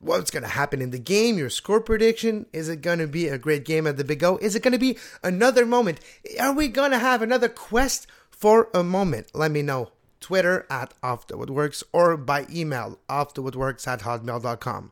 what's 0.00 0.30
going 0.30 0.42
to 0.42 0.48
happen 0.48 0.82
in 0.82 0.90
the 0.90 0.98
game, 0.98 1.38
your 1.38 1.50
score 1.50 1.80
prediction. 1.80 2.46
Is 2.52 2.68
it 2.68 2.82
going 2.82 2.98
to 2.98 3.06
be 3.06 3.28
a 3.28 3.38
great 3.38 3.64
game 3.64 3.86
at 3.86 3.96
the 3.96 4.04
Big 4.04 4.22
O? 4.22 4.36
Is 4.38 4.54
it 4.54 4.62
going 4.62 4.72
to 4.72 4.78
be 4.78 4.98
another 5.22 5.66
moment? 5.66 6.00
Are 6.38 6.52
we 6.52 6.68
going 6.68 6.90
to 6.90 6.98
have 6.98 7.22
another 7.22 7.48
quest 7.48 8.06
for 8.30 8.68
a 8.74 8.82
moment? 8.82 9.28
Let 9.34 9.50
me 9.50 9.62
know. 9.62 9.90
Twitter 10.24 10.66
at 10.70 10.94
offthewoodworkx 11.02 11.82
or 11.92 12.16
by 12.16 12.46
email 12.50 12.98
offthewoodworkx 13.10 13.86
at 13.86 14.00
hotmail.com. 14.00 14.90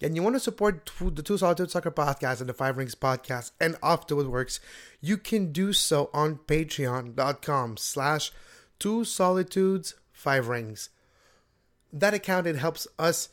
And 0.00 0.16
you 0.16 0.22
want 0.22 0.34
to 0.34 0.40
support 0.40 0.90
the 0.98 1.22
Two 1.22 1.36
Solitude 1.36 1.70
Soccer 1.70 1.90
Podcast 1.90 2.40
and 2.40 2.48
the 2.48 2.54
Five 2.54 2.78
Rings 2.78 2.94
Podcast 2.94 3.50
and 3.60 3.76
Off 3.82 4.06
the 4.06 4.16
Woodworkx, 4.16 4.60
you 5.02 5.18
can 5.18 5.52
do 5.52 5.74
so 5.74 6.08
on 6.14 6.36
patreon.com 6.36 7.76
slash 7.76 8.32
Two 8.78 9.04
Solitudes 9.04 9.94
Five 10.10 10.48
Rings. 10.48 10.88
That 11.92 12.14
account, 12.14 12.46
it 12.46 12.56
helps 12.56 12.86
us 12.98 13.28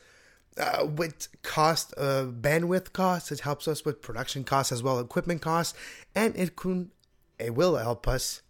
uh, 0.58 0.84
with 0.94 1.28
cost, 1.42 1.94
uh, 1.96 2.26
bandwidth 2.26 2.92
costs. 2.92 3.32
It 3.32 3.40
helps 3.40 3.66
us 3.66 3.82
with 3.86 4.02
production 4.02 4.44
costs 4.44 4.72
as 4.72 4.82
well, 4.82 5.00
equipment 5.00 5.40
costs, 5.40 5.72
and 6.14 6.36
it 6.36 6.54
can, 6.54 6.90
it 7.38 7.54
will 7.54 7.76
help 7.76 8.06
us 8.06 8.41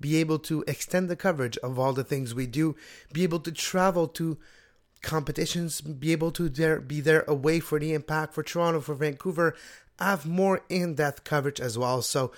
be 0.00 0.16
able 0.16 0.38
to 0.38 0.64
extend 0.66 1.08
the 1.08 1.16
coverage 1.16 1.56
of 1.58 1.78
all 1.78 1.92
the 1.92 2.04
things 2.04 2.34
we 2.34 2.46
do, 2.46 2.76
be 3.12 3.22
able 3.22 3.40
to 3.40 3.52
travel 3.52 4.08
to 4.08 4.38
competitions, 5.02 5.80
be 5.80 6.12
able 6.12 6.30
to 6.32 6.48
there, 6.48 6.80
be 6.80 7.00
there 7.00 7.24
away 7.28 7.60
for 7.60 7.78
the 7.78 7.94
impact 7.94 8.34
for 8.34 8.42
Toronto, 8.42 8.80
for 8.80 8.94
Vancouver, 8.94 9.54
have 9.98 10.26
more 10.26 10.62
in 10.68 10.94
depth 10.94 11.24
coverage 11.24 11.60
as 11.60 11.76
well. 11.78 12.02
So, 12.02 12.32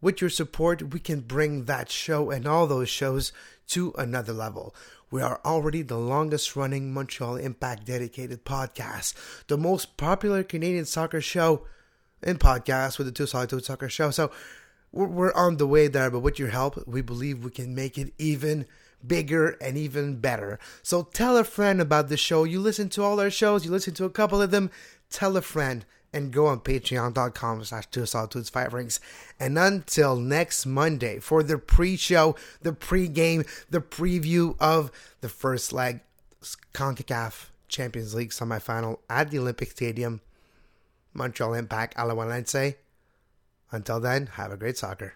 with 0.00 0.20
your 0.20 0.30
support, 0.30 0.92
we 0.92 1.00
can 1.00 1.20
bring 1.20 1.64
that 1.64 1.90
show 1.90 2.30
and 2.30 2.46
all 2.46 2.66
those 2.66 2.88
shows 2.88 3.32
to 3.68 3.94
another 3.96 4.32
level. 4.32 4.74
We 5.10 5.22
are 5.22 5.40
already 5.44 5.82
the 5.82 5.96
longest 5.96 6.54
running 6.54 6.92
Montreal 6.92 7.36
Impact 7.36 7.86
dedicated 7.86 8.44
podcast, 8.44 9.14
the 9.46 9.56
most 9.56 9.96
popular 9.96 10.42
Canadian 10.42 10.84
soccer 10.84 11.20
show 11.20 11.66
and 12.22 12.38
podcast 12.38 12.98
with 12.98 13.06
the 13.06 13.12
Two 13.12 13.26
Solitude 13.26 13.64
Soccer 13.64 13.88
Show. 13.88 14.10
So, 14.10 14.30
we're 15.04 15.34
on 15.34 15.58
the 15.58 15.66
way 15.66 15.88
there, 15.88 16.10
but 16.10 16.20
with 16.20 16.38
your 16.38 16.48
help, 16.48 16.86
we 16.86 17.02
believe 17.02 17.44
we 17.44 17.50
can 17.50 17.74
make 17.74 17.98
it 17.98 18.12
even 18.18 18.66
bigger 19.06 19.50
and 19.60 19.76
even 19.76 20.16
better. 20.16 20.58
So 20.82 21.02
tell 21.02 21.36
a 21.36 21.44
friend 21.44 21.80
about 21.80 22.08
the 22.08 22.16
show. 22.16 22.44
You 22.44 22.60
listen 22.60 22.88
to 22.90 23.02
all 23.02 23.20
our 23.20 23.30
shows, 23.30 23.64
you 23.64 23.70
listen 23.70 23.94
to 23.94 24.04
a 24.04 24.10
couple 24.10 24.40
of 24.40 24.50
them, 24.50 24.70
tell 25.10 25.36
a 25.36 25.42
friend 25.42 25.84
and 26.12 26.32
go 26.32 26.46
on 26.46 26.60
patreon.com 26.60 27.64
slash 27.64 27.86
two 27.88 28.06
solitudes 28.06 28.48
five 28.48 28.72
rings. 28.72 29.00
And 29.38 29.58
until 29.58 30.16
next 30.16 30.64
Monday 30.64 31.18
for 31.18 31.42
the 31.42 31.58
pre-show, 31.58 32.36
the 32.62 32.72
pre-game, 32.72 33.44
the 33.68 33.80
preview 33.80 34.56
of 34.58 34.90
the 35.20 35.28
first 35.28 35.72
leg 35.72 36.00
CONCACAF 36.72 37.46
Champions 37.68 38.14
League 38.14 38.30
semifinal 38.30 38.98
at 39.10 39.30
the 39.30 39.38
Olympic 39.38 39.72
Stadium, 39.72 40.20
Montreal 41.12 41.54
Impact, 41.54 41.96
Alajuelense. 41.96 42.76
Until 43.70 44.00
then, 44.00 44.26
have 44.26 44.52
a 44.52 44.56
great 44.56 44.78
soccer. 44.78 45.14